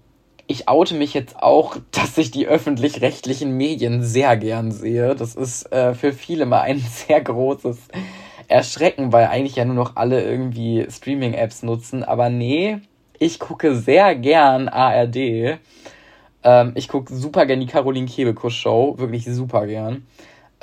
ich 0.48 0.68
oute 0.68 0.94
mich 0.94 1.14
jetzt 1.14 1.40
auch, 1.40 1.76
dass 1.92 2.18
ich 2.18 2.32
die 2.32 2.46
öffentlich-rechtlichen 2.46 3.56
Medien 3.56 4.02
sehr 4.02 4.36
gern 4.36 4.72
sehe. 4.72 5.14
Das 5.14 5.36
ist 5.36 5.72
äh, 5.72 5.94
für 5.94 6.12
viele 6.12 6.44
mal 6.44 6.62
ein 6.62 6.78
sehr 7.06 7.20
großes 7.20 7.78
Erschrecken, 8.48 9.12
weil 9.12 9.28
eigentlich 9.28 9.56
ja 9.56 9.64
nur 9.64 9.76
noch 9.76 9.96
alle 9.96 10.22
irgendwie 10.22 10.84
Streaming-Apps 10.90 11.62
nutzen. 11.62 12.02
Aber 12.02 12.28
nee, 12.28 12.78
ich 13.20 13.38
gucke 13.38 13.76
sehr 13.76 14.16
gern 14.16 14.68
ARD. 14.68 15.58
Ähm, 16.42 16.72
ich 16.74 16.88
gucke 16.88 17.14
super 17.14 17.46
gern 17.46 17.60
die 17.60 17.66
Caroline 17.66 18.08
Kebekus 18.08 18.54
Show, 18.54 18.96
wirklich 18.98 19.26
super 19.26 19.68
gern. 19.68 20.04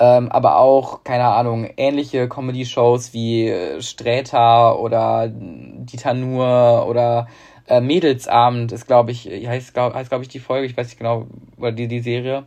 Ähm, 0.01 0.31
aber 0.31 0.57
auch, 0.57 1.03
keine 1.03 1.25
Ahnung, 1.25 1.69
ähnliche 1.75 2.29
Comedy-Shows 2.29 3.13
wie 3.13 3.49
äh, 3.49 3.81
Sträter 3.81 4.79
oder 4.79 5.29
Dieter 5.29 6.13
Nuhr 6.13 6.85
oder 6.87 7.27
äh, 7.67 7.81
Mädelsabend 7.81 8.71
ist, 8.71 8.87
glaube 8.87 9.11
ich, 9.11 9.25
heißt, 9.25 9.73
glaube 9.73 9.95
heißt, 9.95 10.09
glaub 10.09 10.21
ich, 10.21 10.29
die 10.29 10.39
Folge, 10.39 10.65
ich 10.67 10.77
weiß 10.77 10.87
nicht 10.87 10.97
genau, 10.97 11.27
oder 11.57 11.73
die, 11.73 11.89
die 11.89 11.99
Serie. 11.99 12.45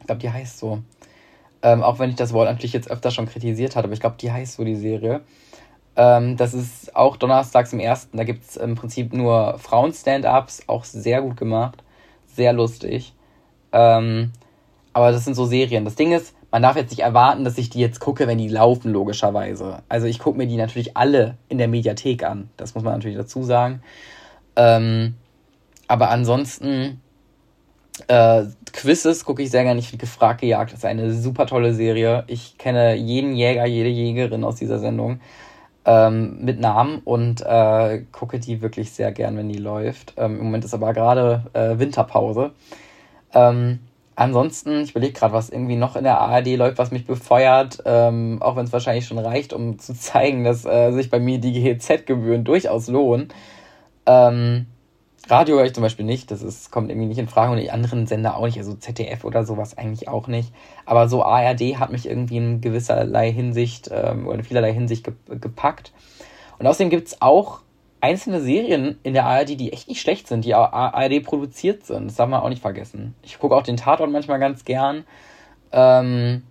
Ich 0.00 0.06
glaube, 0.06 0.20
die 0.20 0.30
heißt 0.30 0.58
so. 0.58 0.78
Ähm, 1.60 1.82
auch 1.82 1.98
wenn 1.98 2.08
ich 2.08 2.16
das 2.16 2.32
Wort 2.32 2.48
natürlich 2.48 2.72
jetzt 2.72 2.90
öfter 2.90 3.10
schon 3.10 3.26
kritisiert 3.26 3.76
hatte, 3.76 3.84
aber 3.84 3.94
ich 3.94 4.00
glaube, 4.00 4.16
die 4.18 4.32
heißt 4.32 4.54
so, 4.54 4.64
die 4.64 4.74
Serie. 4.74 5.20
Ähm, 5.94 6.38
das 6.38 6.54
ist 6.54 6.96
auch 6.96 7.16
donnerstags 7.18 7.74
im 7.74 7.80
ersten. 7.80 8.16
Da 8.16 8.24
gibt 8.24 8.44
es 8.44 8.56
im 8.56 8.76
Prinzip 8.76 9.12
nur 9.12 9.58
Frauen-Stand-Ups, 9.58 10.64
auch 10.68 10.84
sehr 10.84 11.20
gut 11.20 11.36
gemacht. 11.36 11.84
Sehr 12.26 12.54
lustig. 12.54 13.12
Ähm, 13.72 14.32
aber 14.94 15.12
das 15.12 15.24
sind 15.26 15.34
so 15.34 15.44
Serien. 15.44 15.84
Das 15.84 15.96
Ding 15.96 16.12
ist, 16.12 16.34
man 16.52 16.62
darf 16.62 16.76
jetzt 16.76 16.90
nicht 16.90 17.00
erwarten, 17.00 17.44
dass 17.44 17.56
ich 17.56 17.70
die 17.70 17.80
jetzt 17.80 17.98
gucke, 17.98 18.26
wenn 18.26 18.38
die 18.38 18.48
laufen, 18.48 18.92
logischerweise. 18.92 19.78
Also 19.88 20.06
ich 20.06 20.18
gucke 20.18 20.36
mir 20.36 20.46
die 20.46 20.58
natürlich 20.58 20.96
alle 20.96 21.38
in 21.48 21.56
der 21.56 21.66
Mediathek 21.66 22.22
an. 22.24 22.50
Das 22.58 22.74
muss 22.74 22.84
man 22.84 22.92
natürlich 22.92 23.16
dazu 23.16 23.42
sagen. 23.42 23.82
Ähm, 24.54 25.14
aber 25.88 26.10
ansonsten, 26.10 27.00
äh, 28.06 28.44
Quizzes 28.72 29.24
gucke 29.24 29.42
ich 29.42 29.50
sehr 29.50 29.64
gerne. 29.64 29.80
Ich 29.80 29.88
finde 29.88 30.04
Gefragt 30.04 30.42
gejagt 30.42 30.74
ist 30.74 30.84
eine 30.84 31.14
super 31.14 31.46
tolle 31.46 31.72
Serie. 31.72 32.24
Ich 32.26 32.58
kenne 32.58 32.94
jeden 32.96 33.34
Jäger, 33.34 33.66
jede 33.66 33.88
Jägerin 33.88 34.44
aus 34.44 34.56
dieser 34.56 34.78
Sendung 34.78 35.20
ähm, 35.86 36.44
mit 36.44 36.60
Namen 36.60 36.98
und 36.98 37.40
äh, 37.40 38.04
gucke 38.12 38.38
die 38.38 38.60
wirklich 38.60 38.92
sehr 38.92 39.10
gern, 39.12 39.38
wenn 39.38 39.48
die 39.48 39.58
läuft. 39.58 40.12
Ähm, 40.18 40.38
Im 40.38 40.44
Moment 40.44 40.66
ist 40.66 40.74
aber 40.74 40.92
gerade 40.92 41.44
äh, 41.54 41.78
Winterpause. 41.78 42.52
Ähm, 43.32 43.80
ansonsten, 44.16 44.82
ich 44.82 44.90
überlege 44.90 45.12
gerade, 45.12 45.32
was 45.32 45.50
irgendwie 45.50 45.76
noch 45.76 45.96
in 45.96 46.04
der 46.04 46.20
ARD 46.20 46.56
läuft, 46.56 46.78
was 46.78 46.90
mich 46.90 47.06
befeuert, 47.06 47.82
ähm, 47.84 48.38
auch 48.40 48.56
wenn 48.56 48.64
es 48.64 48.72
wahrscheinlich 48.72 49.06
schon 49.06 49.18
reicht, 49.18 49.52
um 49.52 49.78
zu 49.78 49.94
zeigen, 49.94 50.44
dass 50.44 50.64
äh, 50.64 50.92
sich 50.92 51.10
bei 51.10 51.18
mir 51.18 51.38
die 51.38 51.52
GEZ-Gebühren 51.52 52.44
durchaus 52.44 52.88
lohnen. 52.88 53.28
Ähm, 54.06 54.66
Radio 55.28 55.56
höre 55.56 55.66
ich 55.66 55.74
zum 55.74 55.82
Beispiel 55.82 56.04
nicht, 56.04 56.32
das 56.32 56.42
ist, 56.42 56.72
kommt 56.72 56.90
irgendwie 56.90 57.06
nicht 57.06 57.18
in 57.18 57.28
Frage 57.28 57.52
und 57.52 57.58
die 57.58 57.70
anderen 57.70 58.06
Sender 58.06 58.36
auch 58.36 58.44
nicht, 58.44 58.58
also 58.58 58.74
ZDF 58.74 59.24
oder 59.24 59.44
sowas 59.44 59.78
eigentlich 59.78 60.08
auch 60.08 60.26
nicht. 60.26 60.52
Aber 60.84 61.08
so 61.08 61.24
ARD 61.24 61.78
hat 61.78 61.92
mich 61.92 62.08
irgendwie 62.08 62.38
in 62.38 62.60
gewisserlei 62.60 63.32
Hinsicht 63.32 63.88
ähm, 63.92 64.26
oder 64.26 64.38
in 64.38 64.44
vielerlei 64.44 64.72
Hinsicht 64.72 65.04
ge 65.04 65.14
gepackt. 65.38 65.92
Und 66.58 66.66
außerdem 66.66 66.90
gibt 66.90 67.08
es 67.08 67.22
auch 67.22 67.60
einzelne 68.02 68.40
Serien 68.40 68.98
in 69.04 69.14
der 69.14 69.26
ARD, 69.26 69.60
die 69.60 69.72
echt 69.72 69.88
nicht 69.88 70.00
schlecht 70.00 70.26
sind, 70.26 70.44
die 70.44 70.54
ARD 70.54 71.22
produziert 71.22 71.86
sind. 71.86 72.08
Das 72.08 72.16
darf 72.16 72.28
man 72.28 72.40
auch 72.40 72.48
nicht 72.48 72.60
vergessen. 72.60 73.14
Ich 73.22 73.38
gucke 73.38 73.54
auch 73.54 73.62
den 73.62 73.76
Tatort 73.76 74.10
manchmal 74.10 74.40
ganz 74.40 74.64
gern. 74.64 75.04
Ähm, 75.70 76.42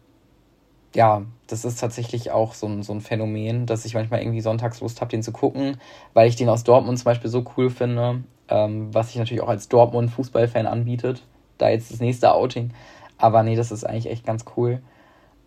ja, 0.96 1.24
das 1.48 1.66
ist 1.66 1.80
tatsächlich 1.80 2.32
auch 2.32 2.54
so 2.54 2.68
ein, 2.68 2.84
so 2.84 2.94
ein 2.94 3.02
Phänomen, 3.02 3.66
dass 3.66 3.84
ich 3.84 3.94
manchmal 3.94 4.22
irgendwie 4.22 4.40
sonntags 4.40 4.80
Lust 4.80 5.02
habe, 5.02 5.12
den 5.12 5.24
zu 5.24 5.34
gucken, 5.34 5.78
weil 6.14 6.30
ich 6.30 6.38
den 6.38 6.48
aus 6.48 6.64
Dortmund 6.64 6.98
zum 6.98 7.06
Beispiel 7.06 7.30
so 7.30 7.44
cool 7.58 7.70
finde, 7.70 8.24
ähm, 8.48 8.94
was 8.94 9.08
sich 9.08 9.18
natürlich 9.18 9.44
auch 9.44 9.50
als 9.50 9.68
Dortmund-Fußballfan 9.68 10.68
anbietet. 10.68 11.22
Da 11.58 11.70
jetzt 11.70 11.92
das 11.92 12.00
nächste 12.00 12.34
Outing. 12.34 12.72
Aber 13.18 13.44
nee, 13.44 13.58
das 13.58 13.72
ist 13.72 13.84
eigentlich 13.84 14.10
echt 14.10 14.26
ganz 14.26 14.46
cool. 14.56 14.82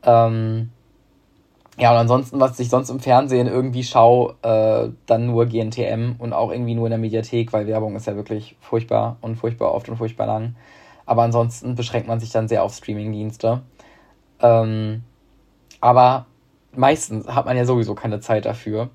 Ähm, 0.03 0.71
ja, 1.79 1.91
und 1.91 1.97
ansonsten, 1.97 2.41
was 2.41 2.59
ich 2.61 2.69
sonst 2.69 2.91
im 2.91 3.01
Fernsehen 3.01 3.49
irgendwie 3.49 3.83
schaue, 3.83 4.37
äh, 4.43 4.91
dann 5.07 5.27
nur 5.27 5.47
GNTM 5.47 6.17
und 6.19 6.33
auch 6.33 6.51
irgendwie 6.53 6.75
nur 6.75 6.87
in 6.87 6.91
der 6.91 6.99
Mediathek, 6.99 7.53
weil 7.53 7.67
Werbung 7.67 7.97
ist 7.97 8.07
ja 8.07 8.15
wirklich 8.15 8.57
furchtbar 8.61 9.17
und 9.21 9.37
furchtbar 9.37 9.73
oft 9.73 9.89
und 9.89 9.97
furchtbar 9.97 10.27
lang. 10.27 10.55
Aber 11.07 11.23
ansonsten 11.23 11.75
beschränkt 11.75 12.07
man 12.09 12.21
sich 12.21 12.31
dann 12.31 12.49
sehr 12.49 12.63
auf 12.63 12.75
Streamingdienste. 12.75 13.63
Ähm, 14.41 15.03
aber 15.81 16.27
meistens 16.73 17.27
hat 17.29 17.47
man 17.47 17.57
ja 17.57 17.65
sowieso 17.65 17.95
keine 17.95 18.21
Zeit 18.21 18.45
dafür. 18.47 18.91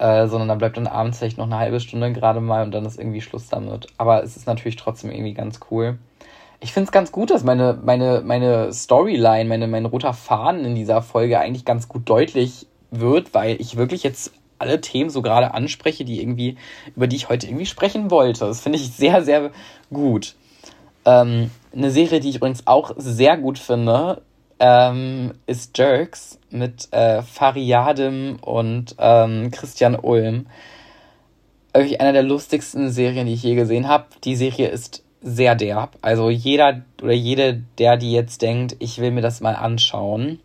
Äh, 0.00 0.28
sondern 0.28 0.48
dann 0.48 0.56
bleibt 0.56 0.78
dann 0.78 0.86
abends 0.86 1.18
vielleicht 1.18 1.36
noch 1.36 1.44
eine 1.44 1.58
halbe 1.58 1.78
Stunde 1.78 2.10
gerade 2.14 2.40
mal 2.40 2.64
und 2.64 2.72
dann 2.72 2.86
ist 2.86 2.98
irgendwie 2.98 3.20
Schluss 3.20 3.48
damit. 3.48 3.86
Aber 3.98 4.22
es 4.22 4.34
ist 4.34 4.46
natürlich 4.46 4.76
trotzdem 4.76 5.10
irgendwie 5.10 5.34
ganz 5.34 5.60
cool. 5.70 5.98
Ich 6.62 6.72
finde 6.72 6.86
es 6.88 6.92
ganz 6.92 7.10
gut, 7.10 7.30
dass 7.30 7.42
meine, 7.42 7.78
meine, 7.82 8.22
meine 8.24 8.72
Storyline, 8.72 9.48
meine, 9.48 9.66
mein 9.66 9.86
roter 9.86 10.12
Faden 10.12 10.64
in 10.66 10.74
dieser 10.74 11.00
Folge 11.00 11.40
eigentlich 11.40 11.64
ganz 11.64 11.88
gut 11.88 12.08
deutlich 12.08 12.66
wird, 12.90 13.32
weil 13.32 13.58
ich 13.60 13.76
wirklich 13.76 14.02
jetzt 14.02 14.32
alle 14.58 14.82
Themen 14.82 15.08
so 15.08 15.22
gerade 15.22 15.54
anspreche, 15.54 16.04
die 16.04 16.20
irgendwie, 16.20 16.56
über 16.94 17.06
die 17.06 17.16
ich 17.16 17.30
heute 17.30 17.46
irgendwie 17.46 17.64
sprechen 17.64 18.10
wollte. 18.10 18.40
Das 18.40 18.60
finde 18.60 18.78
ich 18.78 18.92
sehr, 18.92 19.22
sehr 19.22 19.52
gut. 19.90 20.34
Ähm, 21.06 21.50
eine 21.74 21.90
Serie, 21.90 22.20
die 22.20 22.28
ich 22.28 22.36
übrigens 22.36 22.66
auch 22.66 22.92
sehr 22.98 23.38
gut 23.38 23.58
finde, 23.58 24.20
ähm, 24.58 25.32
ist 25.46 25.78
Jerks 25.78 26.38
mit 26.50 26.92
äh, 26.92 27.22
Fariadim 27.22 28.36
und 28.42 28.96
ähm, 28.98 29.50
Christian 29.50 29.94
Ulm. 29.94 30.46
Wirklich 31.72 32.02
einer 32.02 32.12
der 32.12 32.22
lustigsten 32.22 32.90
Serien, 32.90 33.26
die 33.26 33.34
ich 33.34 33.42
je 33.42 33.54
gesehen 33.54 33.88
habe. 33.88 34.06
Die 34.24 34.36
Serie 34.36 34.68
ist 34.68 35.02
sehr 35.22 35.54
derb. 35.54 35.96
Also 36.02 36.30
jeder 36.30 36.82
oder 37.02 37.12
jede, 37.12 37.62
der 37.78 37.96
die 37.96 38.12
jetzt 38.12 38.42
denkt, 38.42 38.76
ich 38.78 38.98
will 38.98 39.10
mir 39.10 39.20
das 39.20 39.40
mal 39.40 39.54
anschauen. 39.54 40.40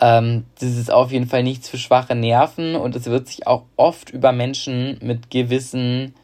Ähm, 0.00 0.44
das 0.58 0.70
ist 0.70 0.92
auf 0.92 1.12
jeden 1.12 1.26
Fall 1.26 1.42
nichts 1.42 1.68
für 1.68 1.78
schwache 1.78 2.14
Nerven 2.14 2.76
und 2.76 2.96
es 2.96 3.06
wird 3.06 3.28
sich 3.28 3.46
auch 3.46 3.64
oft 3.76 4.10
über 4.10 4.32
Menschen 4.32 4.98
mit 5.02 5.30
gewissen 5.30 6.14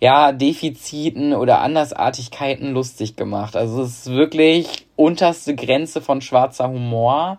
ja, 0.00 0.32
Defiziten 0.32 1.32
oder 1.32 1.60
Andersartigkeiten 1.60 2.72
lustig 2.72 3.14
gemacht. 3.14 3.54
Also 3.54 3.82
es 3.82 4.00
ist 4.00 4.10
wirklich 4.10 4.86
unterste 4.96 5.54
Grenze 5.54 6.00
von 6.00 6.20
schwarzer 6.20 6.68
Humor 6.68 7.38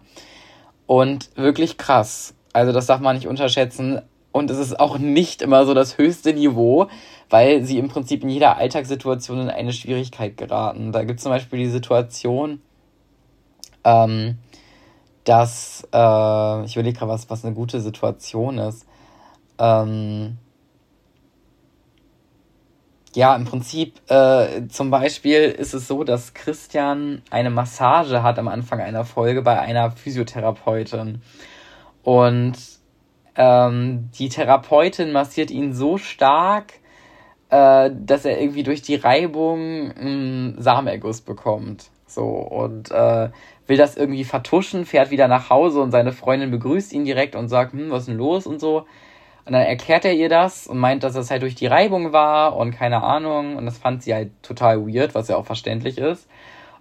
und 0.87 1.29
wirklich 1.35 1.77
krass. 1.77 2.33
Also 2.53 2.71
das 2.71 2.85
darf 2.85 3.01
man 3.01 3.17
nicht 3.17 3.27
unterschätzen. 3.27 4.01
Und 4.33 4.49
es 4.49 4.57
ist 4.57 4.79
auch 4.79 4.97
nicht 4.97 5.43
immer 5.43 5.65
so 5.65 5.75
das 5.75 5.99
höchste 5.99 6.33
Niveau, 6.33 6.87
weil 7.29 7.63
sie 7.63 7.77
im 7.77 7.87
Prinzip 7.87 8.23
in 8.23 8.29
jeder 8.29 8.57
Alltagssituation 8.57 9.39
in 9.39 9.49
eine 9.49 9.71
Schwierigkeit 9.71 10.35
geraten. 10.35 10.91
Da 10.91 11.03
gibt 11.03 11.19
es 11.19 11.23
zum 11.23 11.31
Beispiel 11.31 11.59
die 11.59 11.69
Situation, 11.69 12.59
ähm, 13.83 14.39
dass, 15.23 15.87
äh, 15.93 16.65
ich 16.65 16.75
überlege 16.75 16.97
gerade, 16.97 17.11
was, 17.11 17.29
was 17.29 17.45
eine 17.45 17.53
gute 17.53 17.79
Situation 17.79 18.57
ist. 18.57 18.87
Ähm, 19.59 20.39
ja, 23.13 23.35
im 23.35 23.45
Prinzip 23.45 24.01
äh, 24.09 24.67
zum 24.67 24.89
Beispiel 24.89 25.43
ist 25.43 25.75
es 25.75 25.87
so, 25.87 26.03
dass 26.03 26.33
Christian 26.33 27.21
eine 27.29 27.51
Massage 27.51 28.23
hat 28.23 28.39
am 28.39 28.47
Anfang 28.47 28.79
einer 28.79 29.05
Folge 29.05 29.43
bei 29.43 29.59
einer 29.59 29.91
Physiotherapeutin. 29.91 31.21
Und 32.01 32.53
ähm, 33.35 34.09
die 34.17 34.29
Therapeutin 34.29 35.11
massiert 35.11 35.51
ihn 35.51 35.73
so 35.73 35.97
stark, 35.97 36.73
äh, 37.49 37.91
dass 37.93 38.25
er 38.25 38.39
irgendwie 38.39 38.63
durch 38.63 38.81
die 38.81 38.95
Reibung 38.95 39.91
einen 39.91 40.61
Samenerguss 40.61 41.21
bekommt. 41.21 41.89
So, 42.05 42.25
und 42.25 42.91
äh, 42.91 43.29
will 43.67 43.77
das 43.77 43.97
irgendwie 43.97 44.23
vertuschen, 44.23 44.85
fährt 44.85 45.09
wieder 45.09 45.27
nach 45.27 45.49
Hause 45.49 45.81
und 45.81 45.91
seine 45.91 46.11
Freundin 46.11 46.51
begrüßt 46.51 46.93
ihn 46.93 47.05
direkt 47.05 47.35
und 47.35 47.49
sagt, 47.49 47.73
hm, 47.73 47.89
was 47.89 48.01
ist 48.01 48.09
denn 48.09 48.17
los 48.17 48.45
und 48.45 48.59
so. 48.59 48.85
Und 49.45 49.53
dann 49.53 49.61
erklärt 49.61 50.05
er 50.05 50.13
ihr 50.13 50.29
das 50.29 50.67
und 50.67 50.77
meint, 50.77 51.03
dass 51.03 51.13
das 51.13 51.29
halt 51.29 51.41
durch 51.41 51.55
die 51.55 51.67
Reibung 51.67 52.13
war 52.13 52.55
und 52.55 52.71
keine 52.71 53.03
Ahnung. 53.03 53.57
Und 53.57 53.65
das 53.65 53.77
fand 53.77 54.03
sie 54.03 54.13
halt 54.13 54.31
total 54.41 54.87
weird, 54.87 55.15
was 55.15 55.27
ja 55.27 55.35
auch 55.35 55.45
verständlich 55.45 55.97
ist. 55.97 56.29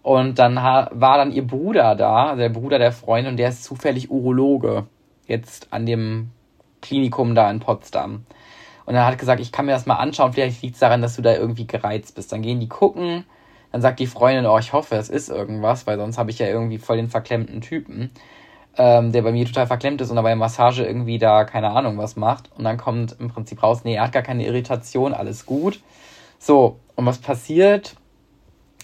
Und 0.02 0.38
dann 0.38 0.56
war 0.56 1.16
dann 1.18 1.32
ihr 1.32 1.46
Bruder 1.46 1.94
da, 1.94 2.30
also 2.30 2.40
der 2.40 2.48
Bruder 2.48 2.78
der 2.78 2.92
Freundin, 2.92 3.32
und 3.32 3.36
der 3.36 3.48
ist 3.48 3.64
zufällig 3.64 4.10
Urologe. 4.10 4.86
Jetzt 5.26 5.72
an 5.72 5.86
dem 5.86 6.30
Klinikum 6.82 7.34
da 7.34 7.50
in 7.50 7.60
Potsdam. 7.60 8.26
Und 8.84 8.94
er 8.94 9.06
hat 9.06 9.18
gesagt, 9.18 9.40
ich 9.40 9.52
kann 9.52 9.66
mir 9.66 9.72
das 9.72 9.86
mal 9.86 9.94
anschauen, 9.94 10.32
vielleicht 10.32 10.60
liegt 10.60 10.74
es 10.74 10.80
daran, 10.80 11.00
dass 11.00 11.16
du 11.16 11.22
da 11.22 11.34
irgendwie 11.34 11.66
gereizt 11.66 12.14
bist. 12.14 12.32
Dann 12.32 12.42
gehen 12.42 12.60
die 12.60 12.68
gucken, 12.68 13.24
dann 13.70 13.80
sagt 13.80 14.00
die 14.00 14.06
Freundin, 14.06 14.44
oh, 14.44 14.58
ich 14.58 14.72
hoffe, 14.72 14.96
es 14.96 15.08
ist 15.08 15.30
irgendwas, 15.30 15.86
weil 15.86 15.96
sonst 15.96 16.18
habe 16.18 16.30
ich 16.30 16.38
ja 16.38 16.46
irgendwie 16.46 16.78
voll 16.78 16.96
den 16.96 17.08
verklemmten 17.08 17.60
Typen 17.62 18.10
ähm, 18.76 19.12
der 19.12 19.22
bei 19.22 19.32
mir 19.32 19.44
total 19.44 19.66
verklemmt 19.66 20.00
ist 20.00 20.10
und 20.10 20.16
dabei 20.16 20.34
Massage 20.34 20.84
irgendwie 20.84 21.18
da 21.18 21.44
keine 21.44 21.70
Ahnung 21.70 21.98
was 21.98 22.16
macht. 22.16 22.50
Und 22.56 22.64
dann 22.64 22.78
kommt 22.78 23.16
im 23.18 23.28
Prinzip 23.28 23.62
raus, 23.62 23.82
nee, 23.84 23.94
er 23.94 24.04
hat 24.04 24.12
gar 24.12 24.22
keine 24.22 24.46
Irritation, 24.46 25.12
alles 25.12 25.46
gut. 25.46 25.80
So, 26.38 26.78
und 26.96 27.06
was 27.06 27.18
passiert? 27.18 27.96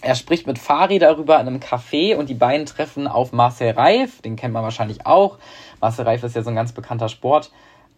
Er 0.01 0.15
spricht 0.15 0.47
mit 0.47 0.59
Fari 0.59 0.97
darüber 0.97 1.39
in 1.41 1.47
einem 1.47 1.59
Café 1.59 2.15
und 2.15 2.29
die 2.29 2.35
beiden 2.35 2.65
treffen 2.65 3.07
auf 3.07 3.33
Marcel 3.33 3.71
Reif, 3.71 4.21
den 4.21 4.37
kennt 4.37 4.53
man 4.53 4.63
wahrscheinlich 4.63 5.05
auch. 5.05 5.39
Marcel 5.81 6.05
Reif 6.05 6.23
ist 6.23 6.35
ja 6.35 6.41
so 6.41 6.49
ein 6.49 6.55
ganz 6.55 6.71
bekannter 6.71 7.09
Sportreporter 7.09 7.49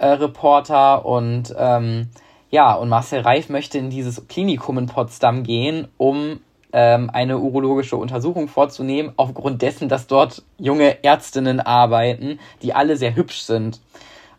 äh, 0.01 0.97
und 1.03 1.55
ähm, 1.57 2.09
ja, 2.49 2.73
und 2.73 2.89
Marcel 2.89 3.21
Reif 3.21 3.49
möchte 3.49 3.77
in 3.77 3.89
dieses 3.89 4.27
Klinikum 4.27 4.77
in 4.77 4.87
Potsdam 4.87 5.43
gehen, 5.43 5.87
um 5.97 6.41
ähm, 6.73 7.09
eine 7.13 7.37
urologische 7.37 7.95
Untersuchung 7.95 8.47
vorzunehmen, 8.47 9.13
aufgrund 9.15 9.61
dessen, 9.61 9.89
dass 9.89 10.07
dort 10.07 10.43
junge 10.57 11.03
Ärztinnen 11.03 11.59
arbeiten, 11.59 12.39
die 12.61 12.73
alle 12.73 12.97
sehr 12.97 13.15
hübsch 13.15 13.41
sind. 13.41 13.79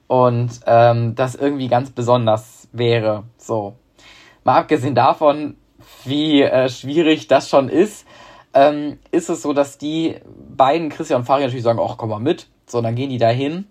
Und 0.08 0.60
ähm, 0.66 1.14
das 1.14 1.36
irgendwie 1.36 1.68
ganz 1.68 1.90
besonders 1.90 2.68
wäre. 2.72 3.22
So. 3.38 3.76
Mal 4.44 4.58
abgesehen 4.58 4.94
davon, 4.94 5.56
wie 6.04 6.42
äh, 6.42 6.68
schwierig 6.68 7.28
das 7.28 7.48
schon 7.48 7.68
ist, 7.68 8.06
ähm, 8.52 8.98
ist 9.10 9.30
es 9.30 9.40
so, 9.40 9.52
dass 9.52 9.78
die 9.78 10.16
beiden, 10.54 10.90
Christian 10.90 11.20
und 11.20 11.26
Fari, 11.26 11.42
natürlich 11.42 11.62
sagen, 11.62 11.80
ach, 11.80 11.96
komm 11.96 12.10
mal 12.10 12.18
mit. 12.18 12.48
So, 12.66 12.82
dann 12.82 12.94
gehen 12.94 13.10
die 13.10 13.18
da 13.18 13.28
hin 13.28 13.66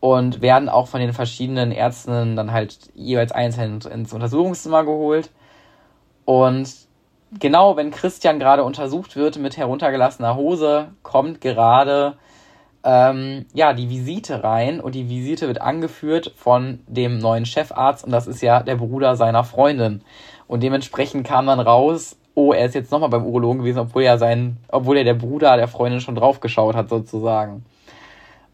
und 0.00 0.42
werden 0.42 0.68
auch 0.68 0.88
von 0.88 1.00
den 1.00 1.12
verschiedenen 1.12 1.72
Ärztinnen 1.72 2.36
dann 2.36 2.52
halt 2.52 2.78
jeweils 2.94 3.32
einzeln 3.32 3.80
ins 3.80 4.12
Untersuchungszimmer 4.12 4.84
geholt. 4.84 5.30
Und 6.24 6.68
genau, 7.38 7.76
wenn 7.76 7.90
Christian 7.90 8.38
gerade 8.38 8.64
untersucht 8.64 9.16
wird 9.16 9.38
mit 9.38 9.56
heruntergelassener 9.56 10.36
Hose, 10.36 10.88
kommt 11.02 11.40
gerade 11.40 12.16
ähm, 12.84 13.46
ja 13.52 13.72
die 13.72 13.90
Visite 13.90 14.44
rein 14.44 14.80
und 14.80 14.94
die 14.94 15.08
Visite 15.08 15.48
wird 15.48 15.60
angeführt 15.60 16.32
von 16.36 16.80
dem 16.86 17.18
neuen 17.18 17.46
Chefarzt 17.46 18.04
und 18.04 18.12
das 18.12 18.26
ist 18.26 18.42
ja 18.42 18.62
der 18.62 18.76
Bruder 18.76 19.16
seiner 19.16 19.44
Freundin. 19.44 20.02
Und 20.46 20.62
dementsprechend 20.62 21.26
kam 21.26 21.46
dann 21.46 21.58
raus, 21.58 22.16
oh, 22.34 22.52
er 22.52 22.66
ist 22.66 22.74
jetzt 22.74 22.92
nochmal 22.92 23.08
beim 23.08 23.26
Urologen 23.26 23.58
gewesen, 23.58 23.80
obwohl 23.80 24.04
er 24.04 24.18
sein, 24.18 24.58
obwohl 24.68 24.98
er 24.98 25.04
der 25.04 25.14
Bruder 25.14 25.56
der 25.56 25.68
Freundin 25.68 26.00
schon 26.00 26.14
draufgeschaut 26.14 26.76
hat, 26.76 26.88
sozusagen. 26.88 27.64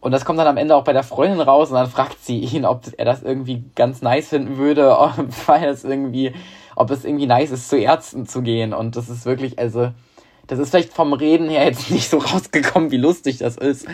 Und 0.03 0.11
das 0.11 0.25
kommt 0.25 0.37
dann 0.37 0.47
am 0.47 0.57
Ende 0.57 0.75
auch 0.75 0.83
bei 0.83 0.93
der 0.93 1.03
Freundin 1.03 1.39
raus 1.39 1.69
und 1.69 1.75
dann 1.75 1.89
fragt 1.89 2.23
sie 2.23 2.39
ihn, 2.39 2.65
ob 2.65 2.83
er 2.97 3.05
das 3.05 3.23
irgendwie 3.23 3.63
ganz 3.75 4.01
nice 4.01 4.29
finden 4.29 4.57
würde, 4.57 4.89
weil 5.45 5.65
es 5.65 5.83
irgendwie 5.83 6.33
ob 6.75 6.91
es 6.91 7.05
irgendwie 7.05 7.27
nice 7.27 7.51
ist, 7.51 7.69
zu 7.69 7.77
Ärzten 7.77 8.27
zu 8.27 8.41
gehen. 8.41 8.73
Und 8.73 8.95
das 8.95 9.09
ist 9.09 9.25
wirklich, 9.25 9.59
also, 9.59 9.91
das 10.47 10.59
ist 10.59 10.71
vielleicht 10.71 10.93
vom 10.93 11.13
Reden 11.13 11.49
her 11.49 11.65
jetzt 11.65 11.89
nicht 11.91 12.09
so 12.09 12.17
rausgekommen, 12.17 12.91
wie 12.91 12.97
lustig 12.97 13.37
das 13.39 13.57
ist. 13.57 13.87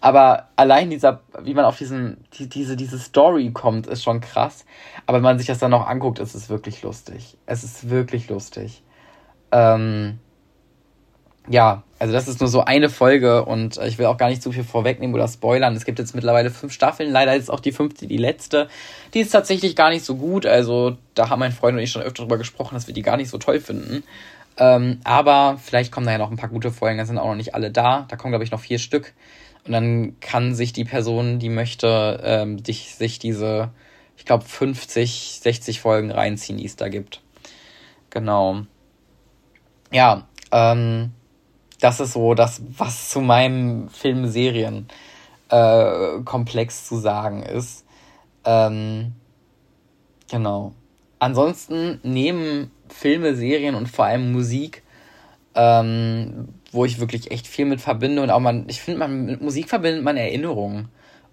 Aber 0.00 0.48
allein 0.56 0.90
dieser, 0.90 1.22
wie 1.42 1.54
man 1.54 1.64
auf 1.64 1.78
diesen, 1.78 2.24
die, 2.34 2.48
diese, 2.48 2.76
diese 2.76 2.98
Story 2.98 3.50
kommt, 3.52 3.86
ist 3.86 4.04
schon 4.04 4.20
krass. 4.20 4.64
Aber 5.06 5.16
wenn 5.16 5.24
man 5.24 5.38
sich 5.38 5.46
das 5.46 5.58
dann 5.58 5.70
noch 5.70 5.86
anguckt, 5.86 6.18
ist 6.18 6.34
es 6.34 6.48
wirklich 6.48 6.82
lustig. 6.82 7.36
Es 7.46 7.64
ist 7.64 7.90
wirklich 7.90 8.28
lustig. 8.28 8.82
Ähm, 9.52 10.18
ja, 11.48 11.82
also 11.98 12.12
das 12.12 12.28
ist 12.28 12.40
nur 12.40 12.48
so 12.48 12.62
eine 12.62 12.90
Folge 12.90 13.44
und 13.44 13.78
ich 13.78 13.98
will 13.98 14.06
auch 14.06 14.18
gar 14.18 14.28
nicht 14.28 14.42
zu 14.42 14.52
viel 14.52 14.64
vorwegnehmen 14.64 15.14
oder 15.14 15.28
spoilern. 15.28 15.74
Es 15.74 15.84
gibt 15.84 15.98
jetzt 15.98 16.14
mittlerweile 16.14 16.50
fünf 16.50 16.72
Staffeln, 16.72 17.10
leider 17.10 17.34
ist 17.34 17.50
auch 17.50 17.60
die 17.60 17.72
fünfte 17.72 18.06
die 18.06 18.18
letzte. 18.18 18.68
Die 19.14 19.20
ist 19.20 19.30
tatsächlich 19.30 19.76
gar 19.76 19.90
nicht 19.90 20.04
so 20.04 20.16
gut, 20.16 20.44
also 20.44 20.96
da 21.14 21.30
haben 21.30 21.40
mein 21.40 21.52
Freund 21.52 21.76
und 21.76 21.82
ich 21.82 21.90
schon 21.90 22.02
öfter 22.02 22.22
drüber 22.22 22.38
gesprochen, 22.38 22.74
dass 22.74 22.86
wir 22.86 22.94
die 22.94 23.02
gar 23.02 23.16
nicht 23.16 23.30
so 23.30 23.38
toll 23.38 23.60
finden. 23.60 24.02
Ähm, 24.58 25.00
aber 25.04 25.58
vielleicht 25.62 25.92
kommen 25.92 26.06
da 26.06 26.12
ja 26.12 26.18
noch 26.18 26.30
ein 26.30 26.36
paar 26.36 26.48
gute 26.48 26.70
Folgen, 26.70 26.98
da 26.98 27.06
sind 27.06 27.18
auch 27.18 27.28
noch 27.28 27.34
nicht 27.34 27.54
alle 27.54 27.70
da. 27.70 28.06
Da 28.08 28.16
kommen, 28.16 28.32
glaube 28.32 28.44
ich, 28.44 28.50
noch 28.50 28.60
vier 28.60 28.78
Stück. 28.78 29.12
Und 29.66 29.72
dann 29.72 30.20
kann 30.20 30.54
sich 30.54 30.72
die 30.72 30.84
Person, 30.84 31.38
die 31.38 31.48
möchte, 31.48 32.20
ähm, 32.22 32.62
dich, 32.62 32.94
sich 32.94 33.18
diese, 33.18 33.70
ich 34.16 34.24
glaube, 34.24 34.44
50, 34.44 35.40
60 35.42 35.80
Folgen 35.80 36.10
reinziehen, 36.10 36.58
die 36.58 36.64
es 36.64 36.76
da 36.76 36.88
gibt. 36.88 37.20
Genau. 38.10 38.62
Ja, 39.92 40.26
ähm, 40.52 41.12
das 41.80 42.00
ist 42.00 42.14
so 42.14 42.34
das, 42.34 42.60
was 42.76 43.10
zu 43.10 43.20
meinem 43.20 43.88
Film-Serien-Komplex 43.88 46.80
äh, 46.80 46.84
zu 46.84 46.98
sagen 46.98 47.42
ist. 47.42 47.84
Ähm, 48.44 49.12
genau. 50.30 50.74
Ansonsten 51.18 52.00
neben 52.02 52.70
Filme, 52.88 53.34
Serien 53.34 53.74
und 53.74 53.88
vor 53.88 54.06
allem 54.06 54.32
Musik, 54.32 54.82
ähm, 55.54 56.48
wo 56.72 56.84
ich 56.84 57.00
wirklich 57.00 57.30
echt 57.30 57.46
viel 57.46 57.64
mit 57.64 57.80
verbinde 57.80 58.22
und 58.22 58.30
auch 58.30 58.40
man, 58.40 58.68
ich 58.68 58.80
finde, 58.80 59.00
man 59.00 59.26
mit 59.26 59.40
Musik 59.40 59.68
verbindet 59.68 60.04
man 60.04 60.16
Erinnerungen 60.16 60.88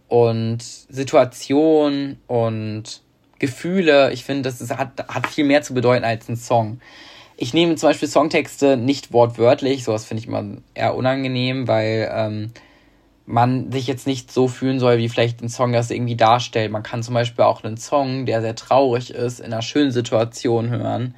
und 0.08 0.62
Situationen 0.62 2.20
und 2.28 3.02
Gefühle. 3.40 4.14
Ich 4.14 4.24
finde, 4.24 4.44
das 4.44 4.62
ist, 4.62 4.78
hat, 4.78 5.06
hat 5.08 5.28
viel 5.28 5.46
mehr 5.46 5.62
zu 5.62 5.74
bedeuten 5.74 6.06
als 6.06 6.30
ein 6.30 6.38
Song 6.38 6.80
ich 7.44 7.54
nehme 7.54 7.76
zum 7.76 7.90
Beispiel 7.90 8.08
Songtexte 8.08 8.78
nicht 8.78 9.12
wortwörtlich, 9.12 9.84
sowas 9.84 10.06
finde 10.06 10.22
ich 10.22 10.28
immer 10.28 10.46
eher 10.74 10.96
unangenehm, 10.96 11.68
weil 11.68 12.10
ähm, 12.10 12.52
man 13.26 13.70
sich 13.70 13.86
jetzt 13.86 14.08
nicht 14.08 14.32
so 14.32 14.48
fühlen 14.48 14.80
soll, 14.80 14.98
wie 14.98 15.10
vielleicht 15.10 15.42
ein 15.42 15.50
Song 15.50 15.74
das 15.74 15.92
irgendwie 15.92 16.16
darstellt. 16.16 16.72
Man 16.72 16.84
kann 16.84 17.04
zum 17.04 17.16
Beispiel 17.16 17.44
auch 17.44 17.62
einen 17.62 17.76
Song, 17.76 18.26
der 18.26 18.42
sehr 18.42 18.56
traurig 18.56 19.10
ist, 19.10 19.42
in 19.42 19.48
einer 19.48 19.62
schönen 19.62 19.92
Situation 19.92 20.70
hören, 20.70 21.16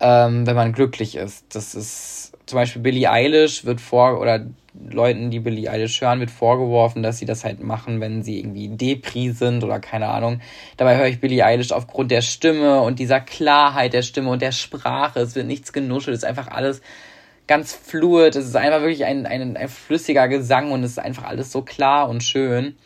ähm, 0.00 0.46
wenn 0.46 0.56
man 0.56 0.72
glücklich 0.72 1.14
ist. 1.14 1.44
Das 1.54 1.74
ist 1.74 2.32
zum 2.46 2.58
Beispiel 2.58 2.82
Billie 2.82 3.10
Eilish 3.10 3.64
wird 3.64 3.80
vor, 3.80 4.20
oder 4.20 4.46
Leuten, 4.90 5.30
die 5.30 5.40
Billie 5.40 5.70
Eilish 5.70 6.00
hören, 6.00 6.20
wird 6.20 6.30
vorgeworfen, 6.30 7.02
dass 7.02 7.18
sie 7.18 7.26
das 7.26 7.44
halt 7.44 7.62
machen, 7.62 8.00
wenn 8.00 8.22
sie 8.22 8.38
irgendwie 8.38 8.68
Depri 8.68 9.30
sind 9.30 9.62
oder 9.62 9.78
keine 9.78 10.08
Ahnung. 10.08 10.40
Dabei 10.76 10.96
höre 10.96 11.06
ich 11.06 11.20
Billie 11.20 11.44
Eilish 11.44 11.72
aufgrund 11.72 12.10
der 12.10 12.22
Stimme 12.22 12.80
und 12.82 12.98
dieser 12.98 13.20
Klarheit 13.20 13.92
der 13.92 14.02
Stimme 14.02 14.30
und 14.30 14.42
der 14.42 14.52
Sprache. 14.52 15.20
Es 15.20 15.34
wird 15.34 15.46
nichts 15.46 15.72
genuschelt, 15.72 16.16
es 16.16 16.22
ist 16.22 16.28
einfach 16.28 16.48
alles 16.48 16.82
ganz 17.46 17.72
fluid. 17.72 18.36
Es 18.36 18.46
ist 18.46 18.56
einfach 18.56 18.80
wirklich 18.80 19.04
ein, 19.04 19.26
ein, 19.26 19.56
ein 19.56 19.68
flüssiger 19.68 20.28
Gesang 20.28 20.72
und 20.72 20.82
es 20.82 20.92
ist 20.92 20.98
einfach 20.98 21.24
alles 21.24 21.52
so 21.52 21.62
klar 21.62 22.08
und 22.08 22.22
schön. 22.22 22.76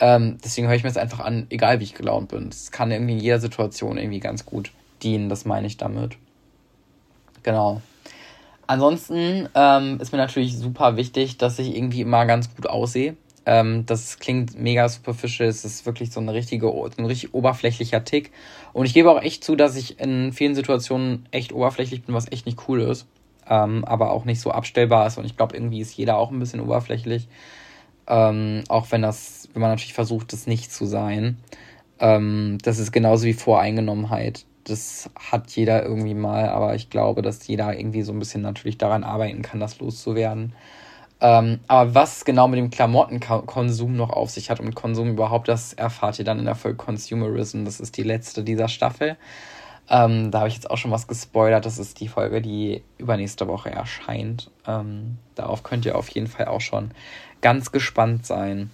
Ähm, 0.00 0.38
deswegen 0.44 0.66
höre 0.66 0.74
ich 0.74 0.82
mir 0.82 0.90
es 0.90 0.96
einfach 0.96 1.20
an, 1.20 1.46
egal 1.50 1.80
wie 1.80 1.84
ich 1.84 1.94
gelaunt 1.94 2.28
bin. 2.28 2.48
Es 2.48 2.72
kann 2.72 2.90
irgendwie 2.90 3.12
in 3.14 3.20
jeder 3.20 3.40
Situation 3.40 3.96
irgendwie 3.96 4.20
ganz 4.20 4.44
gut 4.44 4.72
dienen, 5.02 5.28
das 5.28 5.44
meine 5.44 5.66
ich 5.66 5.76
damit. 5.76 6.16
Genau. 7.42 7.80
Ansonsten 8.66 9.48
ähm, 9.54 10.00
ist 10.00 10.12
mir 10.12 10.18
natürlich 10.18 10.56
super 10.56 10.96
wichtig, 10.96 11.38
dass 11.38 11.58
ich 11.58 11.76
irgendwie 11.76 12.00
immer 12.00 12.26
ganz 12.26 12.54
gut 12.54 12.66
aussehe. 12.66 13.16
Ähm, 13.46 13.84
das 13.86 14.18
klingt 14.18 14.58
mega 14.58 14.88
superficial, 14.88 15.48
es 15.48 15.64
ist 15.64 15.84
wirklich 15.84 16.10
so 16.10 16.20
eine 16.20 16.32
richtige, 16.32 16.68
ein 16.68 17.04
richtig 17.04 17.34
oberflächlicher 17.34 18.04
Tick. 18.04 18.32
Und 18.72 18.86
ich 18.86 18.94
gebe 18.94 19.10
auch 19.10 19.20
echt 19.20 19.44
zu, 19.44 19.54
dass 19.54 19.76
ich 19.76 20.00
in 20.00 20.32
vielen 20.32 20.54
Situationen 20.54 21.26
echt 21.30 21.52
oberflächlich 21.52 22.04
bin, 22.04 22.14
was 22.14 22.30
echt 22.32 22.46
nicht 22.46 22.68
cool 22.68 22.80
ist. 22.80 23.06
Ähm, 23.46 23.84
aber 23.84 24.12
auch 24.12 24.24
nicht 24.24 24.40
so 24.40 24.50
abstellbar 24.50 25.06
ist. 25.06 25.18
Und 25.18 25.26
ich 25.26 25.36
glaube, 25.36 25.54
irgendwie 25.54 25.80
ist 25.80 25.94
jeder 25.94 26.16
auch 26.16 26.30
ein 26.30 26.38
bisschen 26.38 26.60
oberflächlich. 26.60 27.28
Ähm, 28.06 28.64
auch 28.68 28.90
wenn 28.90 29.02
das, 29.02 29.48
wenn 29.52 29.60
man 29.60 29.70
natürlich 29.70 29.94
versucht, 29.94 30.32
das 30.32 30.46
nicht 30.46 30.72
zu 30.72 30.86
sein. 30.86 31.38
Ähm, 31.98 32.58
das 32.62 32.78
ist 32.78 32.92
genauso 32.92 33.26
wie 33.26 33.34
Voreingenommenheit 33.34 34.46
das 34.64 35.10
hat 35.14 35.50
jeder 35.52 35.84
irgendwie 35.84 36.14
mal, 36.14 36.48
aber 36.48 36.74
ich 36.74 36.90
glaube, 36.90 37.22
dass 37.22 37.46
jeder 37.46 37.76
irgendwie 37.76 38.02
so 38.02 38.12
ein 38.12 38.18
bisschen 38.18 38.42
natürlich 38.42 38.78
daran 38.78 39.04
arbeiten 39.04 39.42
kann, 39.42 39.60
das 39.60 39.78
loszuwerden. 39.78 40.54
Ähm, 41.20 41.60
aber 41.68 41.94
was 41.94 42.24
genau 42.24 42.48
mit 42.48 42.58
dem 42.58 42.70
Klamottenkonsum 42.70 43.96
noch 43.96 44.10
auf 44.10 44.30
sich 44.30 44.50
hat 44.50 44.60
und 44.60 44.74
Konsum 44.74 45.10
überhaupt, 45.10 45.48
das 45.48 45.72
erfahrt 45.72 46.18
ihr 46.18 46.24
dann 46.24 46.38
in 46.38 46.44
der 46.44 46.54
Folge 46.54 46.76
Consumerism. 46.76 47.64
Das 47.64 47.80
ist 47.80 47.96
die 47.96 48.02
letzte 48.02 48.42
dieser 48.42 48.68
Staffel. 48.68 49.16
Ähm, 49.88 50.30
da 50.30 50.40
habe 50.40 50.48
ich 50.48 50.54
jetzt 50.54 50.70
auch 50.70 50.78
schon 50.78 50.90
was 50.90 51.06
gespoilert. 51.06 51.66
Das 51.66 51.78
ist 51.78 52.00
die 52.00 52.08
Folge, 52.08 52.40
die 52.40 52.82
übernächste 52.98 53.46
Woche 53.46 53.70
erscheint. 53.70 54.50
Ähm, 54.66 55.18
darauf 55.34 55.62
könnt 55.62 55.86
ihr 55.86 55.96
auf 55.96 56.08
jeden 56.08 56.26
Fall 56.26 56.46
auch 56.46 56.60
schon 56.60 56.90
ganz 57.40 57.70
gespannt 57.70 58.26
sein. 58.26 58.70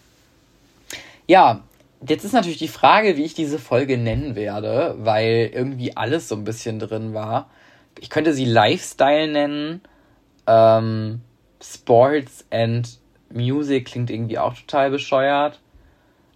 Ja, 1.26 1.60
Jetzt 2.06 2.24
ist 2.24 2.32
natürlich 2.32 2.58
die 2.58 2.68
Frage, 2.68 3.16
wie 3.16 3.24
ich 3.24 3.34
diese 3.34 3.58
Folge 3.58 3.98
nennen 3.98 4.34
werde, 4.34 4.94
weil 4.98 5.50
irgendwie 5.52 5.96
alles 5.96 6.28
so 6.28 6.34
ein 6.34 6.44
bisschen 6.44 6.78
drin 6.78 7.12
war. 7.12 7.50
Ich 7.98 8.08
könnte 8.08 8.32
sie 8.32 8.46
Lifestyle 8.46 9.30
nennen. 9.30 9.82
Ähm, 10.46 11.20
Sports 11.62 12.46
and 12.50 12.98
Music 13.32 13.86
klingt 13.86 14.10
irgendwie 14.10 14.38
auch 14.38 14.54
total 14.54 14.90
bescheuert. 14.90 15.60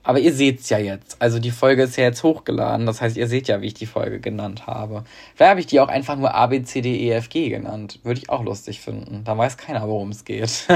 Aber 0.03 0.19
ihr 0.19 0.35
seht's 0.35 0.69
ja 0.69 0.79
jetzt. 0.79 1.17
Also 1.21 1.39
die 1.39 1.51
Folge 1.51 1.85
ist 1.85 1.97
ja 1.97 2.05
jetzt 2.05 2.23
hochgeladen. 2.23 2.85
Das 2.85 3.01
heißt, 3.01 3.17
ihr 3.17 3.27
seht 3.27 3.49
ja, 3.49 3.63
wie 3.63 3.69
ich 3.69 3.75
die 3.75 3.87
Folge 3.87 4.21
genannt 4.21 4.67
habe. 4.67 5.05
Vielleicht 5.35 5.51
habe 5.51 5.61
ich 5.61 5.67
die 5.67 5.81
auch 5.81 5.89
einfach 5.89 6.17
nur 6.17 6.35
A, 6.35 6.47
B, 6.47 6.63
C, 6.63 6.83
D, 6.83 7.09
E, 7.09 7.13
F, 7.13 7.31
G 7.31 7.49
genannt. 7.49 8.01
Würde 8.03 8.21
ich 8.21 8.29
auch 8.29 8.45
lustig 8.45 8.83
finden. 8.83 9.25
Da 9.25 9.37
weiß 9.39 9.57
keiner, 9.57 9.89
worum 9.89 10.11
es 10.11 10.27
geht. 10.27 10.69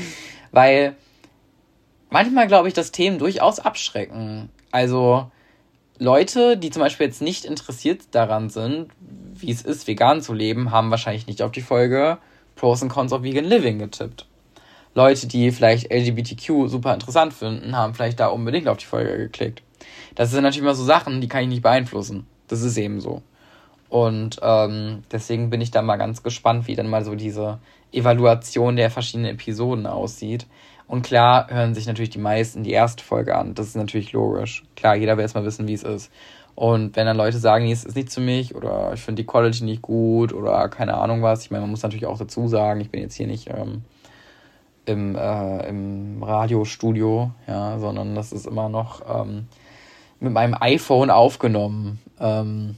Weil 0.52 0.94
manchmal 2.10 2.46
glaube 2.46 2.68
ich, 2.68 2.74
dass 2.74 2.92
Themen 2.92 3.18
durchaus 3.18 3.58
abschrecken. 3.58 4.48
Also 4.70 5.30
Leute, 5.98 6.56
die 6.56 6.70
zum 6.70 6.82
Beispiel 6.82 7.06
jetzt 7.06 7.22
nicht 7.22 7.44
interessiert 7.44 8.02
daran 8.10 8.50
sind, 8.50 8.88
wie 9.34 9.50
es 9.50 9.62
ist, 9.62 9.86
vegan 9.86 10.20
zu 10.20 10.32
leben, 10.32 10.70
haben 10.70 10.90
wahrscheinlich 10.90 11.26
nicht 11.26 11.42
auf 11.42 11.52
die 11.52 11.62
Folge 11.62 12.18
Pros 12.54 12.82
and 12.82 12.92
Cons 12.92 13.12
of 13.12 13.22
Vegan 13.22 13.44
Living 13.44 13.78
getippt. 13.78 14.26
Leute, 14.94 15.26
die 15.26 15.50
vielleicht 15.50 15.92
LGBTQ 15.92 16.68
super 16.68 16.94
interessant 16.94 17.34
finden, 17.34 17.76
haben 17.76 17.94
vielleicht 17.94 18.18
da 18.18 18.28
unbedingt 18.28 18.66
auf 18.66 18.78
die 18.78 18.86
Folge 18.86 19.16
geklickt. 19.18 19.62
Das 20.14 20.30
sind 20.30 20.42
natürlich 20.42 20.62
immer 20.62 20.74
so 20.74 20.84
Sachen, 20.84 21.20
die 21.20 21.28
kann 21.28 21.42
ich 21.42 21.48
nicht 21.48 21.62
beeinflussen. 21.62 22.26
Das 22.48 22.62
ist 22.62 22.78
eben 22.78 23.00
so. 23.00 23.22
Und 23.88 24.40
ähm, 24.42 25.02
deswegen 25.12 25.50
bin 25.50 25.60
ich 25.60 25.70
da 25.70 25.82
mal 25.82 25.96
ganz 25.96 26.22
gespannt, 26.22 26.66
wie 26.66 26.74
dann 26.74 26.88
mal 26.88 27.04
so 27.04 27.14
diese 27.14 27.58
Evaluation 27.92 28.76
der 28.76 28.90
verschiedenen 28.90 29.32
Episoden 29.34 29.86
aussieht. 29.86 30.46
Und 30.88 31.02
klar 31.02 31.48
hören 31.50 31.74
sich 31.74 31.86
natürlich 31.86 32.10
die 32.10 32.18
meisten 32.18 32.62
die 32.62 32.72
erste 32.72 33.02
Folge 33.02 33.36
an. 33.36 33.54
Das 33.54 33.66
ist 33.66 33.76
natürlich 33.76 34.12
logisch. 34.12 34.64
Klar, 34.76 34.94
jeder 34.96 35.16
will 35.16 35.22
erstmal 35.22 35.44
wissen, 35.44 35.66
wie 35.66 35.74
es 35.74 35.82
ist. 35.82 36.12
Und 36.54 36.96
wenn 36.96 37.06
dann 37.06 37.16
Leute 37.16 37.38
sagen, 37.38 37.64
nee, 37.64 37.72
es 37.72 37.84
ist 37.84 37.96
nicht 37.96 38.12
für 38.12 38.20
mich 38.20 38.54
oder 38.54 38.92
ich 38.94 39.00
finde 39.00 39.22
die 39.22 39.26
Quality 39.26 39.64
nicht 39.64 39.82
gut 39.82 40.32
oder 40.32 40.68
keine 40.68 40.94
Ahnung 40.94 41.22
was, 41.22 41.44
ich 41.44 41.50
meine, 41.50 41.62
man 41.62 41.70
muss 41.70 41.82
natürlich 41.82 42.06
auch 42.06 42.18
dazu 42.18 42.48
sagen, 42.48 42.80
ich 42.80 42.90
bin 42.90 43.02
jetzt 43.02 43.14
hier 43.14 43.26
nicht 43.26 43.50
ähm, 43.50 43.82
im, 44.86 45.16
äh, 45.16 45.68
im 45.68 46.22
Radiostudio, 46.22 47.32
ja, 47.46 47.78
sondern 47.78 48.14
das 48.14 48.32
ist 48.32 48.46
immer 48.46 48.70
noch 48.70 49.02
ähm, 49.06 49.48
mit 50.18 50.32
meinem 50.32 50.56
iPhone 50.58 51.10
aufgenommen. 51.10 51.98
Ähm, 52.18 52.76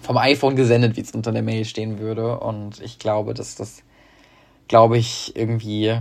vom 0.00 0.16
iPhone 0.16 0.56
gesendet, 0.56 0.96
wie 0.96 1.02
es 1.02 1.12
unter 1.12 1.30
der 1.30 1.42
Mail 1.42 1.64
stehen 1.64 1.98
würde. 1.98 2.38
Und 2.40 2.80
ich 2.80 2.98
glaube, 2.98 3.34
dass 3.34 3.54
das, 3.54 3.82
glaube 4.70 4.98
ich, 4.98 5.34
irgendwie 5.34 5.98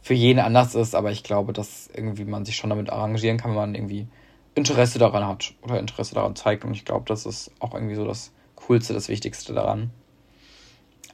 für 0.00 0.14
jeden 0.14 0.40
anders 0.40 0.74
ist, 0.74 0.96
aber 0.96 1.12
ich 1.12 1.22
glaube, 1.22 1.52
dass 1.52 1.88
irgendwie 1.94 2.24
man 2.24 2.44
sich 2.44 2.56
schon 2.56 2.70
damit 2.70 2.90
arrangieren 2.90 3.36
kann, 3.36 3.52
wenn 3.52 3.58
man 3.58 3.74
irgendwie 3.76 4.08
Interesse 4.56 4.98
daran 4.98 5.24
hat 5.24 5.54
oder 5.62 5.78
Interesse 5.78 6.16
daran 6.16 6.34
zeigt. 6.34 6.64
Und 6.64 6.74
ich 6.74 6.84
glaube, 6.84 7.04
das 7.06 7.26
ist 7.26 7.52
auch 7.60 7.74
irgendwie 7.74 7.94
so 7.94 8.04
das 8.04 8.32
Coolste, 8.56 8.92
das 8.92 9.08
Wichtigste 9.08 9.52
daran. 9.52 9.90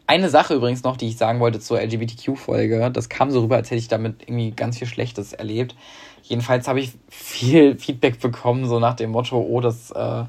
Eine 0.07 0.31
Sache 0.31 0.55
übrigens 0.55 0.83
noch, 0.83 0.97
die 0.97 1.09
ich 1.09 1.19
sagen 1.19 1.41
wollte 1.41 1.61
zur 1.61 1.79
LGBTQ-Folge, 1.79 2.91
das 2.91 3.11
kam 3.11 3.31
so 3.31 3.43
rüber, 3.43 3.57
als 3.57 3.71
hätte 3.71 3.81
ich 3.81 3.89
damit 3.89 4.23
irgendwie 4.23 4.53
ganz 4.53 4.79
viel 4.79 4.89
Schlechtes 4.89 5.35
erlebt. 5.35 5.77
Jedenfalls 6.23 6.69
habe 6.69 6.81
ich 6.81 6.93
viel 7.11 7.79
Feedback 7.79 8.19
bekommen, 8.19 8.65
so 8.65 8.79
nach 8.79 8.95
dem 8.95 9.11
Motto, 9.11 9.39
oh, 9.39 9.61
das 9.61 9.91
äh, 9.91 10.25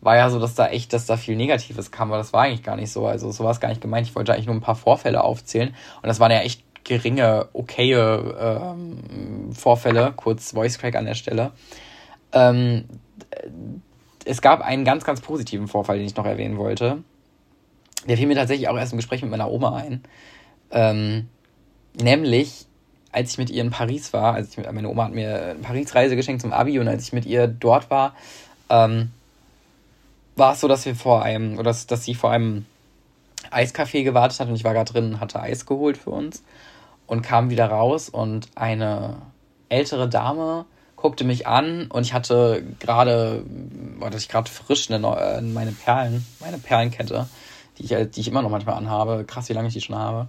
war 0.00 0.16
ja 0.16 0.30
so, 0.30 0.38
dass 0.38 0.54
da 0.54 0.68
echt, 0.68 0.92
dass 0.92 1.06
da 1.06 1.16
viel 1.16 1.36
Negatives 1.36 1.90
kam, 1.90 2.08
aber 2.10 2.18
das 2.18 2.32
war 2.32 2.42
eigentlich 2.42 2.62
gar 2.62 2.76
nicht 2.76 2.90
so. 2.90 3.06
Also 3.06 3.30
so 3.30 3.44
war 3.44 3.50
es 3.50 3.60
gar 3.60 3.68
nicht 3.68 3.80
gemeint. 3.80 4.06
Ich 4.06 4.14
wollte 4.14 4.32
eigentlich 4.32 4.46
nur 4.46 4.54
ein 4.54 4.62
paar 4.62 4.76
Vorfälle 4.76 5.22
aufzählen. 5.22 5.74
Und 6.02 6.06
das 6.06 6.20
waren 6.20 6.30
ja 6.30 6.40
echt 6.40 6.62
geringe, 6.84 7.48
okaye 7.52 7.94
ähm, 8.40 9.52
Vorfälle, 9.52 10.12
kurz 10.16 10.52
Voice 10.52 10.78
Crack 10.78 10.96
an 10.96 11.04
der 11.04 11.14
Stelle. 11.14 11.52
Ähm, 12.32 12.84
es 14.24 14.40
gab 14.40 14.62
einen 14.62 14.84
ganz, 14.84 15.04
ganz 15.04 15.20
positiven 15.20 15.68
Vorfall, 15.68 15.98
den 15.98 16.06
ich 16.06 16.16
noch 16.16 16.26
erwähnen 16.26 16.56
wollte. 16.56 17.02
Der 18.08 18.16
fiel 18.16 18.26
mir 18.26 18.36
tatsächlich 18.36 18.68
auch 18.68 18.78
erst 18.78 18.92
im 18.92 18.98
Gespräch 18.98 19.22
mit 19.22 19.30
meiner 19.30 19.50
Oma 19.50 19.76
ein. 19.76 20.02
Ähm, 20.70 21.28
nämlich, 22.00 22.66
als 23.12 23.32
ich 23.32 23.38
mit 23.38 23.50
ihr 23.50 23.62
in 23.62 23.70
Paris 23.70 24.12
war, 24.12 24.34
als 24.34 24.56
ich 24.56 24.72
meine 24.72 24.88
Oma 24.88 25.04
hat 25.04 25.12
mir 25.12 25.42
eine 25.42 25.54
Paris-Reise 25.56 26.16
geschenkt 26.16 26.40
zum 26.40 26.52
Abi 26.52 26.78
und 26.78 26.88
als 26.88 27.04
ich 27.04 27.12
mit 27.12 27.26
ihr 27.26 27.46
dort 27.46 27.90
war, 27.90 28.14
ähm, 28.70 29.10
war 30.36 30.52
es 30.52 30.60
so, 30.60 30.68
dass 30.68 30.84
wir 30.86 30.94
vor 30.94 31.22
einem, 31.22 31.54
oder 31.54 31.64
dass, 31.64 31.86
dass 31.86 32.04
sie 32.04 32.14
vor 32.14 32.30
einem 32.30 32.66
Eiscafé 33.50 34.04
gewartet 34.04 34.40
hat 34.40 34.48
und 34.48 34.54
ich 34.54 34.64
war 34.64 34.74
gerade 34.74 34.92
drin 34.92 35.14
und 35.14 35.20
hatte 35.20 35.40
Eis 35.40 35.66
geholt 35.66 35.96
für 35.96 36.10
uns 36.10 36.42
und 37.06 37.22
kam 37.22 37.50
wieder 37.50 37.66
raus 37.66 38.08
und 38.08 38.48
eine 38.54 39.16
ältere 39.68 40.08
Dame 40.08 40.66
guckte 41.00 41.24
mich 41.24 41.46
an 41.46 41.86
und 41.86 42.02
ich 42.02 42.12
hatte 42.12 42.62
gerade, 42.78 43.44
war 43.98 44.14
ich 44.14 44.28
gerade 44.28 44.50
frisch 44.50 44.90
eine, 44.90 45.06
äh, 45.16 45.40
meine 45.40 45.72
Perlen, 45.72 46.26
meine 46.40 46.58
Perlenkette, 46.58 47.26
die 47.78 47.84
ich, 47.84 48.10
die 48.10 48.20
ich 48.20 48.28
immer 48.28 48.42
noch 48.42 48.50
manchmal 48.50 48.76
anhabe. 48.76 49.24
Krass, 49.24 49.48
wie 49.48 49.54
lange 49.54 49.68
ich 49.68 49.74
die 49.74 49.80
schon 49.80 49.96
habe. 49.96 50.28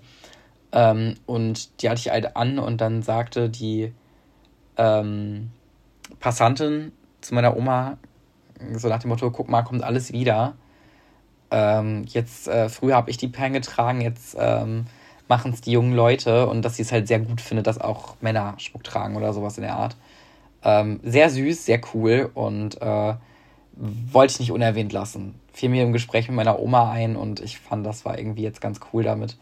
Ähm, 0.72 1.16
und 1.26 1.82
die 1.82 1.90
hatte 1.90 2.00
ich 2.00 2.10
halt 2.10 2.38
an 2.38 2.58
und 2.58 2.80
dann 2.80 3.04
sagte 3.04 3.50
die 3.50 3.94
ähm, 4.78 5.52
Passantin 6.20 6.94
zu 7.20 7.36
meiner 7.36 7.58
Oma, 7.58 7.98
so 8.76 8.88
nach 8.88 9.00
dem 9.00 9.10
Motto, 9.10 9.32
guck 9.32 9.50
mal, 9.50 9.64
kommt 9.64 9.84
alles 9.84 10.12
wieder. 10.12 10.56
Ähm, 11.52 12.06
jetzt, 12.08 12.48
äh, 12.48 12.70
früher 12.70 12.96
habe 12.96 13.10
ich 13.10 13.18
die 13.18 13.28
Perlen 13.28 13.54
getragen, 13.54 14.02
jetzt 14.02 14.38
ähm, 14.40 14.86
machen 15.28 15.52
es 15.54 15.62
die 15.62 15.72
jungen 15.72 15.94
Leute 15.94 16.48
und 16.48 16.64
dass 16.64 16.78
sie 16.78 16.82
es 16.82 16.92
halt 16.92 17.08
sehr 17.08 17.20
gut 17.20 17.42
findet, 17.42 17.68
dass 17.68 17.80
auch 17.80 18.16
Männer 18.22 18.56
Schmuck 18.58 18.84
tragen 18.84 19.16
oder 19.16 19.34
sowas 19.34 19.58
in 19.58 19.64
der 19.64 19.76
Art. 19.76 19.96
Ähm, 20.64 21.00
sehr 21.04 21.30
süß, 21.30 21.66
sehr 21.66 21.82
cool 21.94 22.30
und 22.34 22.82
äh, 22.82 23.14
wollte 23.74 24.34
ich 24.34 24.40
nicht 24.40 24.52
unerwähnt 24.52 24.94
lassen. 24.94 25.36
Fiel 25.54 25.70
mir 25.70 25.84
im 25.84 25.94
Gespräch 25.94 26.28
mit 26.28 26.36
meiner 26.36 26.60
Oma 26.60 26.92
ein 26.92 27.16
und 27.16 27.40
ich 27.40 27.60
fand, 27.60 27.86
das 27.86 28.06
war 28.06 28.18
irgendwie 28.18 28.44
jetzt 28.44 28.62
ganz 28.62 28.80
cool 28.94 29.04
damit, 29.04 29.38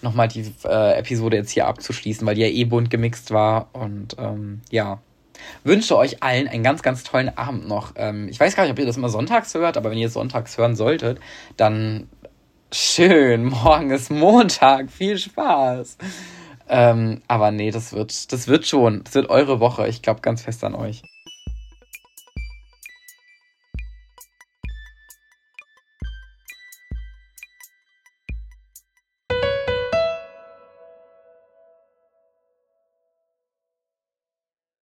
nochmal 0.00 0.28
die 0.28 0.52
äh, 0.64 0.98
Episode 0.98 1.36
jetzt 1.36 1.50
hier 1.50 1.66
abzuschließen, 1.66 2.26
weil 2.26 2.34
die 2.34 2.42
ja 2.42 2.48
eh 2.48 2.64
bunt 2.64 2.90
gemixt 2.90 3.30
war 3.30 3.68
und 3.72 4.16
ähm, 4.18 4.62
ja. 4.70 5.00
Wünsche 5.64 5.96
euch 5.96 6.22
allen 6.22 6.48
einen 6.48 6.62
ganz, 6.62 6.82
ganz 6.82 7.02
tollen 7.02 7.36
Abend 7.36 7.68
noch. 7.68 7.92
Ähm, 7.96 8.28
ich 8.28 8.38
weiß 8.38 8.56
gar 8.56 8.64
nicht, 8.64 8.72
ob 8.72 8.78
ihr 8.78 8.86
das 8.86 8.96
immer 8.96 9.08
sonntags 9.08 9.54
hört, 9.54 9.76
aber 9.76 9.90
wenn 9.90 9.98
ihr 9.98 10.08
es 10.08 10.14
sonntags 10.14 10.58
hören 10.58 10.76
solltet, 10.76 11.20
dann 11.56 12.08
schön, 12.72 13.44
morgen 13.46 13.90
ist 13.90 14.10
Montag, 14.10 14.90
viel 14.90 15.18
Spaß. 15.18 15.98
Ähm, 16.68 17.22
aber 17.28 17.50
nee, 17.50 17.70
das 17.70 17.92
wird, 17.92 18.32
das 18.32 18.48
wird 18.48 18.66
schon. 18.66 19.04
Das 19.04 19.14
wird 19.14 19.30
eure 19.30 19.60
Woche. 19.60 19.88
Ich 19.88 20.02
glaube 20.02 20.20
ganz 20.20 20.42
fest 20.42 20.64
an 20.64 20.74
euch. 20.74 21.02